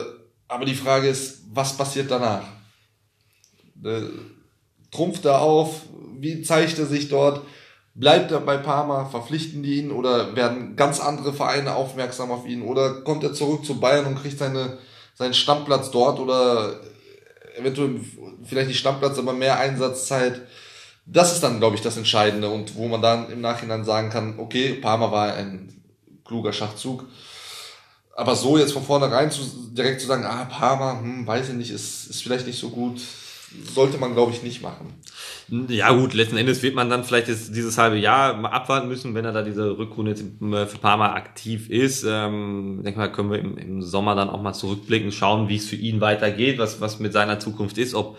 aber 0.51 0.65
die 0.65 0.75
Frage 0.75 1.09
ist, 1.09 1.43
was 1.53 1.77
passiert 1.77 2.11
danach? 2.11 2.43
Äh, 3.85 4.03
trumpft 4.91 5.25
er 5.25 5.41
auf? 5.41 5.83
Wie 6.19 6.43
zeigt 6.43 6.79
er 6.79 6.87
sich 6.87 7.09
dort? 7.09 7.43
Bleibt 7.95 8.33
er 8.33 8.41
bei 8.41 8.57
Parma? 8.57 9.05
Verpflichten 9.05 9.63
die 9.63 9.77
ihn? 9.77 9.93
Oder 9.93 10.35
werden 10.35 10.75
ganz 10.75 10.99
andere 11.01 11.33
Vereine 11.33 11.77
aufmerksam 11.77 12.33
auf 12.33 12.47
ihn? 12.47 12.63
Oder 12.63 13.03
kommt 13.03 13.23
er 13.23 13.33
zurück 13.33 13.65
zu 13.65 13.79
Bayern 13.79 14.07
und 14.07 14.21
kriegt 14.21 14.39
seine, 14.39 14.79
seinen 15.15 15.35
Stammplatz 15.35 15.93
dort? 15.93 16.19
Oder 16.19 16.81
eventuell 17.57 18.01
vielleicht 18.45 18.69
nicht 18.69 18.81
Stammplatz, 18.81 19.19
aber 19.19 19.33
mehr 19.33 19.59
Einsatzzeit? 19.59 20.43
Das 21.07 21.33
ist 21.33 21.43
dann, 21.43 21.61
glaube 21.61 21.77
ich, 21.77 21.83
das 21.83 21.97
Entscheidende 21.97 22.49
und 22.49 22.75
wo 22.75 22.89
man 22.89 23.03
dann 23.03 23.31
im 23.31 23.41
Nachhinein 23.41 23.85
sagen 23.85 24.11
kann, 24.11 24.39
okay, 24.39 24.75
Parma 24.75 25.13
war 25.13 25.35
ein 25.35 25.83
kluger 26.25 26.53
Schachzug. 26.53 27.07
Aber 28.21 28.37
so 28.37 28.59
jetzt 28.59 28.75
von 28.75 28.83
vornherein 28.83 29.31
zu, 29.31 29.41
direkt 29.73 30.03
zu 30.03 30.07
sagen, 30.07 30.27
ah, 30.27 30.45
Parma, 30.45 31.01
hm, 31.01 31.27
weiß 31.27 31.49
ich 31.49 31.55
nicht, 31.55 31.71
ist, 31.71 32.11
ist 32.11 32.23
vielleicht 32.23 32.47
nicht 32.47 32.59
so 32.59 32.69
gut, 32.69 33.01
sollte 33.75 33.97
man, 33.97 34.13
glaube 34.13 34.31
ich, 34.33 34.43
nicht 34.43 34.61
machen. 34.61 34.93
Ja 35.69 35.91
gut, 35.93 36.13
letzten 36.13 36.37
Endes 36.37 36.63
wird 36.63 36.75
man 36.75 36.91
dann 36.91 37.03
vielleicht 37.03 37.29
jetzt 37.29 37.57
dieses 37.57 37.79
halbe 37.79 37.97
Jahr 37.97 38.45
abwarten 38.53 38.89
müssen, 38.89 39.15
wenn 39.15 39.25
er 39.25 39.33
da 39.33 39.41
diese 39.41 39.79
Rückrunde 39.79 40.11
jetzt 40.11 40.23
äh, 40.23 40.67
für 40.67 40.77
Parma 40.77 41.15
aktiv 41.15 41.71
ist. 41.71 42.05
Ähm, 42.07 42.83
denke 42.85 42.99
mal, 43.01 43.11
können 43.11 43.31
wir 43.31 43.39
im, 43.39 43.57
im 43.57 43.83
Sommer 43.83 44.15
dann 44.15 44.29
auch 44.29 44.43
mal 44.43 44.53
zurückblicken, 44.53 45.13
schauen, 45.13 45.49
wie 45.49 45.57
es 45.57 45.67
für 45.67 45.77
ihn 45.77 46.03
weitergeht, 46.03 46.59
was, 46.59 46.83
was 46.83 47.01
mit 47.01 47.15
seiner 47.15 47.41
Zukunft 47.41 47.79
ist, 47.79 47.95
ob 47.95 48.19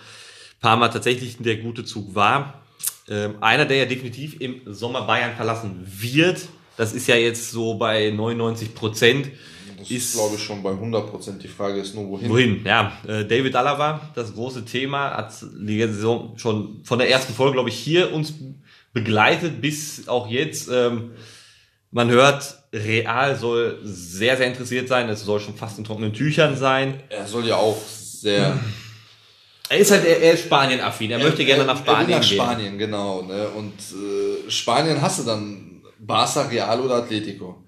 Parma 0.61 0.87
tatsächlich 0.87 1.37
der 1.37 1.57
gute 1.57 1.85
Zug 1.85 2.15
war. 2.15 2.63
Ähm, 3.07 3.35
einer, 3.39 3.65
der 3.65 3.77
ja 3.77 3.85
definitiv 3.85 4.41
im 4.41 4.61
Sommer 4.65 5.03
Bayern 5.03 5.35
verlassen 5.35 5.85
wird, 5.85 6.47
das 6.75 6.93
ist 6.93 7.07
ja 7.07 7.15
jetzt 7.15 7.51
so 7.51 7.75
bei 7.75 8.09
99 8.09 8.73
Prozent. 8.73 9.29
Das 9.81 9.91
Ist- 9.91 10.13
glaube 10.13 10.35
ich, 10.35 10.43
schon 10.43 10.63
bei 10.63 10.71
100 10.71 11.09
Prozent. 11.09 11.43
Die 11.43 11.47
Frage 11.47 11.79
ist 11.79 11.95
nur, 11.95 12.07
wohin. 12.09 12.29
Wohin? 12.29 12.65
Ja, 12.65 12.93
äh, 13.07 13.25
David 13.25 13.55
Alaba, 13.55 14.11
das 14.15 14.33
große 14.33 14.65
Thema, 14.65 15.15
hat 15.17 15.33
die 15.41 15.81
Saison 15.81 16.33
schon 16.37 16.81
von 16.83 16.99
der 16.99 17.09
ersten 17.09 17.33
Folge, 17.33 17.53
glaube 17.53 17.69
ich, 17.69 17.75
hier 17.75 18.13
uns 18.13 18.33
begleitet 18.93 19.61
bis 19.61 20.07
auch 20.07 20.27
jetzt. 20.27 20.69
Ähm, 20.71 21.11
man 21.91 22.09
hört, 22.09 22.57
Real 22.73 23.35
soll 23.35 23.79
sehr, 23.83 24.37
sehr 24.37 24.47
interessiert 24.47 24.87
sein. 24.87 25.09
Es 25.09 25.23
soll 25.23 25.39
schon 25.39 25.55
fast 25.55 25.77
in 25.77 25.83
trockenen 25.83 26.13
Tüchern 26.13 26.55
sein. 26.55 27.01
Er 27.09 27.27
soll 27.27 27.45
ja 27.47 27.57
auch 27.57 27.77
sehr... 27.85 28.57
Er 29.69 29.77
ist 29.77 29.91
halt, 29.91 30.05
er, 30.05 30.21
er 30.21 30.33
ist 30.33 30.43
Spanien-affin. 30.45 31.11
Er, 31.11 31.19
möchte 31.19 31.45
gerne 31.45 31.63
nach 31.63 31.75
er 31.75 31.87
will 31.87 31.93
Spanien 31.93 32.19
nach 32.19 32.27
gehen. 32.27 32.37
Spanien, 32.37 32.77
genau. 32.77 33.21
Ne? 33.21 33.47
Und 33.49 33.73
äh, 33.73 34.49
Spanien 34.49 35.01
hast 35.01 35.19
du 35.19 35.23
dann 35.23 35.81
Barca, 35.97 36.41
Real 36.41 36.81
oder 36.81 36.95
Atletico. 36.95 37.63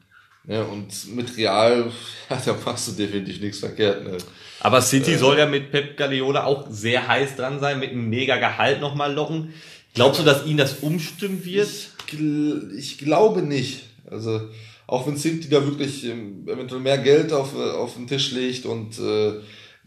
Ne? 0.46 0.64
Und 0.66 1.16
mit 1.16 1.36
Real, 1.38 1.92
ja, 2.30 2.42
da 2.46 2.58
machst 2.66 2.88
du 2.88 2.92
definitiv 2.94 3.40
nichts 3.42 3.60
verkehrt. 3.60 4.04
Ne? 4.04 4.18
Aber 4.60 4.82
City 4.82 5.16
soll 5.18 5.38
ja 5.38 5.46
mit 5.46 5.72
Pep 5.72 5.98
Guardiola 5.98 6.44
auch 6.46 6.68
sehr 6.70 7.08
heiß 7.08 7.36
dran 7.36 7.60
sein, 7.60 7.80
mit 7.80 7.92
einem 7.92 8.10
mega 8.10 8.38
Gehalt 8.38 8.82
nochmal 8.82 9.14
locken. 9.14 9.54
Glaubst 9.94 10.20
du, 10.20 10.24
dass 10.24 10.46
ihn 10.46 10.58
das 10.58 10.80
umstimmen 10.80 11.44
wird? 11.46 11.68
Ich, 11.68 12.14
gl- 12.20 12.74
ich 12.76 12.98
glaube 12.98 13.42
nicht. 13.42 13.84
Also 14.10 14.50
auch 14.88 15.08
wenn 15.08 15.18
City 15.18 15.50
da 15.50 15.66
wirklich 15.66 16.04
ähm, 16.06 16.48
eventuell 16.48 16.82
mehr 16.82 16.98
Geld 16.98 17.32
auf, 17.32 17.54
äh, 17.56 17.72
auf 17.72 17.94
den 17.96 18.08
Tisch 18.08 18.32
legt 18.32 18.66
und 18.66 19.00
äh, 19.00 19.34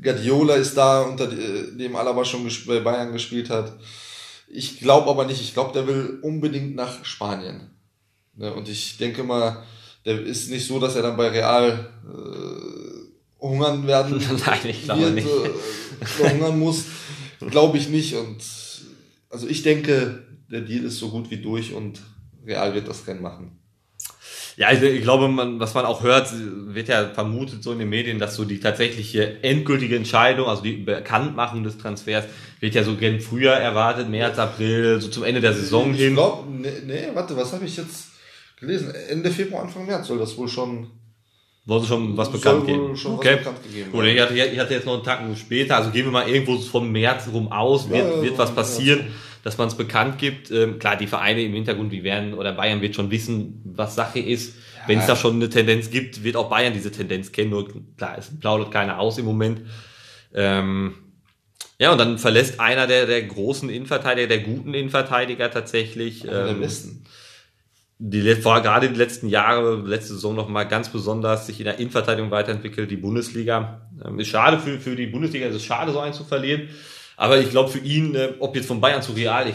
Guardiola 0.02 0.54
ist 0.54 0.76
da, 0.76 1.02
unter 1.02 1.26
die- 1.26 1.76
dem 1.76 1.96
Alaba 1.96 2.24
schon 2.24 2.48
bei 2.66 2.80
Bayern 2.80 3.12
gespielt 3.12 3.50
hat. 3.50 3.72
Ich 4.48 4.78
glaube 4.78 5.10
aber 5.10 5.24
nicht. 5.26 5.40
Ich 5.40 5.54
glaube, 5.54 5.72
der 5.72 5.86
will 5.86 6.18
unbedingt 6.22 6.76
nach 6.76 7.04
Spanien. 7.04 7.70
Ne? 8.36 8.52
Und 8.54 8.68
ich 8.68 8.96
denke 8.98 9.22
mal, 9.22 9.64
der 10.06 10.22
ist 10.22 10.50
nicht 10.50 10.66
so, 10.66 10.78
dass 10.78 10.96
er 10.96 11.02
dann 11.02 11.16
bei 11.16 11.28
Real 11.28 11.90
äh, 12.06 13.42
hungern 13.42 13.86
werden 13.86 14.22
Nein, 14.46 14.60
ich 14.64 14.84
glaube 14.84 15.10
nicht. 15.10 15.26
Äh, 15.26 16.30
hungern 16.30 16.58
muss. 16.58 16.84
Glaube 17.50 17.76
ich 17.76 17.88
nicht. 17.88 18.14
Und 18.14 18.38
also 19.28 19.46
ich 19.48 19.62
denke, 19.62 20.22
der 20.50 20.62
Deal 20.62 20.84
ist 20.84 20.98
so 20.98 21.10
gut 21.10 21.30
wie 21.30 21.38
durch 21.38 21.74
und 21.74 22.00
Real 22.46 22.72
wird 22.74 22.88
das 22.88 23.06
Rennen 23.06 23.22
machen. 23.22 23.58
Ja, 24.56 24.72
ich, 24.72 24.80
ich 24.80 25.02
glaube, 25.02 25.28
man, 25.28 25.60
was 25.60 25.74
man 25.74 25.84
auch 25.84 26.02
hört, 26.02 26.32
wird 26.32 26.88
ja 26.88 27.10
vermutet 27.10 27.62
so 27.62 27.72
in 27.72 27.78
den 27.78 27.90
Medien, 27.90 28.18
dass 28.18 28.36
so 28.36 28.44
die 28.46 28.58
tatsächliche 28.58 29.42
endgültige 29.42 29.96
Entscheidung, 29.96 30.46
also 30.48 30.62
die 30.62 30.78
Bekanntmachung 30.78 31.62
des 31.62 31.76
Transfers, 31.76 32.24
wird 32.60 32.74
ja 32.74 32.82
so 32.82 32.94
gern 32.96 33.20
früher 33.20 33.52
erwartet, 33.52 34.08
März, 34.08 34.38
April, 34.38 34.98
so 35.00 35.08
zum 35.08 35.24
Ende 35.24 35.42
der 35.42 35.52
Saison 35.52 35.92
Ich 35.92 36.00
hin. 36.00 36.14
glaube, 36.14 36.50
nee, 36.50 36.68
nee, 36.86 37.08
warte, 37.12 37.36
was 37.36 37.52
habe 37.52 37.66
ich 37.66 37.76
jetzt 37.76 38.06
gelesen? 38.56 38.92
Ende 39.08 39.30
Februar, 39.30 39.62
Anfang 39.62 39.86
März 39.86 40.08
soll 40.08 40.18
das 40.18 40.36
wohl 40.36 40.48
schon, 40.48 40.88
Wollte 41.64 41.86
schon 41.86 42.16
was 42.16 42.30
bekannt 42.30 42.66
geben. 42.66 42.96
schon 42.96 43.14
okay. 43.14 43.30
was 43.32 43.38
bekannt 43.38 43.62
gegeben 43.64 43.92
werden. 43.92 44.06
ich 44.06 44.20
hatte, 44.20 44.34
ich 44.34 44.58
hatte 44.58 44.74
jetzt 44.74 44.86
noch 44.86 44.94
einen 44.94 45.02
Tacken 45.02 45.36
später, 45.36 45.76
also 45.76 45.90
gehen 45.90 46.04
wir 46.04 46.12
mal 46.12 46.28
irgendwo 46.28 46.58
vom 46.58 46.90
März 46.92 47.28
rum 47.32 47.50
aus, 47.50 47.88
wird, 47.90 48.04
Ja, 48.04 48.16
ja, 48.16 48.22
wird 48.22 48.38
was 48.38 48.50
ja, 48.50 48.54
passieren, 48.54 48.98
ja. 49.00 49.06
dass 49.42 49.58
man 49.58 49.68
es 49.68 49.74
bekannt 49.74 50.18
gibt. 50.18 50.50
Ähm, 50.50 50.78
klar, 50.78 50.96
die 50.96 51.06
Vereine 51.06 51.42
im 51.42 51.52
Hintergrund, 51.54 51.92
die 51.92 52.04
werden, 52.04 52.34
oder 52.34 52.52
Bayern 52.52 52.80
wird 52.82 52.94
schon 52.94 53.10
wissen, 53.10 53.62
was 53.64 53.94
Sache 53.94 54.20
ist. 54.20 54.54
Wenn 54.86 55.00
es 55.00 55.06
da 55.06 55.16
schon 55.16 55.34
eine 55.34 55.50
Tendenz 55.50 55.90
gibt, 55.90 56.22
wird 56.22 56.36
auch 56.36 56.48
Bayern 56.48 56.72
diese 56.72 56.92
Tendenz 56.92 57.32
kennen, 57.32 57.50
nur 57.50 57.68
klar, 57.96 58.16
es 58.18 58.30
plaudert 58.38 58.70
keiner 58.70 59.00
aus 59.00 59.18
im 59.18 59.24
Moment. 59.24 59.62
Ähm, 60.32 60.94
ja, 61.78 61.92
und 61.92 61.98
dann 61.98 62.18
verlässt 62.18 62.60
einer 62.60 62.86
der, 62.86 63.06
der 63.06 63.22
großen 63.22 63.68
Innenverteidiger, 63.68 64.28
der 64.28 64.40
guten 64.40 64.72
Innenverteidiger 64.72 65.50
tatsächlich. 65.50 66.22
Einer 66.22 66.44
der 66.44 66.52
ähm, 66.52 66.60
besten. 66.60 67.04
Die 67.98 68.34
vor 68.36 68.60
gerade 68.60 68.90
die 68.90 68.96
letzten 68.96 69.28
Jahre, 69.28 69.76
letzte 69.76 70.14
Saison 70.14 70.34
noch 70.34 70.48
mal 70.48 70.64
ganz 70.64 70.90
besonders 70.90 71.46
sich 71.46 71.60
in 71.60 71.64
der 71.64 71.78
Innenverteidigung 71.78 72.30
weiterentwickelt, 72.30 72.90
die 72.90 72.96
Bundesliga. 72.96 73.88
Ähm, 74.04 74.18
ist 74.20 74.28
schade 74.28 74.58
für, 74.58 74.78
für 74.78 74.96
die 74.96 75.06
Bundesliga, 75.06 75.46
es 75.46 75.56
ist 75.56 75.64
schade, 75.64 75.92
so 75.92 76.00
einen 76.00 76.12
zu 76.12 76.24
verlieren. 76.24 76.68
Aber 77.16 77.38
ich 77.38 77.48
glaube 77.48 77.70
für 77.70 77.78
ihn, 77.78 78.14
äh, 78.14 78.34
ob 78.40 78.54
jetzt 78.54 78.66
von 78.66 78.82
Bayern 78.82 79.00
zu 79.00 79.12
Real, 79.12 79.48
ich, 79.48 79.54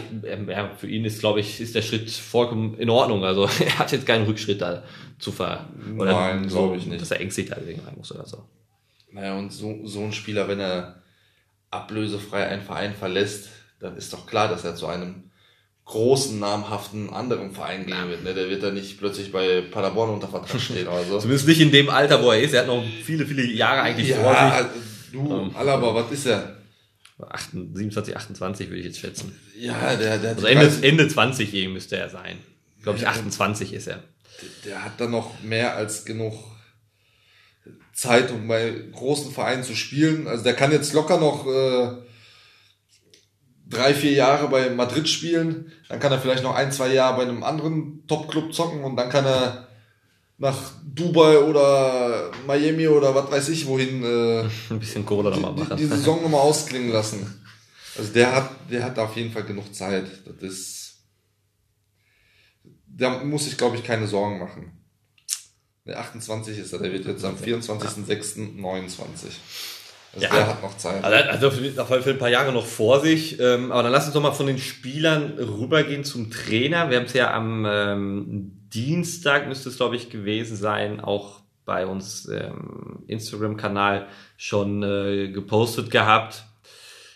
ja, 0.49 0.71
für 0.75 0.87
ihn 0.87 1.05
ist, 1.05 1.19
glaube 1.19 1.39
ich, 1.39 1.61
ist 1.61 1.75
der 1.75 1.83
Schritt 1.83 2.09
vollkommen 2.09 2.75
in 2.79 2.89
Ordnung. 2.89 3.23
Also 3.23 3.43
er 3.63 3.77
hat 3.77 3.91
jetzt 3.91 4.07
keinen 4.07 4.25
Rückschritt 4.25 4.61
da 4.61 4.83
zu 5.19 5.31
ver... 5.31 5.69
Nein, 5.93 6.47
glaube 6.47 6.77
ich 6.77 6.87
nicht. 6.87 6.99
Dass 6.99 7.11
er 7.11 7.21
ängstlich 7.21 7.49
da 7.49 7.57
rein 7.57 7.93
muss 7.95 8.11
oder 8.11 8.25
so. 8.25 8.43
Naja, 9.11 9.37
und 9.37 9.51
so, 9.51 9.85
so 9.85 10.01
ein 10.01 10.13
Spieler, 10.13 10.47
wenn 10.47 10.59
er 10.59 11.03
ablösefrei 11.69 12.47
einen 12.47 12.63
Verein 12.63 12.95
verlässt, 12.95 13.49
dann 13.79 13.95
ist 13.95 14.11
doch 14.13 14.25
klar, 14.25 14.47
dass 14.47 14.65
er 14.65 14.75
zu 14.75 14.87
einem 14.87 15.30
großen, 15.91 16.39
namhaften 16.39 17.09
anderen 17.09 17.51
Verein 17.51 17.85
gehen 17.85 18.09
wird. 18.09 18.23
Ne? 18.23 18.33
Der 18.33 18.49
wird 18.49 18.63
da 18.63 18.71
nicht 18.71 18.97
plötzlich 18.97 19.31
bei 19.31 19.61
Paderborn 19.61 20.09
unter 20.09 20.29
Vertrag 20.29 20.59
stehen 20.59 20.87
oder 20.87 21.03
so. 21.03 21.19
Zumindest 21.19 21.47
nicht 21.47 21.59
in 21.59 21.71
dem 21.71 21.89
Alter, 21.89 22.23
wo 22.23 22.31
er 22.31 22.41
ist. 22.41 22.53
Er 22.53 22.61
hat 22.61 22.67
noch 22.67 22.83
viele, 23.03 23.25
viele 23.25 23.43
Jahre 23.43 23.81
eigentlich 23.81 24.13
vor 24.13 24.33
ja, 24.33 24.63
sich. 24.63 25.11
du, 25.11 25.19
Ähm, 25.19 25.55
Alaba, 25.55 25.93
was 25.93 26.11
ist 26.11 26.25
er? 26.27 26.57
28, 27.29 27.75
27, 27.75 28.17
28 28.17 28.69
würde 28.69 28.79
ich 28.79 28.85
jetzt 28.85 28.99
schätzen. 28.99 29.37
Ja, 29.59 29.95
der, 29.95 30.17
der, 30.17 30.31
Also 30.35 30.47
Ende, 30.47 30.71
Ende 30.81 31.07
20 31.07 31.53
eben 31.53 31.73
müsste 31.73 31.97
er 31.97 32.09
sein. 32.09 32.37
Glaube 32.81 32.97
ich, 32.97 33.07
28 33.07 33.73
ist 33.73 33.87
er. 33.87 34.03
der 34.65 34.83
hat 34.83 34.99
dann 34.99 35.11
noch 35.11 35.43
mehr 35.43 35.75
als 35.75 36.05
genug 36.05 36.33
Zeit, 37.93 38.31
um 38.31 38.47
bei 38.47 38.73
großen 38.93 39.31
Vereinen 39.31 39.63
zu 39.63 39.75
spielen. 39.75 40.27
Also 40.27 40.43
der 40.43 40.55
kann 40.55 40.71
jetzt 40.71 40.93
locker 40.93 41.19
noch 41.19 41.45
äh, 41.45 42.10
drei, 43.71 43.95
vier 43.95 44.11
Jahre 44.11 44.47
bei 44.49 44.69
Madrid 44.69 45.09
spielen. 45.09 45.71
Dann 45.89 45.99
kann 45.99 46.11
er 46.11 46.19
vielleicht 46.19 46.43
noch 46.43 46.53
ein, 46.53 46.71
zwei 46.71 46.93
Jahre 46.93 47.17
bei 47.17 47.23
einem 47.23 47.43
anderen 47.43 48.05
Top-Club 48.07 48.53
zocken 48.53 48.83
und 48.83 48.95
dann 48.95 49.09
kann 49.09 49.25
er 49.25 49.67
nach 50.37 50.71
Dubai 50.83 51.37
oder 51.39 52.31
Miami 52.47 52.87
oder 52.87 53.15
was 53.15 53.31
weiß 53.31 53.49
ich 53.49 53.65
wohin 53.67 54.03
äh, 54.03 54.41
Ein 54.69 54.79
bisschen 54.79 55.05
Kohle 55.05 55.29
nochmal 55.31 55.53
die, 55.55 55.61
machen. 55.61 55.77
die 55.77 55.85
Saison 55.87 56.21
nochmal 56.21 56.41
ausklingen 56.41 56.91
lassen. 56.91 57.41
Also 57.97 58.11
der 58.13 58.35
hat, 58.35 58.49
der 58.69 58.83
hat 58.83 58.99
auf 58.99 59.15
jeden 59.15 59.31
Fall 59.31 59.43
genug 59.43 59.73
Zeit. 59.73 60.05
Das 60.25 60.41
ist. 60.41 60.79
Da 62.87 63.23
muss 63.23 63.47
ich, 63.47 63.57
glaube 63.57 63.77
ich, 63.77 63.83
keine 63.83 64.07
Sorgen 64.07 64.39
machen. 64.39 64.77
Der 65.85 65.99
28 65.99 66.57
ist 66.57 66.73
er, 66.73 66.79
der 66.79 66.91
wird 66.91 67.05
jetzt 67.05 67.25
am 67.25 67.35
24.06.29. 67.35 68.99
Also 70.13 70.25
Ja. 70.25 70.33
der 70.33 70.47
hat 70.47 70.61
noch 70.61 70.75
Zeit. 70.77 71.03
Also, 71.03 71.29
also 71.29 71.51
für, 71.51 71.81
auf 71.81 71.89
jeden 71.89 72.03
Fall 72.03 72.13
ein 72.13 72.19
paar 72.19 72.29
Jahre 72.29 72.51
noch 72.51 72.65
vor 72.65 72.99
sich. 72.99 73.39
Ähm, 73.39 73.71
aber 73.71 73.83
dann 73.83 73.91
lass 73.91 74.05
uns 74.05 74.13
doch 74.13 74.21
mal 74.21 74.31
von 74.33 74.47
den 74.47 74.57
Spielern 74.57 75.37
rübergehen 75.37 76.03
zum 76.03 76.31
Trainer. 76.31 76.89
Wir 76.89 76.97
haben 76.97 77.05
es 77.05 77.13
ja 77.13 77.33
am 77.33 77.65
ähm, 77.69 78.51
Dienstag, 78.73 79.47
müsste 79.47 79.69
es 79.69 79.77
glaube 79.77 79.95
ich 79.95 80.09
gewesen 80.09 80.57
sein, 80.57 80.99
auch 80.99 81.41
bei 81.65 81.85
uns 81.85 82.27
ähm, 82.27 83.03
Instagram-Kanal 83.07 84.07
schon 84.35 84.83
äh, 84.83 85.29
gepostet 85.29 85.91
gehabt. 85.91 86.43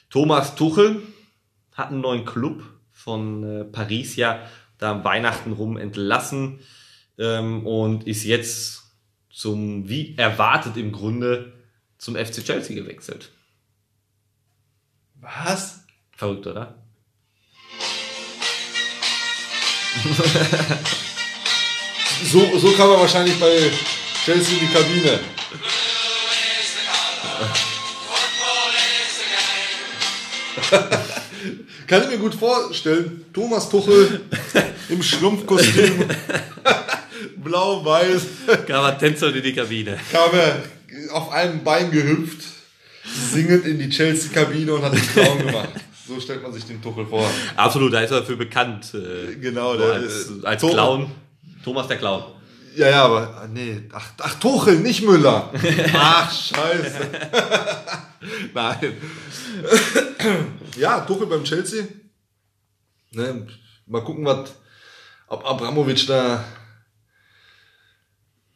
Thomas 0.10 0.56
Tuchel 0.56 1.02
hat 1.74 1.90
einen 1.92 2.02
neuen 2.02 2.24
Club 2.24 2.64
von 2.92 3.44
äh, 3.44 3.64
Paris 3.66 4.16
ja 4.16 4.40
da 4.78 4.92
am 4.92 5.04
Weihnachten 5.04 5.52
rum 5.54 5.78
entlassen 5.78 6.60
ähm, 7.18 7.66
und 7.66 8.08
ist 8.08 8.24
jetzt 8.24 8.84
zum, 9.30 9.90
wie 9.90 10.18
erwartet 10.18 10.78
im 10.78 10.92
Grunde, 10.92 11.54
zum 12.06 12.16
FC 12.16 12.46
Chelsea 12.46 12.76
gewechselt. 12.76 13.32
Was? 15.16 15.80
Verrückt, 16.16 16.46
oder? 16.46 16.76
So, 22.32 22.60
so 22.60 22.72
kam 22.74 22.92
er 22.92 23.00
wahrscheinlich 23.00 23.40
bei 23.40 23.72
Chelsea 24.24 24.54
in 24.54 24.60
die 24.60 24.68
Kabine. 24.72 25.20
Kann 31.88 32.04
ich 32.04 32.10
mir 32.10 32.20
gut 32.20 32.36
vorstellen. 32.36 33.26
Thomas 33.34 33.68
Tuchel 33.68 34.22
im 34.90 35.02
Schrumpfkostüm. 35.02 36.06
Blau-Weiß. 37.38 38.22
Gavatenzo 38.68 39.30
in 39.30 39.42
die 39.42 39.54
Kabine. 39.54 39.98
Kam 40.12 40.32
er 40.34 40.62
auf 41.12 41.32
einem 41.32 41.64
Bein 41.64 41.92
gehüpft, 41.92 42.44
singend 43.32 43.66
in 43.66 43.80
die 43.80 43.90
Chelsea-Kabine 43.90 44.74
und 44.74 44.82
hat 44.84 44.94
den 44.94 45.02
Traum 45.14 45.40
gemacht. 45.40 45.70
So 46.08 46.20
stellt 46.20 46.44
man 46.44 46.54
sich 46.54 46.66
den 46.66 46.82
Tuchel 46.82 47.06
vor. 47.06 47.28
Absolut, 47.56 47.92
da 47.94 48.02
ist 48.02 48.12
er 48.12 48.20
dafür 48.22 48.36
bekannt. 48.38 48.94
Äh, 48.94 49.36
Genau, 49.36 49.74
so 49.74 49.80
der- 49.80 49.94
als, 49.94 50.30
als 50.44 50.62
Thomas- 50.62 50.74
Clown. 50.76 51.12
Thomas 51.64 51.88
der 51.88 51.98
Clown. 51.98 52.24
Ja, 52.76 52.90
ja, 52.90 53.06
aber 53.06 53.38
ah, 53.42 53.48
nee, 53.48 53.84
ach, 53.94 54.06
ach 54.20 54.36
Tuchel, 54.36 54.80
nicht 54.80 55.02
Müller. 55.02 55.50
Ach, 55.94 56.30
scheiße. 56.32 57.10
Nein. 58.54 58.98
ja, 60.78 61.00
Tuchel 61.02 61.28
beim 61.28 61.44
Chelsea. 61.46 61.86
Ne, 63.12 63.48
mal 63.88 64.04
gucken, 64.04 64.26
was, 64.26 64.54
ob 65.28 65.46
Abramovic 65.46 66.06
da 66.06 66.44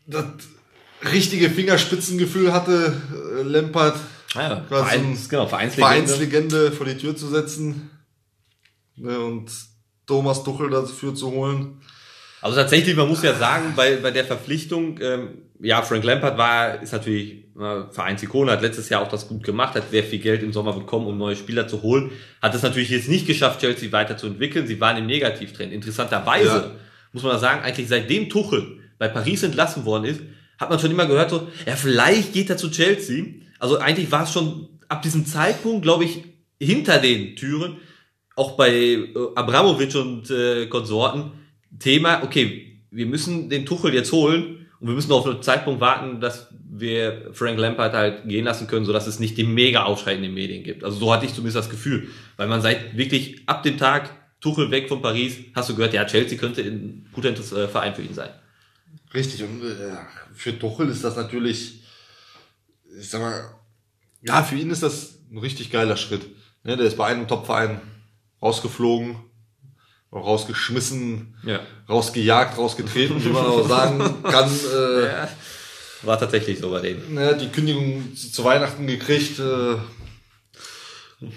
das 0.05 0.25
richtige 1.13 1.49
Fingerspitzengefühl 1.49 2.51
hatte, 2.53 2.93
äh, 3.39 3.43
Lampard 3.43 3.97
Ja, 4.35 4.63
Quasi 4.67 4.89
Vereins, 4.89 5.29
genau, 5.29 5.47
Vereinslegende. 5.47 6.07
Vereinslegende 6.07 6.71
vor 6.71 6.85
die 6.85 6.97
Tür 6.97 7.15
zu 7.15 7.27
setzen 7.27 7.89
ne, 8.95 9.19
und 9.19 9.49
Thomas 10.05 10.43
Tuchel 10.43 10.69
dafür 10.69 11.15
zu 11.15 11.31
holen. 11.31 11.81
Also 12.41 12.55
tatsächlich, 12.57 12.95
man 12.95 13.07
muss 13.07 13.21
ja 13.21 13.33
sagen, 13.35 13.73
bei, 13.75 13.97
bei 13.97 14.11
der 14.11 14.23
Verpflichtung, 14.23 14.97
ähm, 15.01 15.29
ja, 15.61 15.81
Frank 15.81 16.03
Lampard 16.05 16.37
war, 16.37 16.81
ist 16.81 16.93
natürlich 16.93 17.45
äh, 17.59 17.83
Vereinsikone, 17.91 18.51
hat 18.51 18.61
letztes 18.61 18.87
Jahr 18.87 19.01
auch 19.01 19.09
das 19.09 19.27
gut 19.27 19.43
gemacht, 19.43 19.75
hat 19.75 19.91
sehr 19.91 20.03
viel 20.05 20.19
Geld 20.19 20.41
im 20.41 20.53
Sommer 20.53 20.71
bekommen, 20.73 21.05
um 21.07 21.17
neue 21.17 21.35
Spieler 21.35 21.67
zu 21.67 21.81
holen, 21.81 22.11
hat 22.41 22.55
es 22.55 22.61
natürlich 22.63 22.89
jetzt 22.89 23.09
nicht 23.09 23.27
geschafft, 23.27 23.59
Chelsea 23.59 23.91
weiterzuentwickeln. 23.91 24.67
Sie 24.67 24.79
waren 24.79 24.95
im 24.97 25.05
Negativtrend. 25.05 25.73
Interessanterweise 25.73 26.47
Ja. 26.47 26.71
muss 27.11 27.23
man 27.23 27.37
sagen, 27.39 27.61
eigentlich 27.61 27.89
seitdem 27.89 28.29
Tuchel 28.29 28.79
bei 28.97 29.09
Paris 29.09 29.43
entlassen 29.43 29.83
worden 29.83 30.05
ist, 30.05 30.21
hat 30.59 30.69
man 30.69 30.79
schon 30.79 30.91
immer 30.91 31.05
gehört, 31.05 31.29
so, 31.29 31.47
ja, 31.65 31.75
vielleicht 31.75 32.33
geht 32.33 32.49
er 32.49 32.57
zu 32.57 32.69
Chelsea. 32.69 33.25
Also 33.59 33.79
eigentlich 33.79 34.11
war 34.11 34.23
es 34.23 34.33
schon 34.33 34.67
ab 34.87 35.01
diesem 35.01 35.25
Zeitpunkt, 35.25 35.83
glaube 35.83 36.03
ich, 36.03 36.23
hinter 36.59 36.99
den 36.99 37.35
Türen, 37.35 37.77
auch 38.35 38.57
bei 38.57 38.71
äh, 38.71 39.09
Abramovic 39.35 39.95
und 39.95 40.29
äh, 40.29 40.67
Konsorten, 40.67 41.31
Thema, 41.77 42.23
okay, 42.23 42.81
wir 42.91 43.05
müssen 43.05 43.49
den 43.49 43.65
Tuchel 43.65 43.93
jetzt 43.93 44.11
holen 44.11 44.67
und 44.79 44.87
wir 44.87 44.95
müssen 44.95 45.11
auf 45.11 45.25
einen 45.25 45.41
Zeitpunkt 45.41 45.81
warten, 45.81 46.19
dass 46.19 46.47
wir 46.71 47.29
Frank 47.33 47.57
Lampard 47.57 47.93
halt 47.93 48.27
gehen 48.27 48.45
lassen 48.45 48.67
können, 48.67 48.85
sodass 48.85 49.07
es 49.07 49.19
nicht 49.19 49.37
den 49.37 49.53
mega 49.53 49.83
Aufschrei 49.83 50.15
in 50.15 50.21
den 50.21 50.33
Medien 50.33 50.63
gibt. 50.63 50.83
Also 50.83 50.97
so 50.97 51.13
hatte 51.13 51.25
ich 51.25 51.33
zumindest 51.33 51.57
das 51.57 51.69
Gefühl. 51.69 52.07
Weil 52.37 52.47
man 52.47 52.61
seit 52.61 52.95
wirklich 52.97 53.41
ab 53.45 53.63
dem 53.63 53.77
Tag 53.77 54.09
Tuchel 54.39 54.71
weg 54.71 54.87
von 54.87 55.01
Paris, 55.01 55.37
hast 55.53 55.69
du 55.69 55.75
gehört, 55.75 55.93
ja, 55.93 56.05
Chelsea 56.05 56.37
könnte 56.37 56.61
ein 56.61 57.07
guter 57.11 57.29
äh, 57.29 57.67
Verein 57.67 57.93
für 57.93 58.01
ihn 58.01 58.13
sein. 58.13 58.29
Richtig, 59.13 59.43
und 59.43 59.63
äh, 59.63 59.95
für 60.33 60.57
Tuchel 60.57 60.89
ist 60.89 61.03
das 61.03 61.15
natürlich, 61.15 61.83
ich 62.99 63.09
sag 63.09 63.21
mal, 63.21 63.49
ja, 64.21 64.43
für 64.43 64.55
ihn 64.55 64.69
ist 64.69 64.83
das 64.83 65.17
ein 65.31 65.37
richtig 65.37 65.71
geiler 65.71 65.97
Schritt. 65.97 66.25
Ne, 66.63 66.75
der 66.77 66.85
ist 66.87 66.97
bei 66.97 67.05
einem 67.07 67.27
Topverein 67.27 67.79
rausgeflogen, 68.41 69.15
rausgeschmissen, 70.11 71.35
Ja. 71.43 71.61
rausgejagt, 71.87 72.57
rausgetreten, 72.57 73.23
wie 73.23 73.29
man 73.29 73.45
auch 73.45 73.67
sagen 73.67 73.99
kann. 74.23 74.49
Äh, 74.73 75.05
ja. 75.05 75.29
War 76.03 76.17
tatsächlich 76.19 76.59
so 76.59 76.69
bei 76.69 76.79
denen. 76.81 77.13
ne, 77.13 77.35
die 77.37 77.49
Kündigung 77.49 78.15
zu, 78.15 78.31
zu 78.31 78.43
Weihnachten 78.43 78.87
gekriegt 78.87 79.39
äh, 79.39 79.75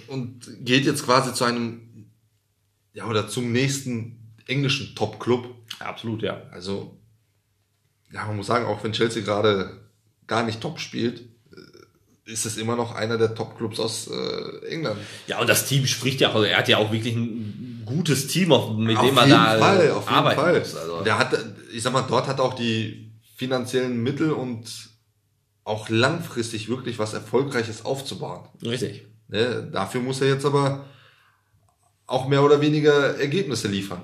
und 0.08 0.40
geht 0.60 0.84
jetzt 0.84 1.04
quasi 1.04 1.34
zu 1.34 1.44
einem, 1.44 2.10
ja, 2.92 3.06
oder 3.06 3.26
zum 3.28 3.50
nächsten 3.52 4.34
englischen 4.46 4.94
Top-Club. 4.94 5.48
Absolut, 5.80 6.22
ja. 6.22 6.42
Also, 6.52 6.96
ja, 8.12 8.26
man 8.26 8.36
muss 8.36 8.46
sagen, 8.46 8.66
auch 8.66 8.82
wenn 8.84 8.92
Chelsea 8.92 9.22
gerade 9.22 9.80
gar 10.26 10.44
nicht 10.44 10.60
top 10.60 10.78
spielt, 10.80 11.20
äh, 11.20 12.30
ist 12.30 12.46
es 12.46 12.56
immer 12.56 12.76
noch 12.76 12.94
einer 12.94 13.18
der 13.18 13.34
Top-Clubs 13.34 13.80
aus 13.80 14.08
äh, 14.08 14.66
England. 14.68 14.98
Ja, 15.26 15.40
und 15.40 15.48
das 15.48 15.66
Team 15.66 15.86
spricht 15.86 16.20
ja, 16.20 16.28
also 16.32 16.44
er 16.44 16.58
hat 16.58 16.68
ja 16.68 16.78
auch 16.78 16.92
wirklich 16.92 17.14
ein 17.16 17.82
gutes 17.84 18.28
Team, 18.28 18.52
auf- 18.52 18.76
mit 18.76 18.96
Auf 18.96 19.06
dem 19.06 19.16
er 19.18 19.24
jeden 19.26 19.36
da 19.38 19.58
Fall, 19.58 19.86
äh, 19.86 19.90
auf 19.90 20.04
jeden 20.04 20.14
arbeiten 20.14 20.40
Fall. 20.40 20.58
muss. 20.60 20.76
Also. 20.76 21.02
Der 21.02 21.18
hat, 21.18 21.36
ich 21.72 21.82
sag 21.82 21.92
mal, 21.92 22.02
dort 22.02 22.26
hat 22.28 22.38
er 22.38 22.44
auch 22.44 22.54
die 22.54 23.12
finanziellen 23.36 24.02
Mittel 24.02 24.30
und 24.32 24.64
auch 25.64 25.88
langfristig 25.88 26.68
wirklich 26.68 26.98
was 26.98 27.12
Erfolgreiches 27.14 27.84
aufzubauen. 27.84 28.48
Richtig. 28.64 29.06
Ne? 29.28 29.68
Dafür 29.72 30.00
muss 30.00 30.20
er 30.20 30.28
jetzt 30.28 30.44
aber 30.44 30.84
auch 32.06 32.28
mehr 32.28 32.42
oder 32.42 32.60
weniger 32.60 33.18
Ergebnisse 33.18 33.68
liefern. 33.68 34.02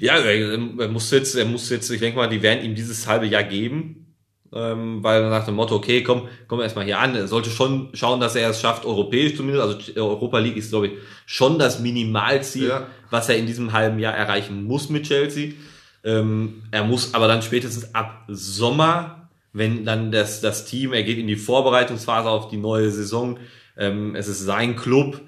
Ja, 0.00 0.16
er, 0.18 0.52
er 0.78 0.88
muss 0.88 1.10
jetzt, 1.10 1.34
er 1.36 1.44
muss 1.44 1.70
jetzt, 1.70 1.90
ich 1.90 2.00
denke 2.00 2.16
mal, 2.18 2.28
die 2.28 2.42
werden 2.42 2.64
ihm 2.64 2.74
dieses 2.74 3.06
halbe 3.06 3.26
Jahr 3.26 3.44
geben, 3.44 4.14
ähm, 4.52 5.02
weil 5.02 5.22
er 5.22 5.30
nach 5.30 5.44
dem 5.44 5.54
Motto, 5.54 5.74
okay, 5.74 6.02
komm, 6.02 6.28
komm 6.48 6.60
erstmal 6.60 6.84
hier 6.84 6.98
an. 6.98 7.14
Er 7.14 7.26
sollte 7.28 7.50
schon 7.50 7.90
schauen, 7.94 8.20
dass 8.20 8.36
er 8.36 8.50
es 8.50 8.60
schafft, 8.60 8.84
europäisch 8.84 9.36
zumindest. 9.36 9.62
Also 9.64 10.00
Europa 10.00 10.38
League 10.38 10.56
ist, 10.56 10.70
glaube 10.70 10.86
ich, 10.88 10.92
schon 11.26 11.58
das 11.58 11.80
Minimalziel, 11.80 12.68
Ja. 12.68 12.86
was 13.10 13.28
er 13.28 13.36
in 13.36 13.46
diesem 13.46 13.72
halben 13.72 13.98
Jahr 13.98 14.14
erreichen 14.14 14.64
muss 14.64 14.90
mit 14.90 15.04
Chelsea. 15.06 15.52
Ähm, 16.04 16.62
er 16.70 16.84
muss 16.84 17.14
aber 17.14 17.28
dann 17.28 17.42
spätestens 17.42 17.94
ab 17.94 18.24
Sommer, 18.28 19.28
wenn 19.52 19.84
dann 19.84 20.12
das, 20.12 20.40
das 20.40 20.66
Team, 20.66 20.92
er 20.92 21.02
geht 21.02 21.18
in 21.18 21.26
die 21.26 21.36
Vorbereitungsphase 21.36 22.28
auf 22.28 22.48
die 22.48 22.56
neue 22.56 22.90
Saison, 22.90 23.38
ähm, 23.76 24.14
es 24.14 24.28
ist 24.28 24.40
sein 24.40 24.76
Club, 24.76 25.20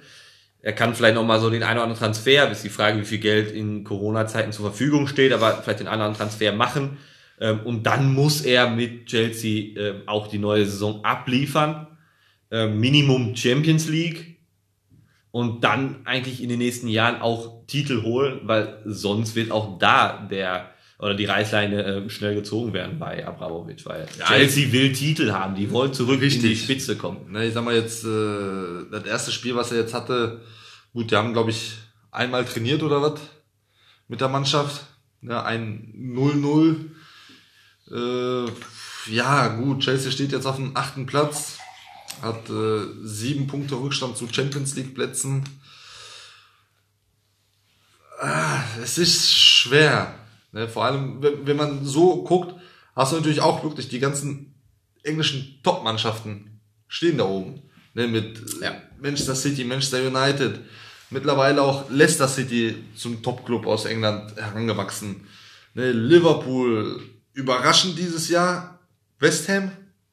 er 0.67 0.73
kann 0.73 0.97
vielleicht 0.97 1.15
noch 1.15 1.25
mal 1.25 1.39
so 1.39 1.49
den 1.49 1.63
einen 1.63 1.79
oder 1.79 1.85
anderen 1.85 2.01
Transfer, 2.01 2.51
ist 2.51 2.65
die 2.65 2.71
Frage, 2.71 2.99
wie 3.01 3.05
viel 3.05 3.19
Geld 3.19 3.53
in 3.53 3.85
Corona-Zeiten 3.85 4.51
zur 4.51 4.67
Verfügung 4.67 5.07
steht, 5.07 5.33
aber 5.33 5.63
vielleicht 5.63 5.79
den 5.79 5.87
einen 5.87 6.01
oder 6.01 6.07
anderen 6.07 6.29
Transfer 6.29 6.51
machen. 6.51 6.97
Ähm, 7.41 7.61
und 7.61 7.85
dann 7.85 8.13
muss 8.13 8.41
er 8.41 8.69
mit 8.69 9.07
Chelsea 9.07 9.79
ähm, 9.79 10.03
auch 10.07 10.27
die 10.27 10.39
neue 10.39 10.67
Saison 10.67 11.05
abliefern. 11.05 11.87
Ähm, 12.51 12.81
Minimum 12.81 13.37
Champions 13.37 13.89
League. 13.89 14.39
Und 15.31 15.63
dann 15.63 16.05
eigentlich 16.05 16.43
in 16.43 16.49
den 16.49 16.59
nächsten 16.59 16.89
Jahren 16.89 17.23
auch 17.23 17.65
Titel 17.69 18.03
holen, 18.03 18.41
weil 18.43 18.81
sonst 18.87 19.37
wird 19.37 19.53
auch 19.53 19.79
da 19.79 20.27
der 20.29 20.73
oder 20.99 21.15
die 21.15 21.27
Reißleine 21.27 21.85
äh, 21.85 22.11
schnell 22.11 22.35
gezogen 22.35 22.73
werden 22.73 22.99
bei 22.99 23.27
Abramovic, 23.27 23.85
weil 23.85 24.07
Chelsea 24.27 24.73
will 24.73 24.93
Titel 24.93 25.33
haben, 25.33 25.55
die 25.55 25.71
wollen 25.71 25.93
zurück 25.93 26.23
in 26.23 26.31
die 26.31 26.49
Richtig. 26.49 26.63
Spitze 26.63 26.97
kommen. 26.97 27.31
Ne, 27.33 27.47
ich 27.47 27.55
sag 27.55 27.65
mal 27.65 27.75
jetzt, 27.75 28.05
äh, 28.05 28.91
das 28.91 29.05
erste 29.05 29.33
Spiel, 29.33 29.57
was 29.57 29.73
er 29.73 29.79
jetzt 29.79 29.93
hatte, 29.95 30.41
gut, 30.93 31.11
die 31.11 31.17
haben, 31.17 31.35
glaube 31.35 31.51
ich, 31.51 31.75
einmal 32.11 32.45
trainiert 32.45 32.83
oder 32.83 33.03
was 33.03 33.21
mit 34.09 34.21
der 34.21 34.29
Mannschaft. 34.29 34.87
Ja, 35.21 35.45
ein 35.45 35.93
0-0. 35.97 36.87
Äh, 37.91 38.51
ja, 39.11 39.49
gut, 39.49 39.81
Chelsea 39.81 40.11
steht 40.11 40.33
jetzt 40.33 40.47
auf 40.47 40.57
dem 40.57 40.77
achten 40.77 41.07
Platz, 41.07 41.59
hat 42.23 42.49
äh, 42.49 42.87
sieben 43.03 43.47
Punkte 43.47 43.75
Rückstand 43.77 44.17
zu 44.17 44.29
Champions 44.33 44.75
League 44.77 44.95
Plätzen. 44.95 45.45
Ah, 48.19 48.63
es 48.83 48.97
ist 48.97 49.33
schwer. 49.35 50.15
Ne? 50.57 50.69
Vor 50.69 50.87
allem, 50.87 51.19
wenn, 51.21 51.57
man 51.57 51.85
so 51.85 52.25
guckt, 52.25 52.55
hast 52.95 53.13
du 53.13 53.17
natürlich 53.17 53.43
auch 53.43 53.63
wirklich 53.63 53.89
die 53.89 53.99
ganzen 53.99 54.55
englischen 55.03 55.61
Top-Mannschaften 55.63 56.61
stehen 56.89 57.19
da 57.19 57.25
oben. 57.25 57.63
Ne? 57.93 58.09
Mit 58.09 58.41
Ja. 58.63 58.81
Manchester 58.99 59.35
City, 59.35 59.65
Manchester 59.65 59.99
United, 59.99 60.61
mittlerweile 61.11 61.61
auch 61.61 61.91
Leicester 61.91 62.27
City 62.27 62.75
zum 62.95 63.23
Top-Club 63.23 63.67
aus 63.67 63.85
England 63.85 64.35
herangewachsen. 64.37 65.27
Ne? 65.75 65.93
Liverpool, 65.93 67.03
überraschend 67.35 67.99
dieses 67.99 68.31
Jahr. 68.31 68.81
West 69.19 69.51
Ham 69.51 69.71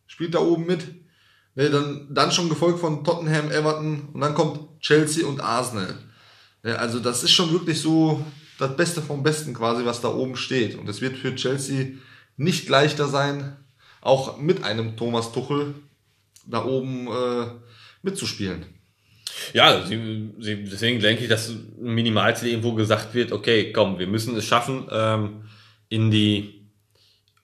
spielt 0.08 0.36
da 0.36 0.40
oben 0.40 0.66
mit. 0.66 0.84
Ne, 1.56 1.70
dann, 1.70 2.08
dann 2.10 2.32
schon 2.32 2.50
gefolgt 2.50 2.80
von 2.80 3.04
Tottenham, 3.04 3.52
Everton 3.52 4.10
und 4.12 4.22
dann 4.22 4.34
kommt 4.34 4.82
Chelsea 4.82 5.26
und 5.26 5.40
Arsenal. 5.40 5.96
Ne, 6.64 6.78
also 6.78 7.00
das 7.00 7.24
ist 7.24 7.32
schon 7.32 7.52
wirklich 7.54 7.80
so 7.80 8.26
das 8.60 8.76
Beste 8.76 9.02
vom 9.02 9.24
Besten 9.24 9.54
quasi, 9.54 9.86
was 9.86 10.02
da 10.02 10.10
oben 10.10 10.36
steht. 10.36 10.76
Und 10.76 10.88
es 10.90 11.02
wird 11.02 11.18
für 11.18 11.36
Chelsea 11.36 11.88
nicht 12.38 12.70
leichter 12.70 13.08
sein, 13.08 13.58
auch 14.02 14.38
mit 14.38 14.64
einem 14.64 14.98
Thomas 14.98 15.32
Tuchel 15.32 15.76
da 16.46 16.66
oben 16.66 17.08
äh, 17.08 17.46
mitzuspielen. 18.02 18.66
Ja, 19.54 19.86
sie, 19.86 20.32
sie, 20.40 20.64
deswegen 20.64 21.00
denke 21.00 21.24
ich, 21.24 21.30
dass 21.30 21.52
Minimalziel 21.80 22.50
irgendwo 22.50 22.74
gesagt 22.74 23.14
wird, 23.14 23.32
okay, 23.32 23.72
komm, 23.72 24.00
wir 24.00 24.08
müssen 24.08 24.36
es 24.36 24.46
schaffen, 24.46 24.88
ähm, 24.92 25.46
in 25.90 26.12
die 26.12 26.64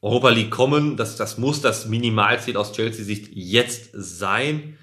Europa 0.01 0.29
League 0.29 0.51
kommen. 0.51 0.97
Das, 0.97 1.15
das 1.15 1.37
muss 1.37 1.61
das 1.61 1.87
Minimalziel 1.87 2.57
aus 2.57 2.73
Chelsea-Sicht 2.73 3.29
jetzt 3.33 3.89
sein. 3.93 4.77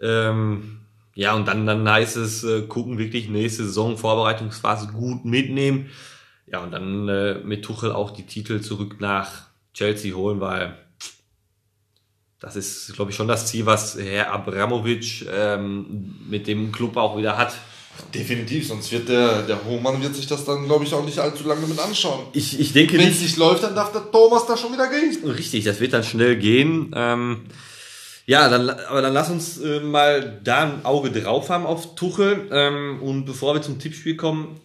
Ähm, 0.00 0.80
ja, 1.16 1.34
und 1.34 1.48
dann, 1.48 1.66
dann 1.66 1.88
heißt 1.88 2.18
es, 2.18 2.44
äh, 2.44 2.62
gucken 2.62 2.98
wirklich 2.98 3.30
nächste 3.30 3.64
Saison, 3.64 3.96
Vorbereitungsphase 3.96 4.88
gut 4.88 5.24
mitnehmen. 5.24 5.88
Ja, 6.46 6.60
und 6.60 6.72
dann 6.72 7.08
äh, 7.08 7.38
mit 7.42 7.64
Tuchel 7.64 7.90
auch 7.90 8.10
die 8.10 8.26
Titel 8.26 8.60
zurück 8.60 8.96
nach 9.00 9.46
Chelsea 9.72 10.14
holen, 10.14 10.40
weil 10.40 10.76
das 12.38 12.54
ist, 12.54 12.92
glaube 12.92 13.10
ich, 13.10 13.16
schon 13.16 13.28
das 13.28 13.46
Ziel, 13.46 13.64
was 13.64 13.96
Herr 13.98 14.30
Abramovic 14.30 15.26
ähm, 15.32 16.16
mit 16.28 16.46
dem 16.46 16.70
Club 16.70 16.98
auch 16.98 17.16
wieder 17.16 17.38
hat. 17.38 17.54
Definitiv, 18.14 18.68
sonst 18.68 18.92
wird 18.92 19.08
der, 19.08 19.40
der 19.44 19.64
Hohmann 19.64 20.02
wird 20.02 20.14
sich 20.14 20.26
das 20.26 20.44
dann, 20.44 20.66
glaube 20.66 20.84
ich, 20.84 20.92
auch 20.92 21.04
nicht 21.04 21.18
allzu 21.18 21.48
lange 21.48 21.66
mit 21.66 21.78
anschauen. 21.78 22.26
Ich, 22.34 22.60
ich 22.60 22.74
denke 22.74 22.98
Wenn 22.98 23.08
es 23.08 23.22
nicht 23.22 23.38
läuft, 23.38 23.62
dann 23.62 23.74
darf 23.74 23.90
der 23.90 24.10
Thomas 24.12 24.46
da 24.46 24.54
schon 24.54 24.70
wieder 24.70 24.90
gehen. 24.90 25.30
Richtig, 25.30 25.64
das 25.64 25.80
wird 25.80 25.94
dann 25.94 26.04
schnell 26.04 26.36
gehen. 26.36 26.92
Ähm, 26.94 27.46
ja, 28.26 28.48
dann, 28.48 28.68
aber 28.68 29.02
dann 29.02 29.12
lass 29.12 29.30
uns 29.30 29.58
äh, 29.58 29.78
mal 29.78 30.40
da 30.42 30.64
ein 30.64 30.84
Auge 30.84 31.10
drauf 31.12 31.48
haben 31.48 31.64
auf 31.64 31.94
Tuchel. 31.94 32.48
Ähm, 32.50 33.00
und 33.00 33.24
bevor 33.24 33.54
wir 33.54 33.62
zum 33.62 33.78
Tippspiel 33.78 34.16
kommen, 34.16 34.60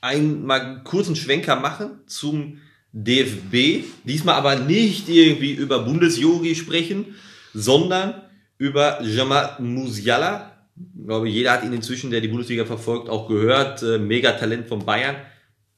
ein, 0.00 0.44
mal 0.44 0.60
einen 0.60 0.84
kurzen 0.84 1.16
Schwenker 1.16 1.56
machen 1.56 1.98
zum 2.06 2.60
DFB. 2.92 3.84
Diesmal 4.04 4.36
aber 4.36 4.54
nicht 4.56 5.08
irgendwie 5.08 5.52
über 5.52 5.80
Bundesjogi 5.80 6.54
sprechen, 6.54 7.16
sondern 7.52 8.22
über 8.58 9.02
Jamal 9.02 9.56
Musiala. 9.58 10.52
Ich 10.76 11.06
glaube, 11.06 11.28
jeder 11.28 11.52
hat 11.52 11.64
ihn 11.64 11.72
inzwischen, 11.72 12.12
der 12.12 12.20
die 12.20 12.28
Bundesliga 12.28 12.64
verfolgt, 12.64 13.08
auch 13.10 13.28
gehört. 13.28 13.82
Äh, 13.82 13.98
Megatalent 13.98 14.68
von 14.68 14.84
Bayern. 14.84 15.16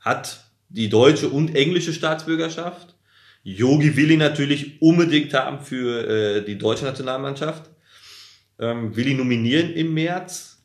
Hat 0.01 0.45
die 0.69 0.91
deutsche 0.91 1.31
und 1.31 1.55
englische 1.55 1.95
Staatsbürgerschaft. 1.95 2.96
Yogi 3.47 3.97
will 3.97 4.11
ihn 4.11 4.19
natürlich 4.19 4.83
unbedingt 4.83 5.33
haben 5.33 5.61
für 5.61 6.05
äh, 6.09 6.45
die 6.45 6.59
deutsche 6.59 6.85
Nationalmannschaft. 6.85 7.71
Ähm, 8.59 8.97
will 8.97 9.07
ihn 9.07 9.19
nominieren 9.19 9.73
im 9.73 9.95
März. 9.95 10.59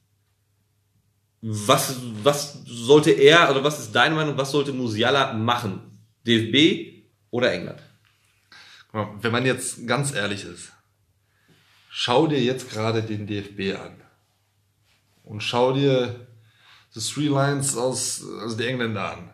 Was, 1.44 1.98
was 2.24 2.64
sollte 2.66 3.12
er, 3.12 3.52
oder 3.52 3.64
was 3.64 3.80
ist 3.80 3.92
deine 3.92 4.16
Meinung, 4.16 4.36
was 4.36 4.50
sollte 4.50 4.74
Musiala 4.74 5.34
machen? 5.34 5.80
DFB 6.26 7.04
oder 7.30 7.54
England? 7.54 7.80
Wenn 8.92 9.32
man 9.32 9.46
jetzt 9.46 9.86
ganz 9.86 10.16
ehrlich 10.16 10.44
ist, 10.44 10.72
schau 11.88 12.26
dir 12.26 12.42
jetzt 12.42 12.72
gerade 12.72 13.04
den 13.04 13.28
DFB 13.28 13.80
an 13.80 14.02
und 15.24 15.42
schau 15.42 15.74
dir 15.74 16.28
die 16.96 17.00
Three 17.00 17.28
Lions 17.28 17.78
aus, 17.78 18.24
also 18.42 18.58
die 18.58 18.66
Engländer 18.66 19.14
an. 19.14 19.34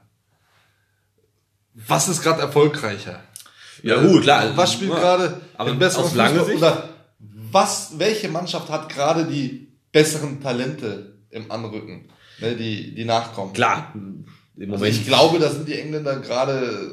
Was 1.73 2.09
ist 2.09 2.21
gerade 2.21 2.41
erfolgreicher? 2.41 3.23
Ja, 3.83 4.01
gut, 4.01 4.23
klar. 4.23 4.51
Was 4.55 4.73
spielt 4.73 4.91
Ja. 4.91 4.99
gerade 4.99 5.41
Aber 5.55 5.69
den 5.71 5.79
besseren 5.79 6.03
aus 6.05 6.11
Fußball? 6.11 6.45
Sicht? 6.45 6.57
Oder 6.57 6.89
was, 7.51 7.93
welche 7.97 8.29
Mannschaft 8.29 8.69
hat 8.69 8.89
gerade 8.89 9.25
die 9.25 9.67
besseren 9.91 10.41
Talente 10.41 11.13
im 11.29 11.51
Anrücken, 11.51 12.09
ne, 12.39 12.55
die, 12.55 12.93
die 12.95 13.05
nachkommen? 13.05 13.53
Klar, 13.53 13.91
im 13.95 14.25
Also 14.59 14.83
Moment. 14.83 14.95
ich 14.95 15.05
glaube, 15.05 15.39
da 15.39 15.49
sind 15.49 15.67
die 15.67 15.79
Engländer 15.79 16.19
gerade 16.19 16.91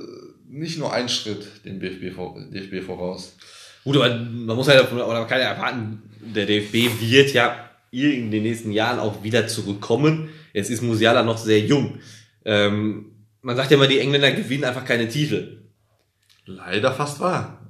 nicht 0.49 0.79
nur 0.79 0.93
einen 0.93 1.09
Schritt 1.09 1.65
dem 1.65 1.81
DFB, 1.81 2.15
vor- 2.15 2.37
DFB 2.53 2.85
voraus. 2.85 3.37
Gut, 3.83 3.97
aber 3.97 4.15
man 4.17 4.57
muss 4.57 4.69
halt, 4.69 4.91
oder 4.93 5.07
man 5.07 5.27
kann 5.27 5.41
ja 5.41 5.49
erwarten, 5.51 6.03
der 6.21 6.47
DFB 6.47 6.89
wird 7.01 7.33
ja 7.33 7.57
in 7.91 8.31
den 8.31 8.43
nächsten 8.43 8.71
Jahren 8.73 8.99
auch 8.99 9.23
wieder 9.23 9.47
zurückkommen. 9.47 10.29
Jetzt 10.53 10.71
ist 10.71 10.83
Musiala 10.83 11.23
noch 11.23 11.39
sehr 11.39 11.61
jung. 11.61 11.99
Ähm, 12.45 13.07
man 13.43 13.57
sagt 13.57 13.71
ja 13.71 13.77
immer, 13.77 13.87
die 13.87 13.99
Engländer 13.99 14.33
gewinnen 14.33 14.65
einfach 14.65 14.85
keine 14.85 15.09
Titel. 15.09 15.64
Leider 16.47 16.93
fast 16.93 17.21
wahr. 17.21 17.61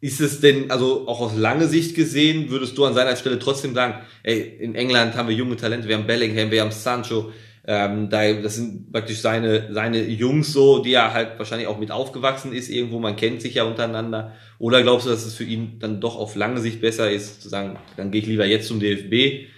Ist 0.00 0.20
es 0.20 0.40
denn, 0.40 0.70
also 0.70 1.06
auch 1.08 1.20
aus 1.20 1.36
lange 1.36 1.68
Sicht 1.68 1.94
gesehen, 1.94 2.48
würdest 2.48 2.78
du 2.78 2.84
an 2.86 2.94
seiner 2.94 3.16
Stelle 3.16 3.38
trotzdem 3.38 3.74
sagen, 3.74 3.94
ey, 4.22 4.40
in 4.40 4.74
England 4.74 5.14
haben 5.14 5.28
wir 5.28 5.34
junge 5.34 5.56
Talente, 5.56 5.88
wir 5.88 5.96
haben 5.96 6.06
Bellingham, 6.06 6.50
wir 6.50 6.62
haben 6.62 6.70
Sancho, 6.70 7.32
ähm, 7.66 8.08
da, 8.08 8.32
das 8.32 8.56
sind 8.56 8.90
praktisch 8.90 9.18
seine, 9.18 9.72
seine 9.72 10.02
Jungs 10.02 10.52
so, 10.52 10.78
die 10.78 10.94
er 10.94 11.12
halt 11.12 11.38
wahrscheinlich 11.38 11.68
auch 11.68 11.78
mit 11.78 11.90
aufgewachsen 11.90 12.54
ist 12.54 12.70
irgendwo, 12.70 12.98
man 12.98 13.16
kennt 13.16 13.42
sich 13.42 13.54
ja 13.54 13.64
untereinander. 13.64 14.34
Oder 14.58 14.82
glaubst 14.82 15.06
du, 15.06 15.10
dass 15.10 15.26
es 15.26 15.34
für 15.34 15.44
ihn 15.44 15.78
dann 15.78 16.00
doch 16.00 16.16
auf 16.16 16.34
lange 16.34 16.60
Sicht 16.60 16.80
besser 16.80 17.10
ist, 17.10 17.42
zu 17.42 17.50
sagen, 17.50 17.78
dann 17.96 18.10
gehe 18.10 18.22
ich 18.22 18.26
lieber 18.26 18.46
jetzt 18.46 18.68
zum 18.68 18.80
DFB, 18.80 19.48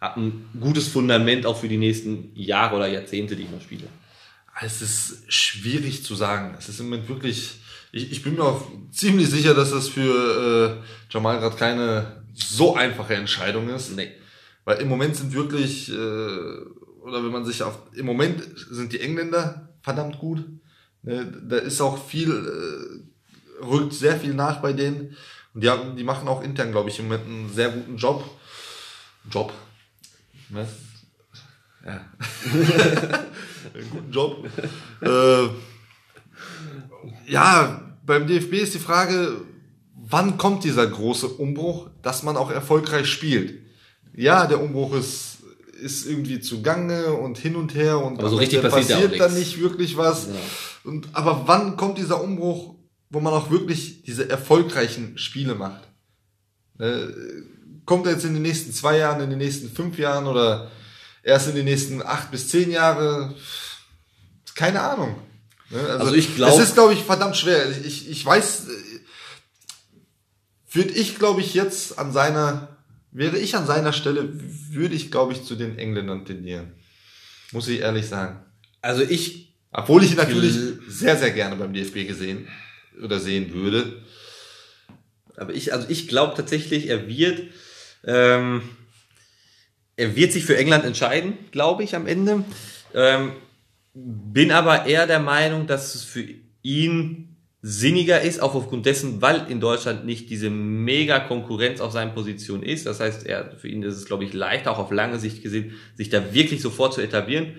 hab 0.00 0.16
ein 0.16 0.48
gutes 0.58 0.88
Fundament 0.88 1.44
auch 1.44 1.58
für 1.58 1.68
die 1.68 1.76
nächsten 1.76 2.32
Jahre 2.34 2.76
oder 2.76 2.88
Jahrzehnte, 2.88 3.36
die 3.36 3.42
ich 3.42 3.50
noch 3.50 3.60
spiele. 3.60 3.84
Es 4.60 4.82
ist 4.82 5.32
schwierig 5.32 6.04
zu 6.04 6.14
sagen. 6.14 6.54
Es 6.58 6.68
ist 6.68 6.80
im 6.80 6.90
Moment 6.90 7.08
wirklich, 7.08 7.61
ich, 7.92 8.10
ich 8.10 8.22
bin 8.22 8.34
mir 8.34 8.44
auch 8.44 8.66
ziemlich 8.90 9.28
sicher, 9.30 9.54
dass 9.54 9.70
das 9.70 9.88
für 9.88 10.80
äh, 10.80 11.12
Jamal 11.12 11.38
gerade 11.38 11.56
keine 11.56 12.24
so 12.34 12.74
einfache 12.74 13.14
Entscheidung 13.14 13.68
ist. 13.68 13.94
Nee. 13.94 14.10
Weil 14.64 14.78
im 14.78 14.88
Moment 14.88 15.14
sind 15.14 15.34
wirklich, 15.34 15.90
äh, 15.90 15.92
oder 15.92 17.22
wenn 17.22 17.30
man 17.30 17.44
sich 17.44 17.62
auf, 17.62 17.78
im 17.94 18.06
Moment 18.06 18.42
sind 18.70 18.92
die 18.92 19.00
Engländer 19.00 19.68
verdammt 19.82 20.18
gut. 20.18 20.44
Ne, 21.02 21.26
da 21.48 21.58
ist 21.58 21.80
auch 21.80 22.02
viel, 22.02 22.30
äh, 22.30 23.64
rückt 23.64 23.92
sehr 23.92 24.18
viel 24.18 24.34
nach 24.34 24.62
bei 24.62 24.72
denen. 24.72 25.16
Und 25.52 25.62
die, 25.62 25.68
haben, 25.68 25.96
die 25.96 26.04
machen 26.04 26.28
auch 26.28 26.42
intern, 26.42 26.72
glaube 26.72 26.88
ich, 26.88 26.98
im 26.98 27.08
Moment 27.08 27.26
einen 27.26 27.52
sehr 27.52 27.70
guten 27.70 27.96
Job. 27.96 28.24
Job. 29.30 29.52
Ne? 30.48 30.66
Ja. 31.84 32.00
einen 33.74 33.90
guten 33.90 34.12
Job. 34.12 34.48
äh, 35.00 35.48
ja, 37.26 37.96
beim 38.04 38.26
DFB 38.26 38.54
ist 38.54 38.74
die 38.74 38.78
Frage, 38.78 39.36
wann 39.94 40.36
kommt 40.38 40.64
dieser 40.64 40.86
große 40.86 41.28
Umbruch, 41.28 41.88
dass 42.02 42.22
man 42.22 42.36
auch 42.36 42.50
erfolgreich 42.50 43.06
spielt? 43.06 43.60
Ja, 44.14 44.46
der 44.46 44.60
Umbruch 44.60 44.94
ist, 44.94 45.38
ist 45.80 46.06
irgendwie 46.06 46.40
zugange 46.40 47.12
und 47.14 47.38
hin 47.38 47.56
und 47.56 47.74
her 47.74 47.98
und 47.98 48.18
Aber 48.18 48.28
so 48.28 48.36
richtig 48.36 48.60
passiert 48.62 48.88
passiert 48.88 49.20
dann 49.20 49.34
nicht 49.34 49.60
wirklich 49.60 49.96
was. 49.96 50.26
Ja. 50.26 50.32
Und, 50.84 51.08
aber 51.12 51.44
wann 51.46 51.76
kommt 51.76 51.98
dieser 51.98 52.22
Umbruch, 52.22 52.74
wo 53.10 53.20
man 53.20 53.32
auch 53.32 53.50
wirklich 53.50 54.02
diese 54.02 54.28
erfolgreichen 54.28 55.16
Spiele 55.16 55.54
macht? 55.54 55.82
Äh, 56.78 57.06
kommt 57.84 58.06
er 58.06 58.12
jetzt 58.12 58.24
in 58.24 58.34
den 58.34 58.42
nächsten 58.42 58.72
zwei 58.72 58.98
Jahren, 58.98 59.22
in 59.22 59.30
den 59.30 59.38
nächsten 59.38 59.70
fünf 59.70 59.98
Jahren 59.98 60.26
oder 60.26 60.70
erst 61.22 61.48
in 61.48 61.54
den 61.54 61.64
nächsten 61.64 62.02
acht 62.02 62.30
bis 62.30 62.48
zehn 62.48 62.70
Jahre? 62.70 63.34
Keine 64.54 64.80
Ahnung. 64.82 65.16
Ne, 65.72 65.80
Also 65.98 66.14
ich 66.14 66.34
glaub- 66.36 66.50
Es 66.58 66.68
ist, 66.68 66.74
glaube 66.74 66.92
ich, 66.92 67.00
verdammt 67.00 67.36
schwer. 67.36 67.70
Ich, 67.70 67.84
ich, 67.84 68.10
ich 68.10 68.24
weiß, 68.24 68.68
äh, 68.68 68.70
würde 70.74 70.90
ich, 70.92 71.18
glaube 71.18 71.40
ich, 71.40 71.54
jetzt 71.54 71.98
an 71.98 72.12
seiner, 72.12 72.76
wäre 73.10 73.38
ich 73.38 73.56
an 73.56 73.66
seiner 73.66 73.92
Stelle, 73.92 74.28
würde 74.70 74.94
ich, 74.94 75.10
glaube 75.10 75.32
ich, 75.32 75.44
zu 75.44 75.54
den 75.54 75.78
Engländern 75.78 76.24
tendieren. 76.24 76.72
Muss 77.52 77.68
ich 77.68 77.80
ehrlich 77.80 78.06
sagen. 78.06 78.40
Also 78.80 79.02
ich 79.02 79.54
Obwohl 79.70 80.02
ich 80.04 80.12
ihn 80.12 80.16
natürlich 80.16 80.54
sehr, 80.88 81.16
sehr 81.16 81.30
gerne 81.30 81.56
beim 81.56 81.72
DFB 81.72 82.06
gesehen 82.06 82.48
oder 83.02 83.20
sehen 83.20 83.52
würde. 83.52 84.02
Aber 85.36 85.54
ich, 85.54 85.72
also 85.72 85.86
ich 85.88 86.08
glaube 86.08 86.34
tatsächlich, 86.36 86.88
er 86.88 87.06
wird, 87.08 87.42
ähm, 88.04 88.62
er 89.96 90.16
wird 90.16 90.32
sich 90.32 90.44
für 90.44 90.56
England 90.56 90.84
entscheiden, 90.84 91.38
glaube 91.52 91.84
ich, 91.84 91.94
am 91.94 92.06
Ende. 92.06 92.44
Ähm, 92.94 93.32
bin 93.94 94.52
aber 94.52 94.86
eher 94.86 95.06
der 95.06 95.20
Meinung, 95.20 95.66
dass 95.66 95.94
es 95.94 96.04
für 96.04 96.24
ihn 96.62 97.36
sinniger 97.64 98.20
ist, 98.20 98.42
auch 98.42 98.54
aufgrund 98.56 98.86
dessen, 98.86 99.22
weil 99.22 99.46
in 99.48 99.60
Deutschland 99.60 100.04
nicht 100.04 100.30
diese 100.30 100.50
mega 100.50 101.20
Konkurrenz 101.20 101.80
auf 101.80 101.92
seinen 101.92 102.12
Positionen 102.12 102.64
ist. 102.64 102.86
Das 102.86 102.98
heißt, 102.98 103.24
er, 103.24 103.52
für 103.56 103.68
ihn 103.68 103.84
ist 103.84 103.96
es, 103.96 104.04
glaube 104.04 104.24
ich, 104.24 104.32
leichter, 104.32 104.72
auch 104.72 104.78
auf 104.78 104.90
lange 104.90 105.20
Sicht 105.20 105.42
gesehen, 105.42 105.74
sich 105.94 106.08
da 106.08 106.34
wirklich 106.34 106.60
sofort 106.60 106.92
zu 106.92 107.00
etablieren. 107.00 107.58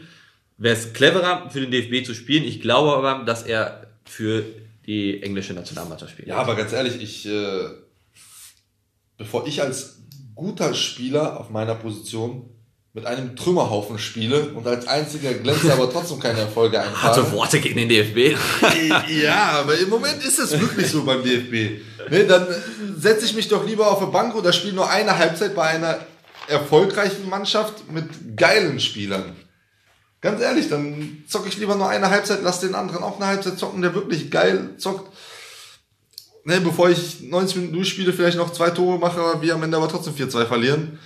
Wäre 0.57 0.75
es 0.75 0.91
cleverer, 0.91 1.49
für 1.49 1.61
den 1.61 1.71
DFB 1.71 2.05
zu 2.05 2.13
spielen. 2.13 2.43
Ich 2.43 2.59
glaube 2.59 2.93
aber, 2.93 3.23
dass 3.23 3.43
er 3.43 3.88
für 4.03 4.43
die 4.86 5.23
englische 5.23 5.53
Nationalmannschaft 5.53 6.11
spielt. 6.11 6.27
Ja, 6.27 6.36
aber 6.36 6.55
ganz 6.55 6.73
ehrlich, 6.73 7.01
ich, 7.01 7.25
äh, 7.25 7.69
bevor 9.17 9.47
ich 9.47 9.61
als 9.61 10.01
guter 10.36 10.73
Spieler 10.73 11.39
auf 11.39 11.49
meiner 11.49 11.75
Position 11.75 12.49
mit 12.96 13.08
einem 13.08 13.36
Trümmerhaufen 13.36 13.98
spiele 13.98 14.50
und 14.50 14.68
als 14.68 14.88
einziger 14.88 15.34
glänze 15.34 15.74
aber 15.74 15.91
trotzdem 15.91 16.20
keine 16.20 16.41
Erfolge 16.41 16.80
einfahre. 16.80 17.02
Harte 17.02 17.32
Worte 17.32 17.60
gegen 17.60 17.76
den 17.76 17.89
DFB. 17.89 18.38
Ja, 19.10 19.62
aber 19.62 19.78
im 19.78 19.89
Moment 19.89 20.24
ist 20.24 20.38
es 20.38 20.60
wirklich 20.60 20.91
so 20.91 21.04
beim 21.04 21.24
DFB. 21.24 21.82
Ne, 22.12 22.26
dann 22.26 22.46
setze 22.96 23.26
ich 23.26 23.34
mich 23.34 23.48
doch 23.48 23.66
lieber 23.66 23.89
auf 23.89 24.00
eine 24.00 24.12
Bank 24.12 24.36
oder 24.36 24.54
spiele 24.54 24.74
nur 24.74 24.89
eine 24.89 25.18
Halbzeit 25.18 25.56
bei 25.56 25.64
einer 25.64 26.00
erfolgreichen 26.48 27.28
Mannschaft 27.28 27.91
mit 27.91 28.38
geilen 28.38 28.80
Spielern. 28.80 29.36
Ganz 30.22 30.39
ehrlich, 30.41 30.70
dann 30.70 31.24
zocke 31.28 31.50
ich 31.50 31.58
lieber 31.58 31.76
nur 31.76 31.89
eine 31.89 32.12
Halbzeit, 32.12 32.39
lass 32.44 32.60
den 32.60 32.76
anderen 32.76 33.04
auch 33.04 33.16
eine 33.16 33.26
Halbzeit 33.26 33.58
zocken, 33.58 33.82
der 33.82 33.96
wirklich 33.96 34.30
geil 34.30 34.70
zockt. 34.78 35.12
Ne, 36.44 36.62
bevor 36.62 36.89
ich 36.89 37.22
90 37.22 37.56
Minuten 37.56 37.76
durchspiele, 37.76 38.14
vielleicht 38.14 38.38
noch 38.38 38.54
zwei 38.54 38.70
Tore 38.70 39.00
mache, 39.00 39.41
wir 39.41 39.56
am 39.56 39.64
Ende 39.64 39.78
aber 39.78 39.89
trotzdem 39.89 40.14
4-2 40.14 40.46
verlieren. 40.46 41.00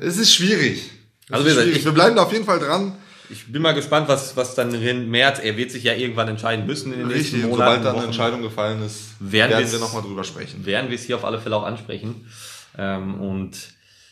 Es 0.00 0.16
ist 0.18 0.34
schwierig. 0.34 0.90
Es 1.28 1.32
Also 1.34 1.46
ist 1.48 1.54
schwierig. 1.54 1.76
ich- 1.78 1.84
wir 1.84 1.92
bleiben 1.92 2.16
da 2.16 2.22
auf 2.22 2.32
jeden 2.32 2.44
Fall 2.44 2.58
dran. 2.58 2.94
Ich 3.32 3.46
bin 3.52 3.62
mal 3.62 3.72
gespannt, 3.72 4.08
was, 4.08 4.36
was 4.36 4.56
dann 4.56 4.74
in 4.74 5.08
März, 5.08 5.38
er 5.42 5.56
wird 5.56 5.70
sich 5.70 5.84
ja 5.84 5.94
irgendwann 5.94 6.26
entscheiden 6.28 6.66
müssen 6.66 6.92
in 6.92 6.98
den 7.00 7.08
Richtig, 7.08 7.32
nächsten 7.34 7.48
Monaten. 7.50 7.70
sobald 7.82 7.84
da 7.84 7.92
eine. 7.98 8.06
Entscheidung 8.06 8.42
gefallen 8.42 8.82
ist, 8.84 9.02
Werden 9.20 9.52
werden 9.52 9.70
wir 9.72 9.78
nochmal 9.78 10.02
drüber 10.02 10.24
sprechen. 10.24 10.66
werden 10.66 10.90
wir 10.90 10.96
es 10.96 11.04
hier 11.04 11.14
auf 11.16 11.24
alle 11.24 11.38
Fälle 11.40 11.54
auch 11.56 11.64
ansprechen. 11.64 12.26
Ähm, 12.76 13.20
und 13.20 13.56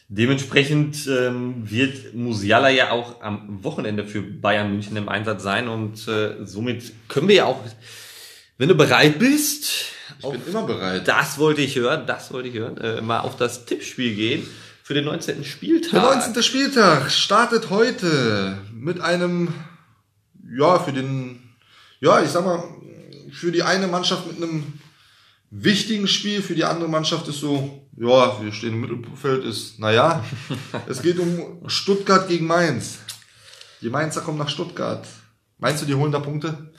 dementsprechend 0.09 1.07
ähm, 1.09 1.69
wird 1.69 2.15
Musiala 2.15 2.71
ja 2.71 2.93
auch 2.93 3.21
am 3.21 3.63
Wochenende 3.65 4.05
für 4.07 4.23
Bayern 4.23 4.71
München 4.71 4.97
im 4.97 5.09
Einsatz 5.09 5.43
sein 5.43 5.69
und 5.69 6.07
äh, 6.09 6.37
somit 6.45 6.93
können 7.09 7.29
wir 7.29 7.35
ja 7.37 7.45
auch, 7.47 7.61
wenn 8.57 8.69
du 8.69 8.75
bereit 8.77 9.19
bist, 9.19 9.65
Ich 10.21 10.29
bin 10.29 10.41
immer 10.49 10.63
bereit. 10.63 11.07
das 11.09 11.39
wollte 11.39 11.61
ich 11.61 11.75
hören, 11.77 12.07
das 12.07 12.33
wollte 12.33 12.49
ich 12.49 12.55
hören, 12.55 12.79
äh, 12.79 13.01
mal 13.01 13.21
auf 13.21 13.37
das 13.37 13.65
Tippspiel 13.67 14.15
gehen 14.15 14.47
für 14.89 14.95
den 14.95 15.05
19. 15.05 15.45
Spieltag. 15.45 15.91
Der 15.91 16.01
19. 16.01 16.43
Spieltag 16.43 17.11
startet 17.11 17.69
heute 17.69 18.57
mit 18.73 19.03
einem, 19.03 19.53
ja, 20.51 20.79
für 20.79 20.95
den, 20.95 21.43
ja, 22.01 22.23
ich 22.23 22.31
sag 22.31 22.47
mal, 22.47 22.65
für 23.31 23.53
die 23.53 23.63
eine 23.63 23.87
Mannschaft 23.87 24.27
mit 24.27 24.39
einem 24.39 24.81
wichtigen 25.51 26.09
Spiel, 26.09 26.41
für 26.41 26.55
die 26.55 26.65
andere 26.65 26.89
Mannschaft 26.89 27.29
ist 27.29 27.41
so, 27.41 27.87
ja, 27.99 28.43
wir 28.43 28.51
stehen 28.51 28.73
im 28.73 28.81
Mittelfeld, 28.81 29.45
ist, 29.45 29.79
naja, 29.79 30.25
es 30.89 31.03
geht 31.03 31.19
um 31.19 31.69
Stuttgart 31.69 32.27
gegen 32.27 32.47
Mainz. 32.47 33.01
Die 33.83 33.91
Mainzer 33.91 34.23
kommen 34.23 34.39
nach 34.39 34.49
Stuttgart. 34.49 35.07
Meinst 35.59 35.83
du, 35.83 35.87
die 35.87 35.95
holen 35.95 36.13
da 36.13 36.21
Punkte? 36.21 36.73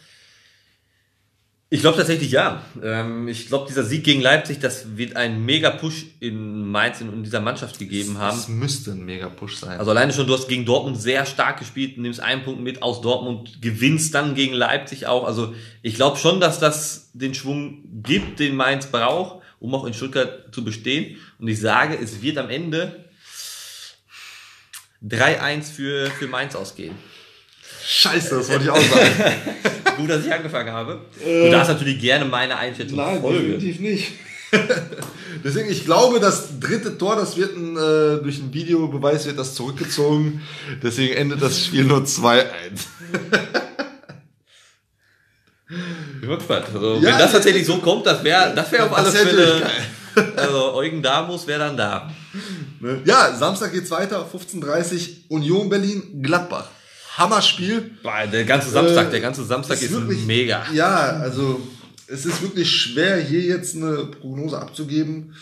Ich 1.71 1.81
glaube 1.81 1.97
tatsächlich 1.97 2.31
ja. 2.31 2.63
Ähm, 2.81 3.27
ich 3.27 3.47
glaube, 3.47 3.67
dieser 3.67 3.83
Sieg 3.83 4.03
gegen 4.03 4.21
Leipzig, 4.21 4.57
das 4.57 4.97
wird 4.97 5.15
einen 5.15 5.45
mega 5.45 5.69
Push 5.69 6.07
in 6.19 6.67
Mainz 6.67 6.99
und 6.99 7.13
in 7.13 7.23
dieser 7.23 7.41
Mannschaft 7.41 7.77
gegeben 7.77 8.17
haben. 8.17 8.35
Das 8.35 8.47
müsste 8.47 8.91
ein 8.91 9.05
mega 9.05 9.29
Push 9.29 9.57
sein. 9.57 9.77
Also 9.77 9.91
alleine 9.91 10.11
schon, 10.11 10.25
du 10.25 10.33
hast 10.33 10.47
gegen 10.47 10.65
Dortmund 10.65 10.99
sehr 10.99 11.27
stark 11.27 11.59
gespielt, 11.59 11.99
nimmst 11.99 12.21
einen 12.21 12.43
Punkt 12.43 12.61
mit 12.61 12.81
aus 12.81 13.01
Dortmund, 13.01 13.61
gewinnst 13.61 14.15
dann 14.15 14.33
gegen 14.33 14.55
Leipzig 14.55 15.05
auch. 15.05 15.25
Also 15.25 15.53
ich 15.83 15.93
glaube 15.93 16.17
schon, 16.17 16.39
dass 16.39 16.59
das 16.59 17.11
den 17.13 17.35
Schwung 17.35 17.83
gibt, 18.01 18.39
den 18.39 18.55
Mainz 18.55 18.87
braucht, 18.87 19.43
um 19.59 19.75
auch 19.75 19.85
in 19.85 19.93
Stuttgart 19.93 20.51
zu 20.51 20.63
bestehen. 20.63 21.17
Und 21.37 21.49
ich 21.49 21.59
sage, 21.59 21.99
es 22.01 22.23
wird 22.23 22.39
am 22.39 22.49
Ende 22.49 23.05
3-1 25.07 25.71
für, 25.71 26.07
für 26.07 26.27
Mainz 26.27 26.55
ausgehen. 26.55 26.95
Scheiße, 27.91 28.35
das 28.35 28.49
wollte 28.49 28.65
ich 28.65 28.69
auch 28.69 28.77
sagen. 28.77 29.33
Gut, 29.97 30.09
dass 30.11 30.23
ich 30.23 30.31
angefangen 30.31 30.71
habe. 30.71 31.01
Du 31.25 31.49
darfst 31.49 31.71
natürlich 31.71 31.99
gerne 31.99 32.23
meine 32.23 32.55
Einschätzung 32.55 32.99
folgen. 33.19 33.57
nicht. 33.81 34.11
Deswegen, 35.43 35.69
ich 35.71 35.85
glaube, 35.85 36.19
das 36.19 36.59
dritte 36.59 36.99
Tor, 36.99 37.15
das 37.15 37.35
wird 37.35 37.55
ein, 37.57 37.75
äh, 37.75 38.21
durch 38.21 38.39
einen 38.39 38.53
Videobeweis 38.53 39.25
wird 39.25 39.39
das 39.39 39.55
zurückgezogen. 39.55 40.41
Deswegen 40.83 41.15
endet 41.15 41.41
das 41.41 41.65
Spiel 41.65 41.83
nur 41.83 42.01
2-1. 42.01 42.45
Ich 45.67 46.19
bin 46.21 46.29
mal 46.29 46.37
gespannt. 46.37 46.65
Also, 46.73 46.95
Ja, 46.97 47.11
wenn 47.11 47.17
das 47.17 47.31
tatsächlich 47.31 47.65
so 47.65 47.77
kommt, 47.77 48.05
das 48.05 48.23
wäre 48.23 48.53
das 48.55 48.71
wär 48.71 48.85
auf 48.85 48.95
alle 48.95 49.11
Fälle. 49.11 49.67
Also 50.35 50.73
Eugen 50.73 51.01
Damus 51.01 51.47
wäre 51.47 51.59
dann 51.59 51.77
da. 51.77 52.11
Ja, 53.05 53.33
Samstag 53.35 53.71
geht's 53.71 53.89
weiter, 53.91 54.27
15.30 54.31 55.29
Union 55.29 55.69
Berlin, 55.69 56.21
Gladbach. 56.21 56.67
Hammerspiel. 57.19 57.91
Boah, 58.01 58.25
Der 58.25 58.45
ganze 58.45 58.69
Samstag, 58.69 59.07
Äh, 59.07 59.11
der 59.11 59.21
ganze 59.21 59.43
Samstag 59.45 59.81
ist, 59.81 59.91
wirklich- 59.91 60.25
mega. 60.25 60.65
Ja, 60.73 60.95
also 61.19 61.61
es 62.07 62.25
ist 62.25 62.41
wirklich 62.41 62.69
schwer, 62.71 63.17
hier 63.21 63.41
jetzt 63.41 63.75
eine 63.75 64.05
Prognose 64.05 64.59
abzugeben. 64.59 65.35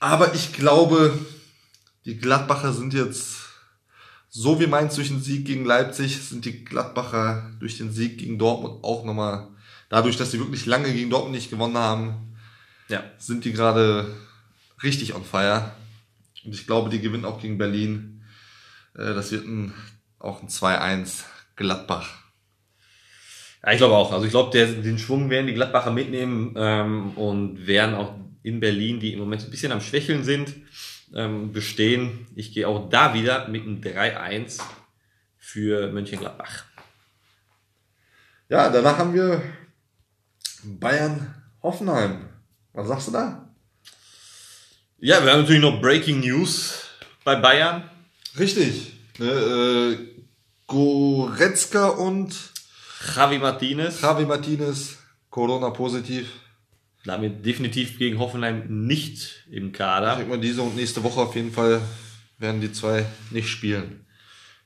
Aber 0.00 0.34
ich 0.34 0.52
glaube, 0.52 1.16
die 2.04 2.16
Gladbacher 2.16 2.72
sind 2.72 2.94
jetzt, 2.94 3.36
so 4.30 4.60
wie 4.60 4.66
Mainz 4.66 4.94
durch 4.94 5.08
den 5.08 5.20
Sieg 5.22 5.44
gegen 5.44 5.64
Leipzig, 5.64 6.18
sind 6.22 6.44
die 6.44 6.64
Gladbacher 6.64 7.50
durch 7.60 7.78
den 7.78 7.92
Sieg 7.92 8.18
gegen 8.18 8.38
Dortmund 8.38 8.82
auch 8.84 9.04
nochmal, 9.04 9.48
dadurch, 9.90 10.16
dass 10.16 10.30
sie 10.30 10.38
wirklich 10.38 10.66
lange 10.66 10.92
gegen 10.92 11.10
Dortmund 11.10 11.34
nicht 11.34 11.50
gewonnen 11.50 11.76
haben, 11.78 12.34
Ja. 12.88 13.02
sind 13.18 13.44
die 13.44 13.52
gerade 13.52 14.06
richtig 14.82 15.14
on 15.14 15.24
fire. 15.24 15.72
Und 16.44 16.54
ich 16.54 16.66
glaube, 16.66 16.88
die 16.90 17.00
gewinnen 17.00 17.24
auch 17.24 17.40
gegen 17.42 17.58
Berlin. 17.58 18.22
Äh, 18.96 19.14
Das 19.14 19.30
wird 19.32 19.44
ein, 19.46 19.74
auch 20.18 20.42
ein 20.42 20.48
2-1 20.48 21.24
Gladbach. 21.56 22.08
ja, 23.64 23.72
ich 23.72 23.78
glaube 23.78 23.96
auch. 23.96 24.12
Also 24.12 24.24
ich 24.24 24.30
glaube, 24.30 24.56
den 24.56 24.98
Schwung 24.98 25.30
werden 25.30 25.46
die 25.46 25.54
Gladbacher 25.54 25.90
mitnehmen 25.90 26.54
ähm, 26.56 27.10
und 27.16 27.66
werden 27.66 27.94
auch 27.94 28.14
in 28.42 28.60
Berlin, 28.60 29.00
die 29.00 29.12
im 29.12 29.18
Moment 29.20 29.42
ein 29.42 29.50
bisschen 29.50 29.72
am 29.72 29.80
Schwächeln 29.80 30.24
sind, 30.24 30.54
ähm, 31.14 31.52
bestehen. 31.52 32.26
Ich 32.34 32.52
gehe 32.52 32.68
auch 32.68 32.88
da 32.88 33.14
wieder 33.14 33.48
mit 33.48 33.62
einem 33.62 33.80
3-1 33.80 34.60
für 35.36 35.90
Mönchengladbach. 35.92 36.64
Ja, 38.48 38.70
danach 38.70 38.98
haben 38.98 39.12
wir 39.12 39.42
Bayern 40.64 41.34
Hoffenheim. 41.62 42.28
Was 42.72 42.88
sagst 42.88 43.08
du 43.08 43.12
da? 43.12 43.54
Ja, 44.98 45.22
wir 45.22 45.32
haben 45.32 45.40
natürlich 45.40 45.62
noch 45.62 45.80
Breaking 45.80 46.20
News 46.20 46.88
bei 47.24 47.36
Bayern. 47.36 47.88
Richtig. 48.38 48.97
Ne, 49.18 49.26
äh, 49.26 49.98
Goretzka 50.66 51.88
und 51.88 52.34
Javi 53.14 53.38
Martinez. 53.38 54.00
Javi 54.00 54.24
Martinez 54.26 54.96
Corona 55.30 55.70
positiv. 55.70 56.28
Damit 57.04 57.44
definitiv 57.46 57.98
gegen 57.98 58.18
Hoffenheim 58.18 58.64
nicht 58.86 59.44
im 59.50 59.68
Ich 59.68 59.72
Kader. 59.72 60.16
denke 60.16 60.30
mal, 60.30 60.40
diese 60.40 60.62
und 60.62 60.76
nächste 60.76 61.02
Woche 61.02 61.20
auf 61.20 61.34
jeden 61.34 61.52
Fall 61.52 61.80
werden 62.38 62.60
die 62.60 62.72
zwei 62.72 63.06
nicht 63.30 63.48
spielen. 63.48 64.04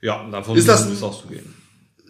Ja, 0.01 0.27
davon 0.29 0.57
Ist 0.57 0.67
das 0.67 0.85
ist 0.85 1.03
auszugehen. 1.03 1.53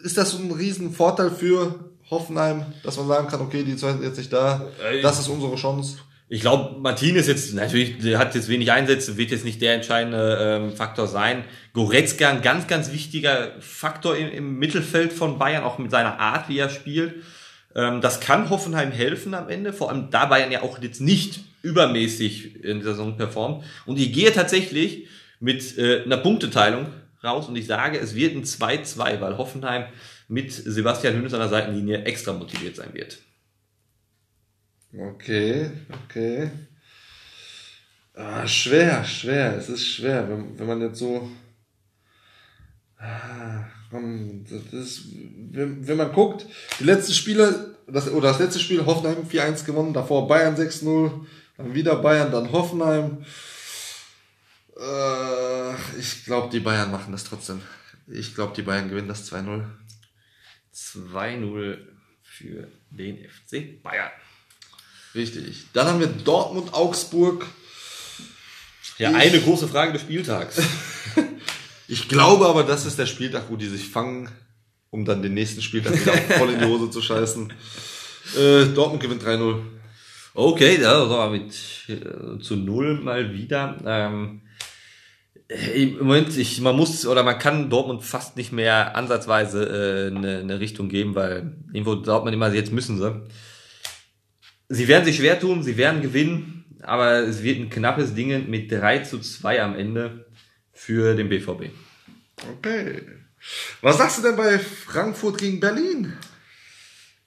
Ist 0.01 0.17
das 0.17 0.33
ein 0.33 0.51
riesen 0.51 0.91
Vorteil 0.93 1.29
für 1.29 1.91
Hoffenheim, 2.09 2.65
dass 2.83 2.97
man 2.97 3.07
sagen 3.07 3.27
kann, 3.27 3.41
okay, 3.41 3.63
die 3.63 3.75
zwei 3.75 3.91
sind 3.93 4.03
jetzt 4.03 4.17
nicht 4.17 4.33
da, 4.33 4.67
Äh, 4.83 5.01
das 5.01 5.19
ist 5.19 5.27
unsere 5.27 5.55
Chance? 5.55 5.97
Ich 6.29 6.41
glaube, 6.41 6.79
Martinez 6.79 7.27
jetzt, 7.27 7.53
natürlich, 7.53 7.99
der 7.99 8.17
hat 8.17 8.33
jetzt 8.33 8.49
wenig 8.49 8.71
Einsätze, 8.71 9.17
wird 9.17 9.31
jetzt 9.31 9.45
nicht 9.45 9.61
der 9.61 9.75
entscheidende 9.75 10.37
ähm, 10.63 10.75
Faktor 10.75 11.07
sein. 11.07 11.43
Goretzka, 11.73 12.29
ein 12.29 12.41
ganz, 12.41 12.67
ganz 12.67 12.91
wichtiger 12.91 13.51
Faktor 13.59 14.15
im, 14.15 14.31
im 14.31 14.57
Mittelfeld 14.57 15.13
von 15.13 15.37
Bayern, 15.37 15.63
auch 15.63 15.77
mit 15.77 15.91
seiner 15.91 16.19
Art, 16.19 16.49
wie 16.49 16.57
er 16.57 16.69
spielt. 16.69 17.15
Ähm, 17.75 18.01
das 18.01 18.19
kann 18.19 18.49
Hoffenheim 18.49 18.91
helfen 18.91 19.33
am 19.33 19.49
Ende, 19.49 19.73
vor 19.73 19.89
allem 19.89 20.09
da 20.11 20.25
Bayern 20.25 20.51
ja 20.51 20.63
auch 20.63 20.81
jetzt 20.81 21.01
nicht 21.01 21.41
übermäßig 21.61 22.63
in 22.63 22.79
der 22.79 22.93
Saison 22.93 23.17
performt. 23.17 23.63
Und 23.85 23.99
ich 23.99 24.13
gehe 24.13 24.31
tatsächlich 24.31 25.07
mit 25.39 25.77
äh, 25.77 26.03
einer 26.03 26.17
Punkteteilung 26.17 26.87
raus 27.23 27.47
und 27.47 27.55
ich 27.55 27.67
sage, 27.67 27.99
es 27.99 28.15
wird 28.15 28.35
ein 28.35 28.43
2-2, 28.43 29.21
weil 29.21 29.37
Hoffenheim 29.37 29.85
mit 30.27 30.51
Sebastian 30.51 31.15
Hönes 31.15 31.33
an 31.33 31.39
der 31.39 31.49
Seitenlinie 31.49 32.03
extra 32.03 32.33
motiviert 32.33 32.75
sein 32.75 32.93
wird. 32.93 33.19
Okay, 34.95 35.71
okay. 36.05 36.51
Ah, 38.13 38.45
schwer, 38.47 39.03
schwer, 39.03 39.57
es 39.57 39.69
ist 39.69 39.87
schwer, 39.87 40.29
wenn, 40.29 40.57
wenn 40.59 40.67
man 40.67 40.81
jetzt 40.81 40.99
so. 40.99 41.31
Ah, 42.99 43.65
komm, 43.89 44.45
das 44.45 44.71
ist, 44.71 45.05
wenn, 45.51 45.87
wenn 45.87 45.97
man 45.97 46.11
guckt, 46.11 46.45
die 46.79 46.83
letzten 46.83 47.13
Spiele, 47.13 47.75
das, 47.87 48.07
oder 48.11 48.29
das 48.29 48.39
letzte 48.39 48.59
Spiel 48.59 48.85
Hoffenheim 48.85 49.27
4-1 49.27 49.65
gewonnen, 49.65 49.93
davor 49.93 50.27
Bayern 50.27 50.55
6-0, 50.55 51.25
dann 51.57 51.73
wieder 51.73 51.95
Bayern, 51.95 52.31
dann 52.31 52.51
Hoffenheim. 52.51 53.25
Äh, 54.77 55.73
ich 55.99 56.23
glaube, 56.25 56.51
die 56.51 56.59
Bayern 56.59 56.91
machen 56.91 57.11
das 57.11 57.23
trotzdem. 57.23 57.61
Ich 58.05 58.35
glaube, 58.35 58.53
die 58.55 58.61
Bayern 58.61 58.89
gewinnen 58.89 59.07
das 59.07 59.31
2-0. 59.31 59.65
2-0 60.71 61.77
für 62.21 62.67
den 62.91 63.27
FC 63.27 63.81
Bayern. 63.81 64.11
Richtig. 65.15 65.65
Dann 65.73 65.87
haben 65.87 65.99
wir 65.99 66.07
Dortmund, 66.07 66.73
Augsburg. 66.73 67.45
Ja, 68.97 69.09
Ich- 69.11 69.15
eine 69.15 69.41
große 69.41 69.67
Frage 69.67 69.93
des 69.93 70.01
Spieltags. 70.01 70.61
Ich 71.89 72.07
glaube 72.07 72.47
aber, 72.47 72.63
das 72.63 72.85
ist 72.85 72.97
der 72.97 73.05
Spieltag, 73.05 73.43
wo 73.49 73.57
die 73.57 73.67
sich 73.67 73.87
fangen, 73.89 74.29
um 74.89 75.03
dann 75.05 75.21
den 75.21 75.33
nächsten 75.33 75.61
Spieltag 75.61 75.93
wieder 75.99 76.13
voll 76.39 76.51
in 76.51 76.59
die 76.59 76.65
Hose 76.65 76.89
zu 76.89 77.01
scheißen. 77.01 77.51
Äh, 78.37 78.65
Dortmund 78.73 79.01
gewinnt 79.03 79.21
3-0. 79.21 79.57
Okay, 80.33 80.77
da 80.81 81.01
sind 81.01 81.09
wir 81.11 81.29
mit 81.29 81.53
äh, 81.89 82.41
zu 82.41 82.55
null 82.55 82.99
mal 83.01 83.33
wieder. 83.33 83.77
Ähm, 83.85 84.41
Im 85.75 85.97
Moment, 85.99 86.35
ich, 86.37 86.61
man 86.61 86.75
muss 86.77 87.05
oder 87.05 87.21
man 87.21 87.37
kann 87.37 87.69
Dortmund 87.69 88.01
fast 88.03 88.37
nicht 88.37 88.53
mehr 88.53 88.95
ansatzweise 88.95 90.09
äh, 90.11 90.15
eine, 90.15 90.39
eine 90.39 90.59
Richtung 90.61 90.87
geben, 90.89 91.13
weil 91.15 91.57
irgendwo 91.73 92.01
glaubt 92.01 92.23
man 92.25 92.33
immer, 92.33 92.51
jetzt 92.53 92.71
müssen 92.71 92.97
sie. 92.97 93.21
Sie 94.73 94.87
werden 94.87 95.05
sich 95.05 95.17
schwer 95.17 95.39
tun, 95.39 95.61
sie 95.61 95.77
werden 95.77 96.01
gewinnen, 96.01 96.65
aber 96.81 97.19
es 97.19 97.43
wird 97.43 97.59
ein 97.59 97.69
knappes 97.69 98.15
Ding 98.15 98.49
mit 98.49 98.71
3 98.71 98.99
zu 98.99 99.19
2 99.19 99.61
am 99.61 99.77
Ende 99.77 100.25
für 100.71 101.15
den 101.15 101.29
BVB. 101.29 101.69
Okay. 102.57 103.01
Was 103.81 103.97
sagst 103.97 104.17
du 104.17 104.21
denn 104.23 104.35
bei 104.35 104.57
Frankfurt 104.57 105.37
gegen 105.37 105.59
Berlin? 105.59 106.13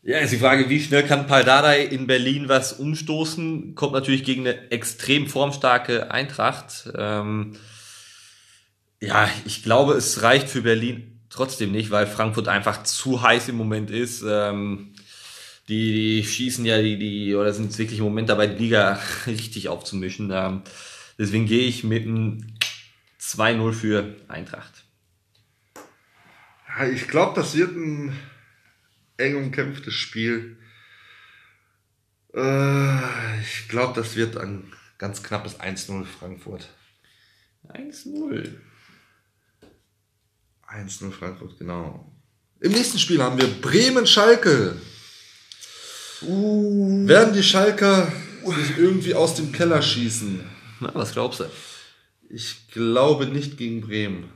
Ja, 0.03 0.19
ist 0.19 0.33
die 0.33 0.39
Frage, 0.39 0.69
wie 0.69 0.81
schnell 0.81 1.05
kann 1.05 1.29
Paldadei 1.29 1.85
in 1.85 2.09
Berlin 2.09 2.49
was 2.49 2.73
umstoßen? 2.73 3.77
Kommt 3.77 3.93
natürlich 3.93 4.25
gegen 4.25 4.43
eine 4.43 4.71
extrem 4.73 5.29
formstarke 5.29 6.11
Eintracht. 6.11 6.91
Ähm, 6.97 7.57
ja, 9.01 9.31
ich 9.45 9.63
glaube, 9.63 9.95
es 9.95 10.23
reicht 10.23 10.49
für 10.49 10.63
Berlin 10.63 11.21
trotzdem 11.31 11.71
nicht, 11.71 11.93
weil 11.93 12.09
Frankfurt 12.09 12.49
einfach 12.49 12.83
zu 12.83 13.23
heiß 13.23 13.49
im 13.49 13.57
Moment 13.57 13.93
ist. 13.93 14.25
Ähm, 14.27 14.96
die, 15.69 15.93
die 15.93 16.25
schießen 16.25 16.64
ja 16.64 16.81
die, 16.81 16.99
die, 16.99 17.35
oder 17.35 17.53
sind 17.53 17.67
jetzt 17.67 17.79
wirklich 17.79 17.99
im 17.99 18.05
Moment 18.05 18.29
dabei, 18.29 18.47
die 18.47 18.62
Liga 18.64 19.01
richtig 19.27 19.69
aufzumischen. 19.69 20.31
Ähm, 20.33 20.62
deswegen 21.19 21.47
gehe 21.47 21.67
ich 21.67 21.85
mit 21.85 22.05
einem 22.05 22.47
2-0 23.21 23.73
für 23.73 24.17
Eintracht. 24.29 24.85
Ja, 26.69 26.87
ich 26.87 27.09
glaube, 27.09 27.41
das 27.41 27.57
wird 27.57 27.75
ein 27.75 28.17
eng 29.17 29.37
umkämpftes 29.37 29.95
Spiel. 29.95 30.57
Äh, 32.35 33.41
ich 33.41 33.69
glaube, 33.69 34.01
das 34.01 34.14
wird 34.14 34.37
ein 34.37 34.73
ganz 34.99 35.23
knappes 35.23 35.59
1-0 35.59 36.05
Frankfurt. 36.05 36.69
1-0. 37.69 38.53
1-0 40.69 41.11
Frankfurt, 41.11 41.59
genau. 41.59 42.12
Im 42.61 42.73
nächsten 42.73 42.99
Spiel 42.99 43.23
haben 43.23 43.39
wir 43.39 43.49
Bremen-Schalke. 43.49 44.77
Uh. 46.23 47.07
Werden 47.07 47.35
die 47.35 47.43
Schalker 47.43 48.11
sich 48.45 48.79
irgendwie 48.79 49.14
aus 49.14 49.35
dem 49.35 49.53
Keller 49.53 49.83
schießen? 49.83 50.41
Na, 50.81 50.95
was 50.95 51.12
glaubst 51.12 51.41
du? 51.41 51.45
Ich 52.29 52.69
glaube 52.69 53.27
nicht 53.27 53.57
gegen 53.57 53.81
Bremen. 53.81 54.31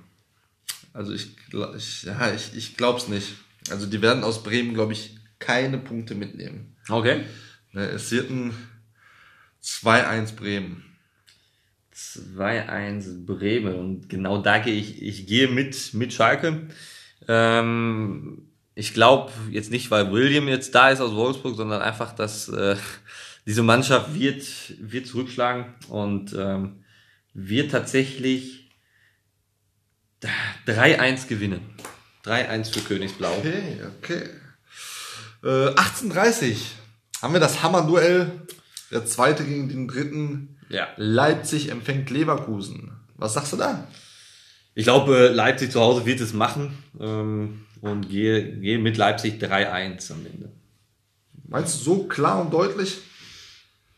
Also 0.92 1.12
ich, 1.12 1.36
ich 1.76 2.02
ja, 2.02 2.32
ich, 2.32 2.56
ich 2.56 2.76
glaube 2.76 2.98
es 2.98 3.08
nicht. 3.08 3.34
Also 3.70 3.86
die 3.86 4.02
werden 4.02 4.24
aus 4.24 4.42
Bremen, 4.42 4.74
glaube 4.74 4.92
ich, 4.92 5.16
keine 5.38 5.78
Punkte 5.78 6.14
mitnehmen. 6.14 6.76
Okay. 6.88 7.24
Ne, 7.72 7.86
es 7.88 8.10
wird 8.10 8.30
ein 8.30 8.52
2-1 9.62 10.34
Bremen. 10.34 10.84
2-1 11.94 13.26
Bremen. 13.26 13.74
Und 13.74 14.08
genau 14.08 14.42
da 14.42 14.58
gehe 14.58 14.74
ich, 14.74 15.02
ich 15.02 15.26
gehe 15.26 15.48
mit, 15.48 15.94
mit 15.94 16.12
Schalke. 16.12 16.68
Ähm, 17.28 18.49
ich 18.80 18.94
glaube 18.94 19.30
jetzt 19.50 19.70
nicht, 19.70 19.90
weil 19.90 20.10
William 20.10 20.48
jetzt 20.48 20.74
da 20.74 20.88
ist 20.88 21.02
aus 21.02 21.14
Wolfsburg, 21.14 21.54
sondern 21.54 21.82
einfach, 21.82 22.14
dass 22.14 22.48
äh, 22.48 22.76
diese 23.46 23.62
Mannschaft 23.62 24.14
wird, 24.14 24.42
wird 24.80 25.06
zurückschlagen 25.06 25.66
und 25.88 26.34
ähm, 26.36 26.82
wird 27.34 27.72
tatsächlich 27.72 28.70
3-1 30.66 31.26
gewinnen. 31.28 31.60
3-1 32.24 32.72
für 32.72 32.80
Königsblau. 32.80 33.30
Okay, 33.38 33.80
okay. 33.98 34.22
Äh, 35.44 35.68
1830 35.76 36.74
haben 37.20 37.34
wir 37.34 37.40
das 37.40 37.62
Hammer-Duell. 37.62 38.30
Der 38.90 39.04
zweite 39.04 39.44
gegen 39.44 39.68
den 39.68 39.88
dritten. 39.88 40.56
Ja. 40.70 40.88
Leipzig 40.96 41.70
empfängt 41.70 42.08
Leverkusen. 42.08 42.92
Was 43.16 43.34
sagst 43.34 43.52
du 43.52 43.56
da? 43.58 43.86
Ich 44.74 44.84
glaube, 44.84 45.28
Leipzig 45.28 45.70
zu 45.70 45.80
Hause 45.80 46.06
wird 46.06 46.20
es 46.20 46.32
machen 46.32 46.82
ähm, 46.98 47.66
und 47.80 48.08
gehe, 48.08 48.58
gehe 48.58 48.78
mit 48.78 48.96
Leipzig 48.96 49.42
3-1 49.42 50.12
am 50.12 50.26
Ende. 50.26 50.52
Meinst 51.48 51.80
du 51.80 51.84
so 51.84 52.04
klar 52.04 52.40
und 52.40 52.52
deutlich? 52.52 52.98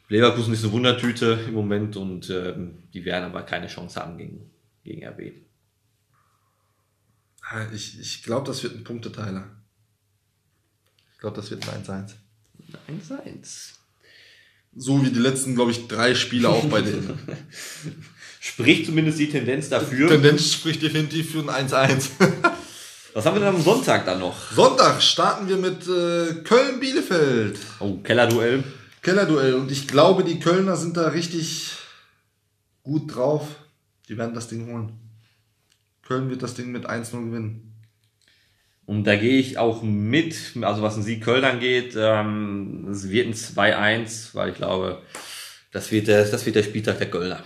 Leverkusen 0.09 0.53
ist 0.53 0.63
eine 0.63 0.73
Wundertüte 0.73 1.39
im 1.47 1.55
Moment 1.55 1.97
und 1.97 2.29
ähm, 2.31 2.83
die 2.93 3.05
werden 3.05 3.25
aber 3.25 3.43
keine 3.43 3.67
Chance 3.67 4.01
haben 4.01 4.19
gegen, 4.19 4.51
gegen 4.85 5.07
RB. 5.07 5.33
Ich, 7.75 7.99
ich 7.99 8.23
glaube, 8.23 8.47
das 8.47 8.63
wird 8.63 8.75
ein 8.75 8.85
Punkteteiler. 8.85 9.51
Ich 11.13 11.19
glaube, 11.19 11.37
das 11.37 11.51
wird 11.51 11.69
ein 11.69 11.85
1-1. 11.85 12.13
1-1. 12.89 13.73
So 14.75 15.05
wie 15.05 15.11
die 15.11 15.19
letzten, 15.19 15.55
glaube 15.55 15.71
ich, 15.71 15.87
drei 15.87 16.15
Spiele 16.15 16.49
auch 16.49 16.65
bei 16.67 16.81
denen. 16.81 17.19
Spricht 18.41 18.87
zumindest 18.87 19.19
die 19.19 19.29
Tendenz 19.29 19.69
dafür. 19.69 20.09
Die 20.09 20.15
Tendenz 20.15 20.53
spricht 20.53 20.83
definitiv 20.83 21.33
für 21.33 21.41
ein 21.41 21.69
1-1. 21.69 22.11
Was 23.15 23.27
haben 23.27 23.37
wir 23.37 23.41
denn 23.41 23.55
am 23.55 23.61
Sonntag 23.61 24.07
dann 24.07 24.21
noch? 24.21 24.53
Sonntag 24.53 25.03
starten 25.03 25.47
wir 25.47 25.59
mit 25.59 25.87
äh, 25.87 26.43
Köln-Bielefeld. 26.45 27.59
Oh, 27.81 27.99
Kellerduell. 27.99 28.65
Kellerduell. 29.03 29.55
Und 29.55 29.71
ich 29.71 29.87
glaube, 29.87 30.25
die 30.25 30.41
Kölner 30.41 30.77
sind 30.77 30.97
da 30.97 31.09
richtig 31.09 31.73
gut 32.83 33.15
drauf. 33.15 33.47
Die 34.09 34.17
werden 34.17 34.35
das 34.35 34.49
Ding 34.49 34.67
holen. 34.73 34.99
Köln 36.03 36.31
wird 36.31 36.43
das 36.43 36.55
Ding 36.55 36.73
mit 36.73 36.89
1-0 36.89 37.11
gewinnen. 37.27 37.73
Und 38.87 39.05
da 39.05 39.17
gehe 39.17 39.39
ich 39.39 39.59
auch 39.59 39.83
mit, 39.83 40.35
also 40.63 40.83
was 40.83 40.95
den 40.95 41.03
Sieg 41.03 41.23
Köln 41.23 41.45
angeht, 41.45 41.95
ähm, 41.97 42.89
es 42.91 43.11
wird 43.11 43.27
ein 43.27 43.35
2-1, 43.35 44.35
weil 44.35 44.51
ich 44.51 44.57
glaube, 44.57 45.03
das 45.71 45.91
wird, 45.91 46.09
der, 46.09 46.25
das 46.25 46.45
wird 46.47 46.57
der 46.57 46.63
Spieltag 46.63 46.99
der 46.99 47.11
Kölner. 47.11 47.43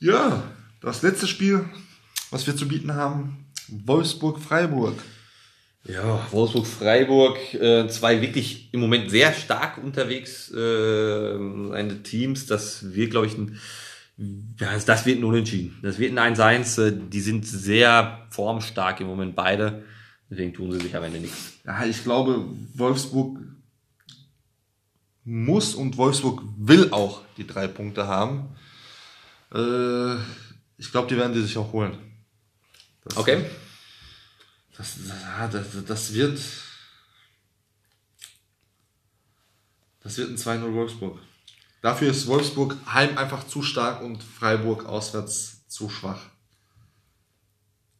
Ja, 0.00 0.42
das 0.80 1.02
letzte 1.02 1.26
Spiel, 1.26 1.64
was 2.30 2.46
wir 2.46 2.56
zu 2.56 2.66
bieten 2.66 2.94
haben, 2.94 3.47
Wolfsburg-Freiburg. 3.70 4.94
Ja, 5.84 6.26
Wolfsburg-Freiburg, 6.30 7.54
äh, 7.54 7.88
zwei 7.88 8.20
wirklich 8.20 8.68
im 8.72 8.80
Moment 8.80 9.10
sehr 9.10 9.32
stark 9.32 9.78
unterwegs 9.78 10.52
äh, 10.52 10.56
eine 10.56 12.02
Teams. 12.02 12.46
Das 12.46 12.94
wird, 12.94 13.10
glaube 13.10 13.26
ich, 13.26 13.38
ein, 13.38 13.58
ja, 14.60 14.78
das 14.78 15.06
wird 15.06 15.18
ein 15.18 15.24
Unentschieden. 15.24 15.78
Das 15.82 15.98
wird 15.98 16.16
ein 16.16 16.34
1-1. 16.34 16.82
Äh, 16.82 16.92
die 17.10 17.20
sind 17.20 17.46
sehr 17.46 18.26
formstark 18.30 19.00
im 19.00 19.06
Moment 19.06 19.34
beide. 19.34 19.84
Deswegen 20.30 20.52
tun 20.52 20.72
sie 20.72 20.80
sich 20.80 20.94
am 20.94 21.04
Ende 21.04 21.20
nichts. 21.20 21.54
Ja, 21.64 21.84
ich 21.84 22.02
glaube, 22.02 22.44
Wolfsburg 22.74 23.38
muss 25.24 25.74
und 25.74 25.96
Wolfsburg 25.96 26.42
will 26.58 26.88
auch 26.90 27.22
die 27.36 27.46
drei 27.46 27.66
Punkte 27.66 28.06
haben. 28.06 28.56
Äh, 29.54 30.16
ich 30.76 30.90
glaube, 30.90 31.08
die 31.08 31.16
werden 31.16 31.32
die 31.32 31.40
sich 31.40 31.56
auch 31.56 31.72
holen. 31.72 32.07
Das, 33.08 33.16
Okay. 33.16 33.44
Das, 34.76 34.96
das, 35.50 35.84
das 35.84 36.14
wird. 36.14 36.40
Das 40.02 40.16
wird 40.16 40.30
ein 40.30 40.36
2-0 40.36 40.72
Wolfsburg. 40.72 41.18
Dafür 41.82 42.10
ist 42.10 42.26
Wolfsburg 42.26 42.76
heim 42.92 43.18
einfach 43.18 43.46
zu 43.46 43.62
stark 43.62 44.02
und 44.02 44.22
Freiburg 44.22 44.86
auswärts 44.86 45.66
zu 45.68 45.88
schwach. 45.88 46.20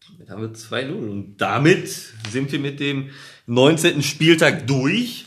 Damit 0.08 0.30
haben 0.30 0.42
wir 0.42 0.52
2-0. 0.52 0.92
Und 0.92 1.36
damit 1.38 1.88
sind 2.30 2.50
wir 2.50 2.60
mit 2.60 2.80
dem 2.80 3.10
19. 3.46 4.02
Spieltag 4.02 4.66
durch. 4.66 5.26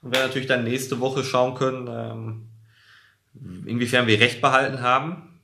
Und 0.00 0.12
werden 0.14 0.28
natürlich 0.28 0.48
dann 0.48 0.64
nächste 0.64 1.00
Woche 1.00 1.24
schauen 1.24 1.54
können, 1.56 1.88
ähm, 1.88 3.66
inwiefern 3.66 4.06
wir 4.06 4.20
recht 4.20 4.40
behalten 4.40 4.80
haben. 4.80 5.40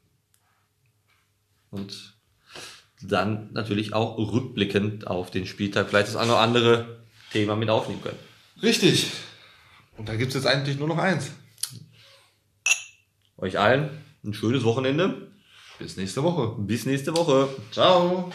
Und 1.70 2.13
dann 3.08 3.52
natürlich 3.52 3.92
auch 3.92 4.18
rückblickend 4.18 5.06
auf 5.06 5.30
den 5.30 5.46
Spieltag 5.46 5.88
vielleicht 5.88 6.08
das 6.08 6.16
eine 6.16 6.32
oder 6.32 6.40
andere 6.40 7.04
Thema 7.32 7.56
mit 7.56 7.70
aufnehmen 7.70 8.02
können. 8.02 8.18
Richtig. 8.62 9.10
Und 9.96 10.08
da 10.08 10.16
gibt 10.16 10.28
es 10.28 10.34
jetzt 10.34 10.46
eigentlich 10.46 10.78
nur 10.78 10.88
noch 10.88 10.98
eins. 10.98 11.30
Euch 13.36 13.58
allen 13.58 13.90
ein 14.24 14.34
schönes 14.34 14.64
Wochenende. 14.64 15.28
Bis 15.78 15.96
nächste 15.96 16.22
Woche. 16.22 16.54
Bis 16.58 16.86
nächste 16.86 17.16
Woche. 17.16 17.48
Ciao. 17.72 18.32